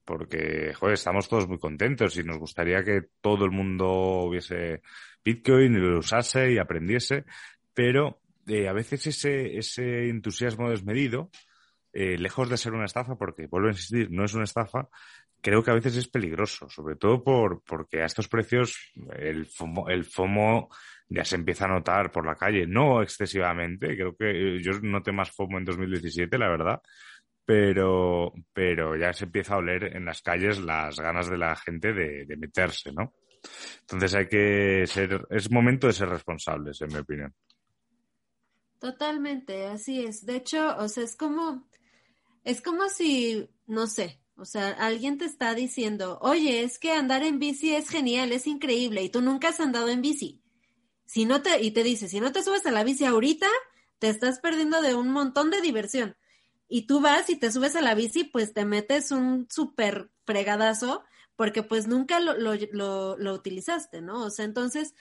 porque, 0.03 0.73
joder, 0.73 0.95
estamos 0.95 1.29
todos 1.29 1.47
muy 1.47 1.59
contentos 1.59 2.17
y 2.17 2.23
nos 2.23 2.39
gustaría 2.39 2.83
que 2.83 3.03
todo 3.21 3.45
el 3.45 3.51
mundo 3.51 4.23
hubiese 4.23 4.81
Bitcoin 5.23 5.75
y 5.75 5.77
lo 5.77 5.99
usase 5.99 6.51
y 6.51 6.57
aprendiese, 6.57 7.25
pero 7.75 8.19
eh, 8.47 8.67
a 8.67 8.73
veces 8.73 9.05
ese, 9.05 9.57
ese 9.57 10.09
entusiasmo 10.09 10.71
desmedido, 10.71 11.29
eh, 11.93 12.17
lejos 12.17 12.49
de 12.49 12.57
ser 12.57 12.73
una 12.73 12.85
estafa, 12.85 13.15
porque 13.15 13.47
vuelvo 13.47 13.67
a 13.67 13.71
insistir, 13.71 14.11
no 14.11 14.25
es 14.25 14.33
una 14.33 14.43
estafa, 14.43 14.87
creo 15.41 15.63
que 15.63 15.71
a 15.71 15.75
veces 15.75 15.95
es 15.95 16.07
peligroso, 16.07 16.69
sobre 16.69 16.95
todo 16.95 17.23
por, 17.23 17.63
porque 17.63 18.01
a 18.01 18.05
estos 18.05 18.27
precios 18.27 18.91
el 19.17 19.45
FOMO, 19.45 19.89
el 19.89 20.05
FOMO 20.05 20.69
ya 21.07 21.25
se 21.25 21.35
empieza 21.35 21.65
a 21.65 21.69
notar 21.69 22.11
por 22.11 22.25
la 22.25 22.35
calle, 22.35 22.67
no 22.67 23.01
excesivamente, 23.01 23.95
creo 23.95 24.15
que 24.15 24.29
eh, 24.29 24.61
yo 24.61 24.73
noté 24.81 25.11
más 25.11 25.31
FOMO 25.31 25.57
en 25.57 25.65
2017, 25.65 26.37
la 26.37 26.49
verdad, 26.49 26.81
pero, 27.45 28.33
pero 28.53 28.95
ya 28.95 29.11
se 29.13 29.25
empieza 29.25 29.55
a 29.55 29.57
oler 29.57 29.95
en 29.95 30.05
las 30.05 30.21
calles 30.21 30.59
las 30.59 30.99
ganas 30.99 31.29
de 31.29 31.37
la 31.37 31.55
gente 31.55 31.93
de, 31.93 32.25
de 32.25 32.37
meterse, 32.37 32.91
¿no? 32.91 33.15
Entonces 33.81 34.13
hay 34.13 34.27
que 34.27 34.83
ser, 34.85 35.25
es 35.29 35.49
momento 35.49 35.87
de 35.87 35.93
ser 35.93 36.09
responsables, 36.09 36.81
en 36.81 36.89
mi 36.89 36.99
opinión. 36.99 37.33
Totalmente, 38.79 39.65
así 39.65 40.05
es. 40.05 40.25
De 40.25 40.37
hecho, 40.37 40.75
o 40.77 40.87
sea, 40.87 41.03
es 41.03 41.15
como, 41.15 41.68
es 42.43 42.61
como 42.61 42.89
si, 42.89 43.49
no 43.67 43.87
sé, 43.87 44.21
O 44.35 44.45
sea, 44.45 44.69
alguien 44.69 45.17
te 45.17 45.25
está 45.25 45.53
diciendo, 45.53 46.17
oye, 46.21 46.63
es 46.63 46.79
que 46.79 46.93
andar 46.93 47.23
en 47.23 47.39
bici 47.39 47.75
es 47.75 47.89
genial, 47.89 48.31
es 48.31 48.47
increíble, 48.47 49.03
y 49.03 49.09
tú 49.09 49.21
nunca 49.21 49.49
has 49.49 49.59
andado 49.59 49.89
en 49.89 50.01
bici. 50.01 50.41
Si 51.05 51.25
no 51.25 51.41
te, 51.41 51.61
y 51.61 51.71
te 51.71 51.83
dice, 51.83 52.07
si 52.07 52.21
no 52.21 52.31
te 52.31 52.43
subes 52.43 52.65
a 52.65 52.71
la 52.71 52.83
bici 52.85 53.03
ahorita, 53.03 53.47
te 53.99 54.09
estás 54.09 54.39
perdiendo 54.39 54.81
de 54.81 54.95
un 54.95 55.09
montón 55.09 55.49
de 55.51 55.59
diversión. 55.61 56.15
Y 56.69 56.83
tú 56.83 57.01
vas 57.01 57.29
y 57.29 57.35
te 57.35 57.51
subes 57.51 57.75
a 57.75 57.81
la 57.81 57.95
bici, 57.95 58.23
pues 58.23 58.53
te 58.53 58.63
metes 58.63 59.11
un 59.11 59.47
súper 59.49 60.09
fregadazo, 60.23 61.03
porque 61.35 61.63
pues 61.63 61.87
nunca 61.87 62.19
lo, 62.19 62.37
lo, 62.37 63.17
lo, 63.17 63.33
utilizaste, 63.33 64.01
¿no? 64.01 64.23
O 64.23 64.29
sea, 64.29 64.45
entonces 64.45 64.93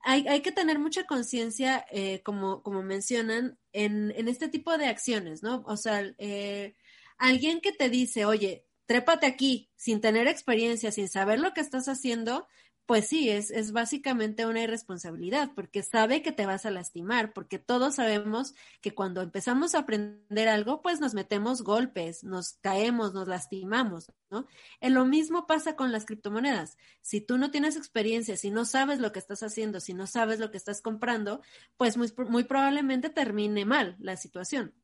hay, 0.00 0.26
hay 0.26 0.42
que 0.42 0.50
tener 0.50 0.78
mucha 0.78 1.04
conciencia, 1.04 1.84
eh, 1.92 2.22
como, 2.24 2.62
como 2.62 2.82
mencionan, 2.82 3.58
en, 3.72 4.10
en, 4.16 4.28
este 4.28 4.48
tipo 4.48 4.76
de 4.76 4.86
acciones, 4.86 5.42
¿no? 5.42 5.62
O 5.66 5.76
sea, 5.76 6.02
eh, 6.18 6.74
alguien 7.22 7.60
que 7.60 7.72
te 7.72 7.88
dice, 7.88 8.24
oye, 8.24 8.66
trépate 8.86 9.26
aquí 9.26 9.70
sin 9.76 10.00
tener 10.00 10.26
experiencia, 10.26 10.90
sin 10.90 11.08
saber 11.08 11.38
lo 11.38 11.54
que 11.54 11.60
estás 11.60 11.88
haciendo, 11.88 12.48
pues 12.84 13.06
sí, 13.06 13.30
es, 13.30 13.52
es 13.52 13.70
básicamente 13.70 14.44
una 14.44 14.60
irresponsabilidad, 14.60 15.52
porque 15.54 15.84
sabe 15.84 16.20
que 16.20 16.32
te 16.32 16.46
vas 16.46 16.66
a 16.66 16.72
lastimar, 16.72 17.32
porque 17.32 17.60
todos 17.60 17.94
sabemos 17.94 18.54
que 18.80 18.92
cuando 18.92 19.22
empezamos 19.22 19.76
a 19.76 19.80
aprender 19.80 20.48
algo, 20.48 20.82
pues 20.82 21.00
nos 21.00 21.14
metemos 21.14 21.62
golpes, 21.62 22.24
nos 22.24 22.54
caemos, 22.54 23.14
nos 23.14 23.28
lastimamos, 23.28 24.10
¿no? 24.30 24.48
En 24.80 24.94
lo 24.94 25.04
mismo 25.04 25.46
pasa 25.46 25.76
con 25.76 25.92
las 25.92 26.04
criptomonedas. 26.04 26.76
Si 27.02 27.20
tú 27.20 27.38
no 27.38 27.52
tienes 27.52 27.76
experiencia, 27.76 28.36
si 28.36 28.50
no 28.50 28.64
sabes 28.64 28.98
lo 28.98 29.12
que 29.12 29.20
estás 29.20 29.44
haciendo, 29.44 29.78
si 29.78 29.94
no 29.94 30.08
sabes 30.08 30.40
lo 30.40 30.50
que 30.50 30.56
estás 30.56 30.82
comprando, 30.82 31.40
pues 31.76 31.96
muy 31.96 32.44
probablemente 32.44 33.10
termine 33.10 33.64
mal 33.64 33.96
la 34.00 34.16
situación. 34.16 34.74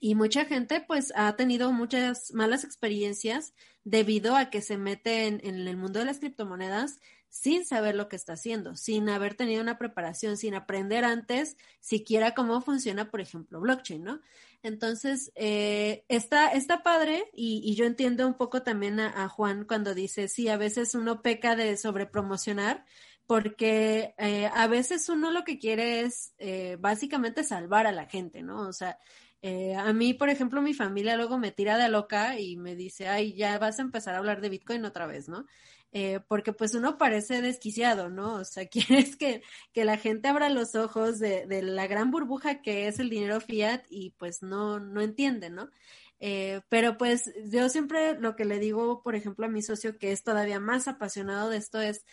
Y 0.00 0.14
mucha 0.14 0.44
gente 0.44 0.80
pues 0.80 1.12
ha 1.16 1.34
tenido 1.36 1.72
muchas 1.72 2.32
malas 2.32 2.64
experiencias 2.64 3.54
debido 3.84 4.36
a 4.36 4.50
que 4.50 4.62
se 4.62 4.76
mete 4.78 5.26
en, 5.26 5.40
el 5.44 5.76
mundo 5.76 6.00
de 6.00 6.04
las 6.04 6.18
criptomonedas 6.18 6.98
sin 7.28 7.64
saber 7.64 7.94
lo 7.94 8.08
que 8.08 8.16
está 8.16 8.34
haciendo, 8.34 8.76
sin 8.76 9.08
haber 9.08 9.34
tenido 9.34 9.60
una 9.62 9.78
preparación, 9.78 10.36
sin 10.36 10.54
aprender 10.54 11.04
antes 11.04 11.56
siquiera 11.80 12.34
cómo 12.34 12.60
funciona, 12.62 13.10
por 13.10 13.20
ejemplo, 13.20 13.60
blockchain, 13.60 14.02
¿no? 14.02 14.20
Entonces, 14.62 15.30
eh, 15.36 16.04
está, 16.08 16.48
está 16.48 16.82
padre 16.82 17.30
y, 17.32 17.74
yo 17.76 17.84
entiendo 17.84 18.26
un 18.26 18.34
poco 18.34 18.62
también 18.62 18.98
a, 18.98 19.28
Juan 19.28 19.64
cuando 19.64 19.94
dice, 19.94 20.28
sí, 20.28 20.48
a 20.48 20.56
veces 20.56 20.94
uno 20.94 21.22
peca 21.22 21.54
de 21.54 21.76
sobrepromocionar, 21.76 22.84
porque 23.26 24.14
eh, 24.18 24.50
a 24.52 24.66
veces 24.66 25.08
uno 25.08 25.30
lo 25.30 25.44
que 25.44 25.58
quiere 25.58 26.00
es 26.00 26.34
eh, 26.38 26.76
básicamente 26.80 27.44
salvar 27.44 27.86
a 27.86 27.92
la 27.92 28.06
gente, 28.06 28.42
¿no? 28.42 28.66
O 28.68 28.72
sea, 28.72 28.98
eh, 29.42 29.74
a 29.76 29.92
mí, 29.92 30.14
por 30.14 30.28
ejemplo, 30.28 30.62
mi 30.62 30.74
familia 30.74 31.16
luego 31.16 31.38
me 31.38 31.52
tira 31.52 31.78
de 31.78 31.88
loca 31.88 32.38
y 32.38 32.56
me 32.56 32.74
dice, 32.74 33.08
ay, 33.08 33.34
ya 33.34 33.58
vas 33.58 33.78
a 33.78 33.82
empezar 33.82 34.14
a 34.14 34.18
hablar 34.18 34.40
de 34.40 34.48
Bitcoin 34.48 34.84
otra 34.84 35.06
vez, 35.06 35.28
¿no? 35.28 35.46
Eh, 35.92 36.20
porque 36.28 36.52
pues 36.52 36.74
uno 36.74 36.98
parece 36.98 37.40
desquiciado, 37.40 38.10
¿no? 38.10 38.34
O 38.34 38.44
sea, 38.44 38.66
quieres 38.68 39.16
que, 39.16 39.42
que 39.72 39.84
la 39.84 39.96
gente 39.98 40.28
abra 40.28 40.50
los 40.50 40.74
ojos 40.74 41.18
de, 41.18 41.46
de, 41.46 41.62
la 41.62 41.86
gran 41.86 42.10
burbuja 42.10 42.60
que 42.60 42.88
es 42.88 42.98
el 42.98 43.08
dinero 43.10 43.40
fiat 43.40 43.84
y 43.88 44.10
pues 44.18 44.42
no, 44.42 44.80
no 44.80 45.00
entiende, 45.00 45.50
¿no? 45.50 45.70
Eh, 46.18 46.62
pero 46.68 46.96
pues 46.96 47.32
yo 47.50 47.68
siempre 47.68 48.18
lo 48.18 48.36
que 48.36 48.44
le 48.44 48.58
digo, 48.58 49.02
por 49.02 49.14
ejemplo, 49.14 49.46
a 49.46 49.48
mi 49.48 49.62
socio 49.62 49.98
que 49.98 50.12
es 50.12 50.22
todavía 50.22 50.60
más 50.60 50.88
apasionado 50.88 51.50
de 51.50 51.58
esto 51.58 51.80
es, 51.80 52.04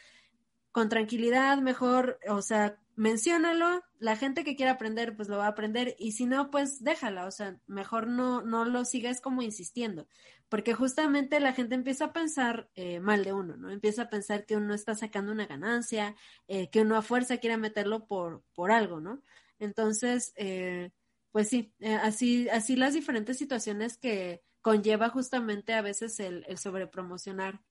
con 0.73 0.89
tranquilidad, 0.89 1.59
mejor, 1.59 2.19
o 2.27 2.41
sea, 2.41 2.79
menciónalo, 2.95 3.83
la 3.99 4.15
gente 4.15 4.43
que 4.43 4.55
quiera 4.55 4.71
aprender, 4.71 5.15
pues 5.15 5.29
lo 5.29 5.37
va 5.37 5.45
a 5.45 5.49
aprender, 5.49 5.95
y 5.99 6.13
si 6.13 6.25
no, 6.25 6.49
pues 6.49 6.83
déjala, 6.83 7.27
o 7.27 7.31
sea, 7.31 7.59
mejor 7.67 8.07
no, 8.07 8.41
no 8.41 8.65
lo 8.65 8.83
sigas 8.83 9.21
como 9.21 9.43
insistiendo, 9.43 10.07
porque 10.49 10.73
justamente 10.73 11.39
la 11.39 11.53
gente 11.53 11.75
empieza 11.75 12.05
a 12.05 12.13
pensar 12.13 12.71
eh, 12.73 12.99
mal 12.99 13.23
de 13.23 13.33
uno, 13.33 13.55
¿no? 13.55 13.69
Empieza 13.69 14.03
a 14.03 14.09
pensar 14.09 14.47
que 14.47 14.57
uno 14.57 14.73
está 14.73 14.95
sacando 14.95 15.31
una 15.31 15.45
ganancia, 15.45 16.15
eh, 16.47 16.71
que 16.71 16.81
uno 16.81 16.97
a 16.97 17.03
fuerza 17.03 17.37
quiere 17.37 17.57
meterlo 17.57 18.07
por, 18.07 18.43
por 18.55 18.71
algo, 18.71 18.99
¿no? 18.99 19.21
Entonces, 19.59 20.33
eh, 20.37 20.89
pues 21.31 21.49
sí, 21.49 21.71
así, 22.01 22.49
así 22.49 22.75
las 22.75 22.95
diferentes 22.95 23.37
situaciones 23.37 23.97
que 23.97 24.41
conlleva 24.61 25.09
justamente 25.09 25.73
a 25.73 25.83
veces 25.83 26.19
el, 26.19 26.45
el 26.47 26.57
sobrepromocionar 26.57 27.61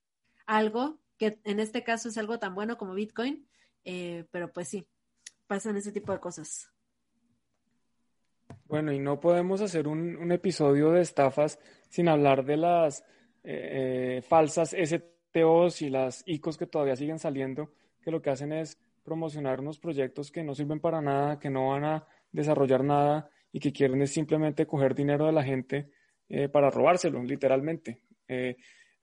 algo 0.45 1.02
que 1.23 1.39
en 1.49 1.59
este 1.59 1.83
caso 1.83 2.09
es 2.09 2.17
algo 2.17 2.39
tan 2.39 2.55
bueno 2.55 2.77
como 2.77 2.93
Bitcoin, 2.93 3.47
eh, 3.85 4.25
pero 4.31 4.51
pues 4.51 4.67
sí, 4.67 4.85
pasan 5.47 5.77
ese 5.77 5.91
tipo 5.91 6.11
de 6.11 6.19
cosas. 6.19 6.69
Bueno, 8.65 8.91
y 8.91 8.99
no 8.99 9.19
podemos 9.19 9.61
hacer 9.61 9.87
un, 9.87 10.31
episodio 10.31 10.91
de 10.91 11.01
estafas 11.01 11.59
sin 11.89 12.09
hablar 12.09 12.43
de 12.43 12.57
las 12.57 13.01
eh, 13.43 14.17
eh, 14.17 14.21
falsas 14.21 14.73
STOs 14.73 15.81
y 15.81 15.89
las 15.89 16.23
ICOs 16.25 16.57
que 16.57 16.67
todavía 16.67 16.95
siguen 16.95 17.19
saliendo, 17.19 17.73
que 18.01 18.11
lo 18.11 18.21
que 18.21 18.31
hacen 18.31 18.51
es 18.51 18.77
promocionar 19.03 19.59
unos 19.59 19.79
proyectos 19.79 20.31
que 20.31 20.43
no 20.43 20.55
sirven 20.55 20.79
para 20.79 21.01
nada, 21.01 21.39
que 21.39 21.49
no 21.49 21.69
van 21.69 21.85
a 21.85 22.07
desarrollar 22.31 22.83
nada 22.83 23.29
y 23.51 23.59
que 23.59 23.71
quieren 23.71 24.01
es 24.01 24.11
simplemente 24.11 24.65
coger 24.65 24.95
dinero 24.95 25.27
de 25.27 25.33
la 25.33 25.43
gente 25.43 25.91
para 26.51 26.71
robárselo, 26.71 27.21
literalmente. 27.21 28.01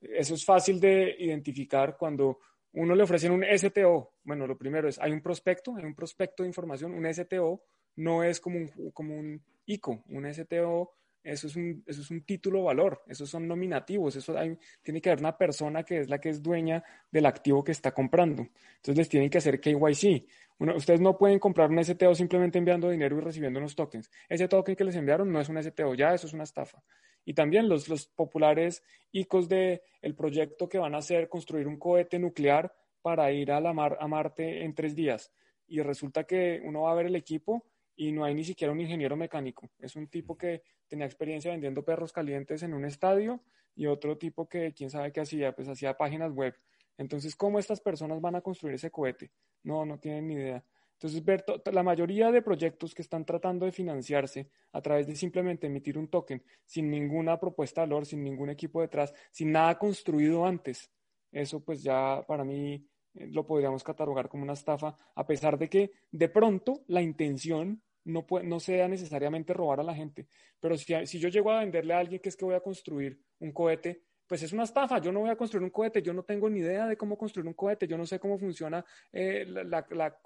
Eso 0.01 0.35
es 0.35 0.45
fácil 0.45 0.81
de 0.81 1.17
identificar 1.19 1.97
cuando 1.97 2.39
uno 2.73 2.95
le 2.95 3.03
ofrecen 3.03 3.33
un 3.33 3.45
STO. 3.45 4.15
Bueno, 4.23 4.47
lo 4.47 4.57
primero 4.57 4.89
es, 4.89 4.99
hay 4.99 5.13
un 5.13 5.21
prospecto, 5.21 5.77
hay 5.77 5.85
un 5.85 5.95
prospecto 5.95 6.43
de 6.43 6.49
información, 6.49 6.95
un 6.95 7.07
STO 7.13 7.63
no 7.97 8.23
es 8.23 8.41
como 8.41 8.59
un, 8.59 8.93
como 8.93 9.17
un 9.17 9.43
ICO, 9.67 10.05
un 10.09 10.33
STO 10.33 10.95
eso 11.23 11.49
es 11.49 11.57
un, 11.57 11.85
eso 11.87 12.01
es 12.01 12.11
un 12.11 12.23
título 12.23 12.65
valor, 12.65 13.03
esos 13.07 13.29
son 13.29 13.47
nominativos, 13.47 14.17
eso 14.17 14.35
tiene 14.83 15.01
que 15.03 15.11
haber 15.11 15.21
una 15.21 15.37
persona 15.37 15.83
que 15.83 16.01
es 16.01 16.09
la 16.09 16.19
que 16.19 16.31
es 16.31 16.43
dueña 16.43 16.83
del 17.11 17.27
activo 17.27 17.63
que 17.63 17.73
está 17.73 17.93
comprando. 17.93 18.49
Entonces 18.77 18.97
les 18.97 19.09
tienen 19.09 19.29
que 19.29 19.39
hacer 19.39 19.61
KYC. 19.61 20.27
ustedes 20.59 21.01
no 21.01 21.19
pueden 21.19 21.39
comprar 21.39 21.71
un 21.71 21.85
STO 21.85 22.15
simplemente 22.15 22.59
enviando 22.59 22.89
dinero 22.89 23.19
y 23.19 23.21
recibiendo 23.21 23.59
unos 23.59 23.77
tokens. 23.77 24.11
Ese 24.29 24.49
token 24.49 24.75
que 24.75 24.85
les 24.85 24.97
enviaron 24.97 25.31
no 25.31 25.41
es 25.41 25.49
un 25.51 25.63
STO, 25.63 25.95
ya 25.95 26.15
eso 26.15 26.27
es 26.27 26.33
una 26.33 26.45
estafa. 26.45 26.83
Y 27.25 27.35
también 27.35 27.69
los, 27.69 27.89
los 27.89 28.07
populares 28.07 28.83
ICOs 29.13 29.49
del 29.49 29.83
el 30.03 30.15
proyecto 30.15 30.69
que 30.69 30.79
van 30.79 30.95
a 30.95 30.99
hacer 30.99 31.29
construir 31.29 31.67
un 31.67 31.79
cohete 31.79 32.19
nuclear 32.19 32.73
para 33.03 33.33
ir 33.33 33.53
a, 33.53 33.61
la 33.61 33.73
mar, 33.73 33.97
a 34.01 34.07
Marte 34.09 34.65
en 34.65 34.75
tres 34.75 34.95
días. 34.95 35.33
Y 35.67 35.81
resulta 35.81 36.25
que 36.25 36.61
uno 36.65 36.83
va 36.83 36.93
a 36.93 36.95
ver 36.95 37.07
el 37.07 37.17
equipo 37.17 37.65
y 37.97 38.13
no 38.13 38.25
hay 38.25 38.35
ni 38.35 38.45
siquiera 38.45 38.73
un 38.73 38.81
ingeniero 38.81 39.17
mecánico. 39.17 39.71
Es 39.79 39.97
un 39.97 40.09
tipo 40.09 40.37
que 40.37 40.63
tenía 40.89 41.07
experiencia 41.07 41.51
vendiendo 41.51 41.85
perros 41.85 42.13
calientes 42.13 42.63
en 42.63 42.75
un 42.75 42.85
estadio 42.85 43.41
y 43.75 43.87
otro 43.87 44.19
tipo 44.19 44.49
que 44.49 44.73
quién 44.73 44.91
sabe 44.91 45.13
qué 45.13 45.21
hacía, 45.21 45.55
pues 45.55 45.69
hacía 45.69 45.97
páginas 45.97 46.33
web. 46.33 46.55
Entonces, 46.99 47.37
¿cómo 47.37 47.59
estas 47.59 47.81
personas 47.81 48.21
van 48.21 48.35
a 48.37 48.41
construir 48.41 48.75
ese 48.75 48.91
cohete? 48.91 49.31
No, 49.63 49.85
no 49.85 49.99
tienen 49.99 50.27
ni 50.27 50.35
idea. 50.35 50.65
Entonces, 51.01 51.25
ver 51.25 51.43
la 51.73 51.83
mayoría 51.83 52.31
de 52.31 52.43
proyectos 52.43 52.95
que 52.95 53.01
están 53.01 53.25
tratando 53.25 53.65
de 53.65 53.73
financiarse 53.73 54.51
a 54.71 54.83
través 54.83 55.07
de 55.07 55.17
simplemente 55.17 55.67
emitir 55.67 55.97
un 55.97 56.09
token 56.09 56.45
sin 56.67 56.91
ninguna 56.91 57.41
propuesta 57.41 57.81
de 57.81 57.87
valor, 57.87 58.05
sin 58.05 58.23
ningún 58.23 58.51
equipo 58.51 58.83
detrás, 58.83 59.15
sin 59.31 59.51
nada 59.51 59.79
construido 59.79 60.45
antes, 60.45 60.91
eso 61.33 61.65
pues 61.65 61.83
ya 61.83 62.23
para 62.29 62.45
mí 62.45 62.87
eh, 63.15 63.29
lo 63.29 63.47
podríamos 63.47 63.83
catalogar 63.83 64.29
como 64.29 64.43
una 64.43 64.53
estafa, 64.53 64.95
a 65.15 65.27
pesar 65.27 65.57
de 65.57 65.71
que 65.71 65.91
de 66.11 66.29
pronto 66.29 66.83
la 66.89 67.01
intención 67.01 67.83
no, 68.05 68.27
no 68.45 68.61
sea 68.61 68.87
necesariamente 68.87 69.55
robar 69.55 69.81
a 69.81 69.85
la 69.85 69.95
gente. 69.95 70.29
Pero 70.61 70.77
si, 70.77 70.95
si 71.07 71.19
yo 71.19 71.31
llego 71.31 71.51
a 71.51 71.61
venderle 71.61 71.95
a 71.95 71.99
alguien 71.99 72.21
que 72.21 72.29
es 72.29 72.37
que 72.37 72.45
voy 72.45 72.57
a 72.57 72.61
construir 72.61 73.19
un 73.39 73.53
cohete, 73.53 74.03
pues 74.31 74.45
es 74.45 74.53
una 74.53 74.63
estafa. 74.63 75.01
Yo 75.01 75.11
no 75.11 75.19
voy 75.19 75.31
a 75.31 75.35
construir 75.35 75.65
un 75.65 75.71
cohete, 75.71 76.03
yo 76.03 76.13
no 76.13 76.23
tengo 76.23 76.49
ni 76.49 76.61
idea 76.61 76.87
de 76.87 76.97
cómo 76.97 77.19
construir 77.19 77.49
un 77.49 77.55
cohete, 77.55 77.89
yo 77.89 77.99
no 77.99 78.07
sé 78.07 78.21
cómo 78.21 78.39
funciona 78.39 78.85
eh, 79.13 79.45
la, 79.45 79.85
la, 79.91 80.17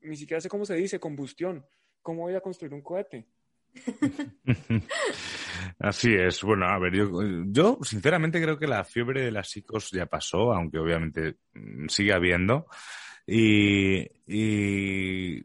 ni 0.00 0.16
siquiera 0.16 0.40
sé 0.40 0.48
cómo 0.48 0.64
se 0.64 0.74
dice, 0.74 0.98
combustión. 0.98 1.64
¿Cómo 2.02 2.22
voy 2.22 2.34
a 2.34 2.40
construir 2.40 2.74
un 2.74 2.82
cohete? 2.82 3.28
Así 5.78 6.16
es. 6.16 6.42
Bueno, 6.42 6.66
a 6.66 6.80
ver, 6.80 6.96
yo, 6.96 7.08
yo 7.46 7.78
sinceramente 7.82 8.42
creo 8.42 8.58
que 8.58 8.66
la 8.66 8.82
fiebre 8.82 9.22
de 9.22 9.30
las 9.30 9.50
psicos 9.50 9.92
ya 9.92 10.06
pasó, 10.06 10.52
aunque 10.52 10.80
obviamente 10.80 11.36
mm, 11.54 11.86
sigue 11.86 12.12
habiendo. 12.12 12.66
Y, 13.28 14.02
y, 14.28 15.42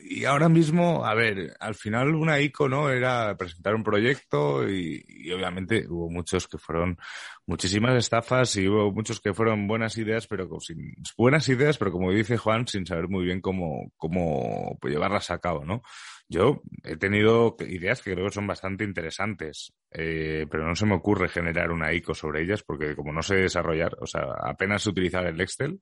y, 0.00 0.24
ahora 0.24 0.48
mismo, 0.48 1.04
a 1.06 1.14
ver, 1.14 1.54
al 1.60 1.76
final 1.76 2.16
una 2.16 2.40
ICO, 2.40 2.68
¿no? 2.68 2.90
Era 2.90 3.36
presentar 3.36 3.76
un 3.76 3.84
proyecto 3.84 4.68
y, 4.68 5.04
y, 5.06 5.30
obviamente 5.30 5.86
hubo 5.88 6.10
muchos 6.10 6.48
que 6.48 6.58
fueron 6.58 6.98
muchísimas 7.46 7.96
estafas 7.96 8.56
y 8.56 8.66
hubo 8.66 8.90
muchos 8.90 9.20
que 9.20 9.32
fueron 9.32 9.68
buenas 9.68 9.96
ideas, 9.96 10.26
pero 10.26 10.48
con, 10.48 10.60
sin, 10.60 10.94
buenas 11.16 11.48
ideas, 11.48 11.78
pero 11.78 11.92
como 11.92 12.10
dice 12.10 12.36
Juan, 12.36 12.66
sin 12.66 12.84
saber 12.84 13.08
muy 13.08 13.24
bien 13.24 13.40
cómo, 13.40 13.92
cómo 13.96 14.76
pues, 14.80 14.92
llevarlas 14.92 15.30
a 15.30 15.38
cabo, 15.38 15.64
¿no? 15.64 15.82
Yo 16.28 16.62
he 16.84 16.96
tenido 16.96 17.56
ideas 17.60 18.02
que 18.02 18.12
creo 18.12 18.26
que 18.26 18.34
son 18.34 18.46
bastante 18.46 18.84
interesantes, 18.84 19.72
eh, 19.90 20.46
pero 20.50 20.66
no 20.66 20.74
se 20.76 20.86
me 20.86 20.94
ocurre 20.94 21.28
generar 21.28 21.70
una 21.70 21.92
ICO 21.92 22.14
sobre 22.14 22.42
ellas 22.42 22.62
porque 22.62 22.94
como 22.96 23.12
no 23.12 23.22
sé 23.22 23.36
desarrollar, 23.36 23.96
o 24.00 24.06
sea, 24.06 24.22
apenas 24.42 24.86
utilizar 24.86 25.26
el 25.26 25.40
Excel, 25.40 25.80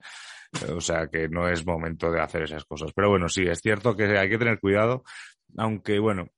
o 0.74 0.80
sea 0.80 1.08
que 1.08 1.28
no 1.28 1.48
es 1.48 1.66
momento 1.66 2.10
de 2.10 2.20
hacer 2.20 2.42
esas 2.42 2.64
cosas. 2.64 2.92
Pero 2.94 3.10
bueno, 3.10 3.28
sí, 3.28 3.42
es 3.42 3.60
cierto 3.60 3.96
que 3.96 4.04
hay 4.18 4.28
que 4.28 4.38
tener 4.38 4.58
cuidado, 4.60 5.02
aunque 5.56 5.98
bueno, 5.98 6.28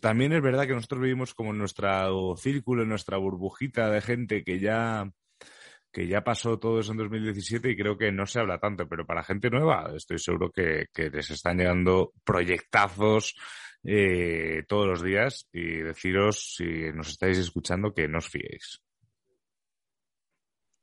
también 0.00 0.32
es 0.32 0.42
verdad 0.42 0.66
que 0.66 0.74
nosotros 0.74 1.02
vivimos 1.02 1.34
como 1.34 1.50
en 1.50 1.58
nuestro 1.58 2.36
círculo, 2.36 2.82
en 2.82 2.88
nuestra 2.88 3.18
burbujita 3.18 3.90
de 3.90 4.00
gente 4.00 4.44
que 4.44 4.58
ya 4.60 5.10
que 5.94 6.08
ya 6.08 6.24
pasó 6.24 6.58
todo 6.58 6.80
eso 6.80 6.90
en 6.90 6.98
2017 6.98 7.70
y 7.70 7.76
creo 7.76 7.96
que 7.96 8.10
no 8.10 8.26
se 8.26 8.40
habla 8.40 8.58
tanto, 8.58 8.88
pero 8.88 9.06
para 9.06 9.22
gente 9.22 9.48
nueva 9.48 9.92
estoy 9.96 10.18
seguro 10.18 10.50
que, 10.50 10.88
les 10.92 11.30
están 11.30 11.58
llegando 11.58 12.12
proyectazos 12.24 13.36
eh, 13.84 14.64
todos 14.66 14.88
los 14.88 15.02
días 15.02 15.46
y 15.52 15.76
deciros, 15.78 16.56
si 16.56 16.92
nos 16.92 17.10
estáis 17.10 17.38
escuchando, 17.38 17.94
que 17.94 18.08
no 18.08 18.18
os 18.18 18.28
fiéis. 18.28 18.83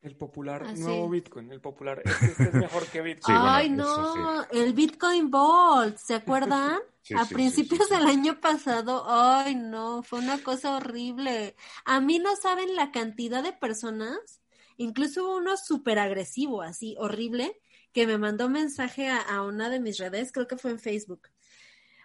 El 0.02 0.16
popular 0.16 0.64
ah, 0.66 0.74
nuevo 0.74 1.10
Bitcoin, 1.10 1.52
el 1.52 1.62
popular, 1.62 2.02
este, 2.04 2.44
es 2.44 2.54
mejor 2.54 2.88
que 2.88 3.02
Bitcoin. 3.02 3.38
Ay, 3.40 3.70
no, 3.70 4.44
el 4.50 4.74
Bitcoin 4.74 5.30
Vault, 5.30 5.98
¿se 5.98 6.16
acuerdan? 6.16 6.80
a 7.16 7.26
principios 7.26 7.90
del 7.90 8.06
año 8.06 8.40
pasado, 8.40 9.06
ay, 9.08 9.56
no, 9.56 10.04
fue 10.04 10.20
una 10.20 10.42
cosa 10.42 10.76
horrible. 10.76 11.56
A 11.86 12.00
mí 12.00 12.20
no 12.20 12.36
saben 12.36 12.76
la 12.76 12.92
cantidad 12.92 13.44
de 13.44 13.54
personas, 13.54 14.42
incluso 14.78 15.36
uno 15.36 15.56
súper 15.58 16.00
agresivo, 16.00 16.62
así, 16.62 16.96
horrible, 16.98 17.60
que 17.92 18.08
me 18.08 18.18
mandó 18.18 18.50
mensaje 18.50 19.08
a, 19.08 19.20
a 19.20 19.44
una 19.44 19.70
de 19.70 19.80
mis 19.80 19.98
redes, 19.98 20.32
creo 20.32 20.48
que 20.48 20.58
fue 20.58 20.72
en 20.72 20.80
Facebook 20.80 21.30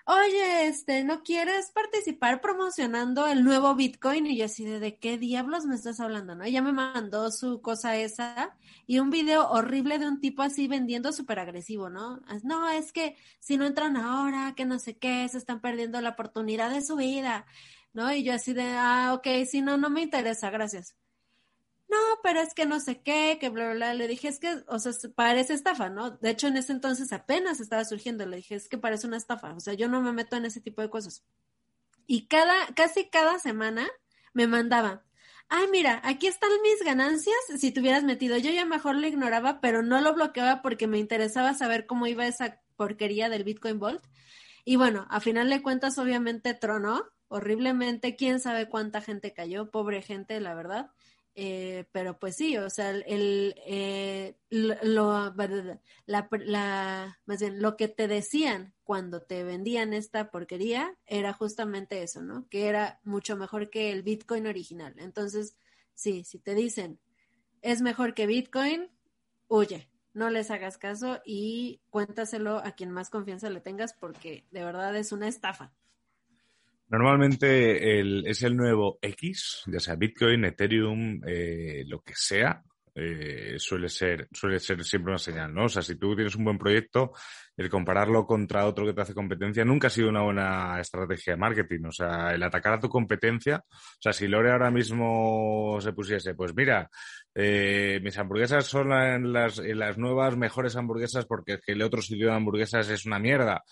oye, 0.06 0.68
este, 0.68 1.04
¿no 1.04 1.22
quieres 1.22 1.70
participar 1.72 2.40
promocionando 2.40 3.26
el 3.26 3.44
nuevo 3.44 3.74
Bitcoin? 3.74 4.26
Y 4.26 4.38
yo 4.38 4.46
así 4.46 4.64
de, 4.64 4.80
¿de 4.80 4.98
qué 4.98 5.18
diablos 5.18 5.66
me 5.66 5.74
estás 5.74 6.00
hablando? 6.00 6.34
¿No? 6.34 6.44
Ella 6.44 6.62
me 6.62 6.72
mandó 6.72 7.30
su 7.32 7.60
cosa 7.60 7.96
esa 7.96 8.56
y 8.86 9.00
un 9.00 9.10
video 9.10 9.48
horrible 9.50 9.98
de 9.98 10.08
un 10.08 10.20
tipo 10.20 10.42
así 10.42 10.68
vendiendo 10.68 11.12
súper 11.12 11.40
agresivo, 11.40 11.90
¿no? 11.90 12.20
No, 12.44 12.68
es 12.70 12.92
que 12.92 13.16
si 13.40 13.56
no 13.56 13.66
entran 13.66 13.96
ahora, 13.96 14.54
que 14.56 14.64
no 14.64 14.78
sé 14.78 14.96
qué, 14.96 15.28
se 15.28 15.38
están 15.38 15.60
perdiendo 15.60 16.00
la 16.00 16.10
oportunidad 16.10 16.70
de 16.70 16.82
su 16.82 16.96
vida, 16.96 17.46
¿no? 17.92 18.12
Y 18.12 18.22
yo 18.24 18.34
así 18.34 18.52
de, 18.54 18.64
ah, 18.64 19.12
ok, 19.14 19.26
si 19.46 19.60
no, 19.62 19.76
no 19.76 19.90
me 19.90 20.02
interesa, 20.02 20.50
gracias 20.50 20.96
no, 21.88 21.96
pero 22.22 22.40
es 22.40 22.52
que 22.54 22.66
no 22.66 22.80
sé 22.80 23.00
qué, 23.02 23.38
que 23.40 23.48
bla, 23.48 23.66
bla, 23.66 23.74
bla. 23.74 23.94
Le 23.94 24.08
dije, 24.08 24.28
es 24.28 24.40
que, 24.40 24.64
o 24.66 24.78
sea, 24.78 24.92
parece 25.14 25.54
estafa, 25.54 25.88
¿no? 25.88 26.10
De 26.10 26.30
hecho, 26.30 26.48
en 26.48 26.56
ese 26.56 26.72
entonces 26.72 27.12
apenas 27.12 27.60
estaba 27.60 27.84
surgiendo. 27.84 28.26
Le 28.26 28.38
dije, 28.38 28.56
es 28.56 28.68
que 28.68 28.78
parece 28.78 29.06
una 29.06 29.16
estafa. 29.16 29.54
O 29.54 29.60
sea, 29.60 29.74
yo 29.74 29.88
no 29.88 30.00
me 30.00 30.12
meto 30.12 30.36
en 30.36 30.46
ese 30.46 30.60
tipo 30.60 30.82
de 30.82 30.90
cosas. 30.90 31.24
Y 32.06 32.26
cada, 32.26 32.54
casi 32.74 33.08
cada 33.08 33.38
semana 33.38 33.86
me 34.32 34.46
mandaba, 34.46 35.04
ay, 35.48 35.68
mira, 35.70 36.00
aquí 36.04 36.26
están 36.26 36.50
mis 36.62 36.84
ganancias 36.84 37.36
si 37.58 37.70
te 37.70 37.80
hubieras 37.80 38.04
metido. 38.04 38.36
Yo 38.36 38.50
ya 38.50 38.64
mejor 38.64 38.96
lo 38.96 39.06
ignoraba, 39.06 39.60
pero 39.60 39.82
no 39.82 40.00
lo 40.00 40.14
bloqueaba 40.14 40.62
porque 40.62 40.88
me 40.88 40.98
interesaba 40.98 41.54
saber 41.54 41.86
cómo 41.86 42.06
iba 42.06 42.26
esa 42.26 42.60
porquería 42.76 43.28
del 43.28 43.44
Bitcoin 43.44 43.78
Vault. 43.78 44.04
Y 44.64 44.76
bueno, 44.76 45.06
a 45.10 45.20
final 45.20 45.50
de 45.50 45.62
cuentas, 45.62 45.98
obviamente 45.98 46.52
tronó 46.54 47.04
horriblemente. 47.28 48.16
Quién 48.16 48.40
sabe 48.40 48.68
cuánta 48.68 49.00
gente 49.00 49.32
cayó, 49.32 49.70
pobre 49.70 50.02
gente, 50.02 50.40
la 50.40 50.54
verdad. 50.54 50.90
Eh, 51.38 51.84
pero 51.92 52.18
pues 52.18 52.34
sí, 52.36 52.56
o 52.56 52.70
sea, 52.70 52.90
el, 52.90 53.54
eh, 53.66 54.38
lo, 54.48 55.34
la, 56.06 57.18
más 57.26 57.40
bien, 57.40 57.60
lo 57.60 57.76
que 57.76 57.88
te 57.88 58.08
decían 58.08 58.74
cuando 58.84 59.20
te 59.20 59.44
vendían 59.44 59.92
esta 59.92 60.30
porquería 60.30 60.96
era 61.04 61.34
justamente 61.34 62.02
eso, 62.02 62.22
¿no? 62.22 62.48
Que 62.48 62.68
era 62.68 63.00
mucho 63.04 63.36
mejor 63.36 63.68
que 63.68 63.92
el 63.92 64.02
Bitcoin 64.02 64.46
original. 64.46 64.94
Entonces, 64.96 65.58
sí, 65.94 66.24
si 66.24 66.38
te 66.38 66.54
dicen 66.54 66.98
es 67.66 67.82
mejor 67.82 68.14
que 68.14 68.26
Bitcoin, 68.26 68.88
huye, 69.48 69.90
no 70.12 70.30
les 70.30 70.52
hagas 70.52 70.78
caso 70.78 71.20
y 71.24 71.80
cuéntaselo 71.90 72.58
a 72.58 72.72
quien 72.72 72.92
más 72.92 73.10
confianza 73.10 73.50
le 73.50 73.60
tengas 73.60 73.92
porque 73.92 74.46
de 74.52 74.64
verdad 74.64 74.96
es 74.96 75.10
una 75.10 75.26
estafa. 75.26 75.72
Normalmente 76.88 77.98
el, 77.98 78.26
es 78.26 78.42
el 78.42 78.56
nuevo 78.56 78.98
X, 79.02 79.62
ya 79.66 79.80
sea 79.80 79.96
Bitcoin, 79.96 80.44
Ethereum, 80.44 81.20
eh, 81.26 81.84
lo 81.86 82.00
que 82.00 82.14
sea, 82.14 82.62
eh, 82.98 83.56
suele 83.58 83.90
ser 83.90 84.26
suele 84.32 84.58
ser 84.58 84.82
siempre 84.82 85.10
una 85.12 85.18
señal, 85.18 85.52
¿no? 85.52 85.64
O 85.64 85.68
sea, 85.68 85.82
si 85.82 85.96
tú 85.96 86.14
tienes 86.14 86.34
un 86.34 86.44
buen 86.44 86.56
proyecto, 86.56 87.12
el 87.54 87.68
compararlo 87.68 88.24
contra 88.24 88.66
otro 88.66 88.86
que 88.86 88.94
te 88.94 89.02
hace 89.02 89.12
competencia 89.12 89.66
nunca 89.66 89.88
ha 89.88 89.90
sido 89.90 90.08
una 90.08 90.22
buena 90.22 90.80
estrategia 90.80 91.34
de 91.34 91.38
marketing. 91.38 91.84
O 91.88 91.92
sea, 91.92 92.30
el 92.30 92.42
atacar 92.42 92.72
a 92.72 92.80
tu 92.80 92.88
competencia, 92.88 93.62
o 93.68 94.00
sea, 94.00 94.14
si 94.14 94.26
Lore 94.28 94.50
ahora 94.50 94.70
mismo 94.70 95.78
se 95.80 95.92
pusiese, 95.92 96.34
pues 96.34 96.54
mira, 96.54 96.88
eh, 97.34 98.00
mis 98.02 98.16
hamburguesas 98.16 98.64
son 98.64 98.88
las, 99.30 99.58
las 99.58 99.98
nuevas 99.98 100.36
mejores 100.38 100.74
hamburguesas 100.76 101.26
porque 101.26 101.58
el 101.66 101.82
otro 101.82 102.00
sitio 102.00 102.28
de 102.28 102.34
hamburguesas 102.34 102.88
es 102.88 103.04
una 103.04 103.18
mierda 103.18 103.62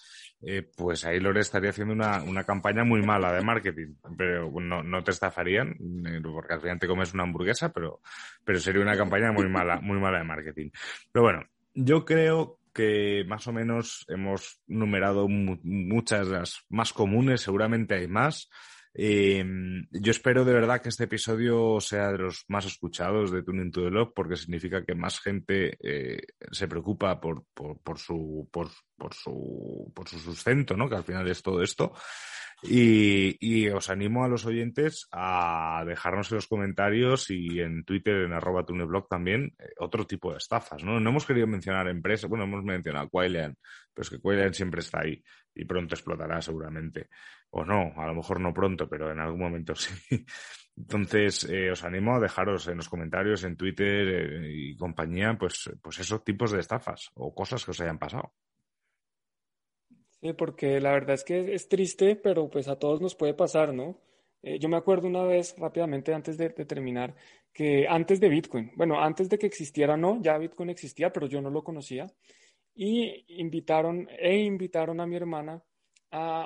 eh, 0.46 0.62
pues 0.76 1.04
ahí 1.04 1.20
Lore 1.20 1.40
estaría 1.40 1.70
haciendo 1.70 1.94
una, 1.94 2.22
una, 2.22 2.44
campaña 2.44 2.84
muy 2.84 3.02
mala 3.02 3.32
de 3.32 3.42
marketing. 3.42 3.94
Pero 4.16 4.50
no, 4.60 4.82
no 4.82 5.02
te 5.02 5.10
estafarían, 5.10 5.76
eh, 6.06 6.20
porque 6.22 6.54
al 6.54 6.60
final 6.60 6.78
te 6.78 6.86
comes 6.86 7.14
una 7.14 7.22
hamburguesa, 7.22 7.72
pero, 7.72 8.00
pero 8.44 8.58
sería 8.58 8.82
una 8.82 8.96
campaña 8.96 9.32
muy 9.32 9.48
mala, 9.48 9.80
muy 9.80 9.98
mala 9.98 10.18
de 10.18 10.24
marketing. 10.24 10.70
Pero 11.10 11.24
bueno, 11.24 11.44
yo 11.74 12.04
creo 12.04 12.58
que 12.72 13.24
más 13.26 13.46
o 13.46 13.52
menos 13.52 14.04
hemos 14.08 14.60
numerado 14.66 15.28
muchas 15.28 16.28
de 16.28 16.38
las 16.38 16.64
más 16.68 16.92
comunes, 16.92 17.40
seguramente 17.40 17.94
hay 17.94 18.08
más. 18.08 18.50
Eh, 18.96 19.44
yo 19.90 20.10
espero 20.12 20.44
de 20.44 20.52
verdad 20.52 20.80
que 20.80 20.88
este 20.88 21.04
episodio 21.04 21.80
sea 21.80 22.12
de 22.12 22.18
los 22.18 22.44
más 22.46 22.64
escuchados 22.64 23.32
de 23.32 23.42
Tuning 23.42 23.72
to 23.72 23.82
the 23.82 23.90
Log 23.90 24.14
porque 24.14 24.36
significa 24.36 24.84
que 24.84 24.94
más 24.94 25.18
gente 25.20 25.76
eh, 25.82 26.22
se 26.52 26.68
preocupa 26.68 27.20
por, 27.20 27.44
por, 27.52 27.80
por, 27.80 27.98
su, 27.98 28.48
por, 28.52 28.68
por, 28.96 29.12
su, 29.12 29.92
por 29.92 30.08
su 30.08 30.20
sustento, 30.20 30.76
¿no? 30.76 30.88
que 30.88 30.94
al 30.94 31.04
final 31.04 31.28
es 31.28 31.42
todo 31.42 31.60
esto. 31.60 31.92
Y, 32.62 33.36
y, 33.40 33.68
os 33.68 33.90
animo 33.90 34.24
a 34.24 34.28
los 34.28 34.46
oyentes 34.46 35.06
a 35.12 35.84
dejarnos 35.86 36.30
en 36.30 36.36
los 36.36 36.46
comentarios 36.46 37.28
y 37.30 37.60
en 37.60 37.84
Twitter, 37.84 38.22
en 38.22 38.32
arroba 38.32 38.64
tuneblog 38.64 39.06
también, 39.06 39.54
eh, 39.58 39.68
otro 39.80 40.06
tipo 40.06 40.30
de 40.30 40.38
estafas, 40.38 40.82
¿no? 40.82 40.98
No 40.98 41.10
hemos 41.10 41.26
querido 41.26 41.46
mencionar 41.46 41.88
empresas, 41.88 42.30
bueno, 42.30 42.44
hemos 42.44 42.64
mencionado 42.64 43.10
Quailean, 43.10 43.54
pero 43.92 44.02
es 44.02 44.08
que 44.08 44.18
Quailean 44.18 44.54
siempre 44.54 44.80
está 44.80 45.00
ahí 45.00 45.22
y 45.54 45.64
pronto 45.66 45.94
explotará 45.94 46.40
seguramente. 46.40 47.08
O 47.56 47.64
no, 47.64 47.92
a 47.96 48.06
lo 48.06 48.14
mejor 48.14 48.40
no 48.40 48.52
pronto, 48.52 48.88
pero 48.88 49.12
en 49.12 49.20
algún 49.20 49.40
momento 49.40 49.74
sí. 49.76 49.94
Entonces, 50.76 51.44
eh, 51.48 51.70
os 51.70 51.84
animo 51.84 52.16
a 52.16 52.20
dejaros 52.20 52.66
en 52.66 52.78
los 52.78 52.88
comentarios, 52.88 53.44
en 53.44 53.56
Twitter 53.56 54.08
eh, 54.08 54.52
y 54.52 54.76
compañía, 54.76 55.36
pues, 55.38 55.70
pues 55.80 56.00
esos 56.00 56.24
tipos 56.24 56.50
de 56.50 56.60
estafas 56.60 57.10
o 57.14 57.32
cosas 57.32 57.64
que 57.64 57.70
os 57.70 57.80
hayan 57.80 57.98
pasado 57.98 58.32
porque 60.32 60.80
la 60.80 60.92
verdad 60.92 61.14
es 61.14 61.24
que 61.24 61.54
es 61.54 61.68
triste, 61.68 62.16
pero 62.16 62.48
pues 62.48 62.68
a 62.68 62.78
todos 62.78 63.02
nos 63.02 63.14
puede 63.14 63.34
pasar, 63.34 63.74
¿no? 63.74 64.00
Eh, 64.42 64.58
yo 64.58 64.68
me 64.70 64.76
acuerdo 64.76 65.06
una 65.06 65.24
vez, 65.24 65.54
rápidamente, 65.58 66.14
antes 66.14 66.38
de, 66.38 66.48
terminar, 66.50 67.14
que 67.52 67.86
antes 67.86 68.20
de 68.20 68.30
Bitcoin, 68.30 68.72
bueno, 68.76 69.00
antes 69.00 69.28
de 69.28 69.38
que 69.38 69.46
existiera, 69.46 69.96
no, 69.96 70.22
ya 70.22 70.38
Bitcoin 70.38 70.70
existía, 70.70 71.12
pero 71.12 71.26
yo 71.26 71.42
no 71.42 71.50
lo 71.50 71.62
conocía, 71.62 72.06
y 72.74 73.24
invitaron, 73.40 74.08
e 74.18 74.38
invitaron 74.38 75.00
a 75.00 75.06
mi 75.06 75.16
hermana 75.16 75.62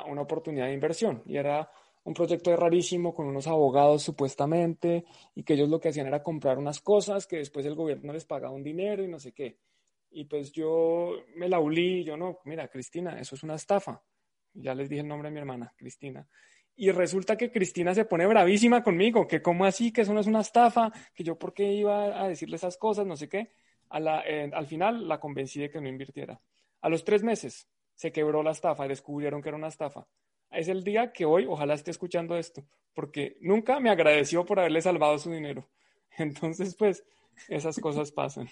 una 0.07 0.23
oportunidad 0.23 0.66
de 0.66 0.75
inversión, 0.75 1.23
y 1.27 1.37
era 1.37 1.71
un 2.05 2.14
proyecto 2.14 2.57
rarísimo 2.57 3.14
con 3.14 3.27
unos 3.27 3.47
abogados 3.47 4.03
supuestamente, 4.03 5.05
y 5.35 5.43
que 5.43 5.55
ellos 5.55 5.69
lo 5.69 5.79
que 5.79 5.89
hacían 5.89 6.07
era 6.07 6.23
comprar 6.23 6.59
unas 6.59 6.81
cosas 6.81 7.27
que 7.27 7.37
después 7.37 7.66
el 7.66 7.75
gobierno 7.75 8.12
les 8.12 8.25
pagaba 8.25 8.55
un 8.55 8.62
dinero 8.62 9.03
y 9.03 9.09
no 9.09 9.19
sé 9.19 9.33
qué. 9.33 9.59
Y 10.11 10.25
pues 10.25 10.53
yo 10.53 11.16
me 11.37 11.49
la 11.49 11.61
ulí, 11.61 12.05
yo 12.05 12.16
no, 12.16 12.39
mira, 12.45 12.69
Cristina, 12.69 13.21
eso 13.21 13.35
es 13.35 13.43
una 13.43 13.57
estafa. 13.57 14.03
Ya 14.55 14.75
les 14.75 14.89
dije 14.89 15.03
el 15.03 15.09
nombre 15.09 15.29
de 15.29 15.35
mi 15.35 15.41
hermana, 15.41 15.73
Cristina. 15.77 16.27
Y 16.77 16.91
resulta 16.93 17.37
que 17.37 17.51
Cristina 17.51 17.93
se 17.93 18.05
pone 18.05 18.27
bravísima 18.27 18.83
conmigo, 18.83 19.27
que 19.27 19.43
cómo 19.43 19.64
así, 19.64 19.93
que 19.93 20.03
eso 20.03 20.14
no 20.14 20.21
es 20.21 20.27
una 20.27 20.41
estafa, 20.41 20.91
que 21.12 21.25
yo 21.25 21.39
por 21.39 21.53
qué 21.53 21.73
iba 21.73 22.23
a 22.23 22.29
decirle 22.29 22.57
esas 22.57 22.79
cosas, 22.79 23.07
no 23.07 23.16
sé 23.16 23.29
qué. 23.29 23.53
Eh, 23.91 24.51
al 24.53 24.66
final 24.66 25.07
la 25.07 25.21
convencí 25.21 25.61
de 25.61 25.71
que 25.71 25.81
no 25.81 25.89
invirtiera. 25.89 26.41
A 26.81 26.89
los 26.89 27.05
tres 27.05 27.23
meses 27.23 27.69
se 27.99 28.12
quebró 28.12 28.44
la 28.44 28.53
estafa 28.53 28.86
descubrieron 28.86 29.42
que 29.42 29.49
era 29.49 29.59
una 29.59 29.66
estafa. 29.66 30.07
Es 30.53 30.68
el 30.68 30.84
día 30.84 31.12
que 31.12 31.24
hoy, 31.24 31.46
ojalá 31.46 31.74
esté 31.74 31.90
escuchando 31.90 32.36
esto, 32.36 32.64
porque 32.94 33.36
nunca 33.40 33.80
me 33.80 33.90
agradeció 33.90 34.46
por 34.46 34.61
haberle 34.61 34.80
salvado 34.80 35.18
su 35.18 35.32
dinero. 35.32 35.68
Entonces, 36.16 36.76
pues, 36.76 37.05
esas 37.49 37.78
cosas 37.80 38.12
pasan. 38.12 38.49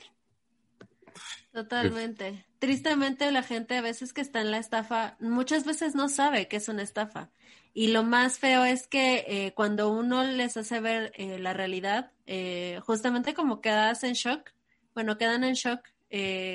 Totalmente. 1.53 2.45
Tristemente 2.59 3.31
la 3.31 3.45
gente 3.45 3.77
a 3.77 3.83
veces 3.83 4.13
que 4.13 4.21
está 4.21 4.41
en 4.41 4.51
la 4.51 4.59
estafa, 4.59 5.17
muchas 5.21 5.65
veces 5.65 5.95
no 5.95 6.09
sabe 6.09 6.49
que 6.49 6.57
es 6.57 6.69
una 6.69 6.83
estafa. 6.83 7.31
Y 7.73 7.89
lo 7.89 8.03
más 8.03 8.41
feo 8.41 8.65
es 8.65 8.89
que 8.89 9.25
eh, 9.29 9.53
cuando 9.55 9.91
uno 9.91 10.25
les 10.25 10.57
hace 10.57 10.81
ver 10.81 11.13
eh, 11.15 11.39
la 11.39 11.53
realidad, 11.53 12.11
eh, 12.27 12.81
justamente 12.85 13.33
como 13.33 13.61
quedas 13.61 14.03
en 14.03 14.15
shock, 14.15 14.51
bueno, 14.93 15.17
quedan 15.19 15.45
en 15.45 15.55
shock, 15.55 15.81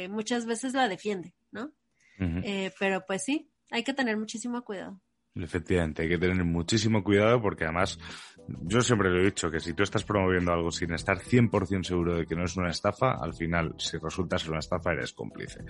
muchas 0.10 0.46
veces 0.46 0.74
la 0.74 0.90
defiende, 0.90 1.34
¿no? 2.20 2.42
pero 2.80 3.04
pues 3.06 3.24
sí, 3.24 3.52
hay 3.70 3.84
que 3.84 3.94
tener 3.94 4.18
muchísimo 4.18 4.64
cuidado. 4.64 5.00
Efectivamente, 5.34 6.04
hay 6.04 6.10
que 6.10 6.18
tener 6.18 6.44
muchísimo 6.44 7.04
cuidado 7.04 7.42
porque 7.42 7.64
además 7.64 7.98
yo 8.64 8.82
siempre 8.82 9.10
lo 9.10 9.22
he 9.22 9.26
dicho, 9.26 9.50
que 9.50 9.60
si 9.60 9.74
tú 9.74 9.84
estás 9.84 10.04
promoviendo 10.04 10.52
algo 10.52 10.72
sin 10.72 10.94
estar 10.94 11.20
100% 11.20 11.84
seguro 11.84 12.18
de 12.18 12.26
que 12.26 12.36
no 12.36 12.44
es 12.44 12.58
una 12.58 12.70
estafa, 12.70 13.14
al 13.14 13.34
final, 13.34 13.74
si 13.78 13.98
resulta 13.98 14.38
ser 14.38 14.52
una 14.52 14.60
estafa, 14.60 14.92
eres 14.92 15.14
cómplice. 15.14 15.64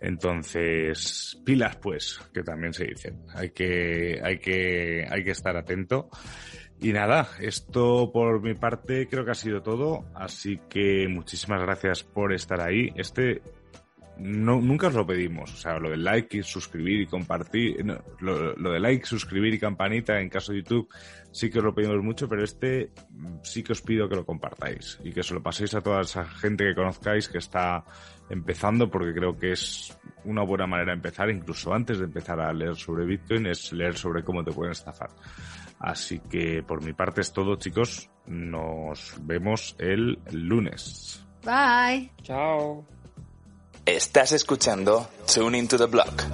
Entonces, 0.00 1.38
pilas 1.44 1.76
pues, 1.76 2.18
que 2.32 2.42
también 2.42 2.72
se 2.72 2.84
dicen. 2.84 3.26
Hay 3.34 3.50
que, 3.50 4.20
hay 4.22 4.38
que, 4.38 5.06
hay 5.08 5.22
que 5.22 5.30
estar 5.30 5.56
atento. 5.56 6.08
Y 6.80 6.92
nada, 6.92 7.28
esto 7.40 8.10
por 8.12 8.42
mi 8.42 8.54
parte 8.54 9.06
creo 9.08 9.24
que 9.24 9.30
ha 9.30 9.34
sido 9.34 9.62
todo, 9.62 10.06
así 10.14 10.60
que 10.68 11.08
muchísimas 11.08 11.60
gracias 11.60 12.02
por 12.02 12.32
estar 12.32 12.60
ahí. 12.60 12.90
Este 12.96 13.42
no, 14.18 14.60
nunca 14.60 14.88
os 14.88 14.94
lo 14.94 15.06
pedimos. 15.06 15.52
O 15.52 15.56
sea, 15.56 15.78
lo 15.78 15.90
de 15.90 15.96
like 15.96 16.38
y 16.38 16.42
suscribir 16.42 17.00
y 17.00 17.06
compartir, 17.06 17.84
lo, 18.20 18.54
lo, 18.54 18.72
de 18.72 18.80
like, 18.80 19.06
suscribir 19.06 19.54
y 19.54 19.58
campanita 19.58 20.20
en 20.20 20.28
caso 20.28 20.52
de 20.52 20.58
YouTube 20.58 20.88
sí 21.34 21.50
que 21.50 21.58
os 21.58 21.64
lo 21.64 21.74
pedimos 21.74 22.02
mucho, 22.02 22.28
pero 22.28 22.44
este 22.44 22.92
mm, 23.10 23.38
sí 23.42 23.62
que 23.62 23.72
os 23.72 23.82
pido 23.82 24.08
que 24.08 24.14
lo 24.14 24.24
compartáis 24.24 25.00
y 25.02 25.12
que 25.12 25.22
se 25.22 25.34
lo 25.34 25.42
paséis 25.42 25.74
a 25.74 25.80
toda 25.80 26.02
esa 26.02 26.24
gente 26.24 26.64
que 26.64 26.74
conozcáis 26.74 27.28
que 27.28 27.38
está 27.38 27.84
empezando, 28.30 28.88
porque 28.88 29.12
creo 29.12 29.36
que 29.36 29.52
es 29.52 29.96
una 30.24 30.42
buena 30.42 30.66
manera 30.66 30.92
de 30.92 30.96
empezar, 30.96 31.28
incluso 31.30 31.74
antes 31.74 31.98
de 31.98 32.04
empezar 32.04 32.40
a 32.40 32.52
leer 32.52 32.76
sobre 32.76 33.04
Bitcoin, 33.04 33.46
es 33.46 33.72
leer 33.72 33.96
sobre 33.96 34.22
cómo 34.22 34.44
te 34.44 34.52
pueden 34.52 34.72
estafar. 34.72 35.10
Así 35.80 36.20
que 36.20 36.62
por 36.62 36.82
mi 36.82 36.92
parte 36.92 37.20
es 37.20 37.32
todo, 37.32 37.56
chicos. 37.56 38.08
Nos 38.26 39.18
vemos 39.22 39.76
el 39.78 40.18
lunes. 40.30 41.26
Bye. 41.44 42.10
Chao. 42.22 42.86
Estás 43.86 44.32
escuchando 44.32 45.06
Tune 45.26 45.58
into 45.58 45.76
the 45.76 45.84
Block. 45.84 46.24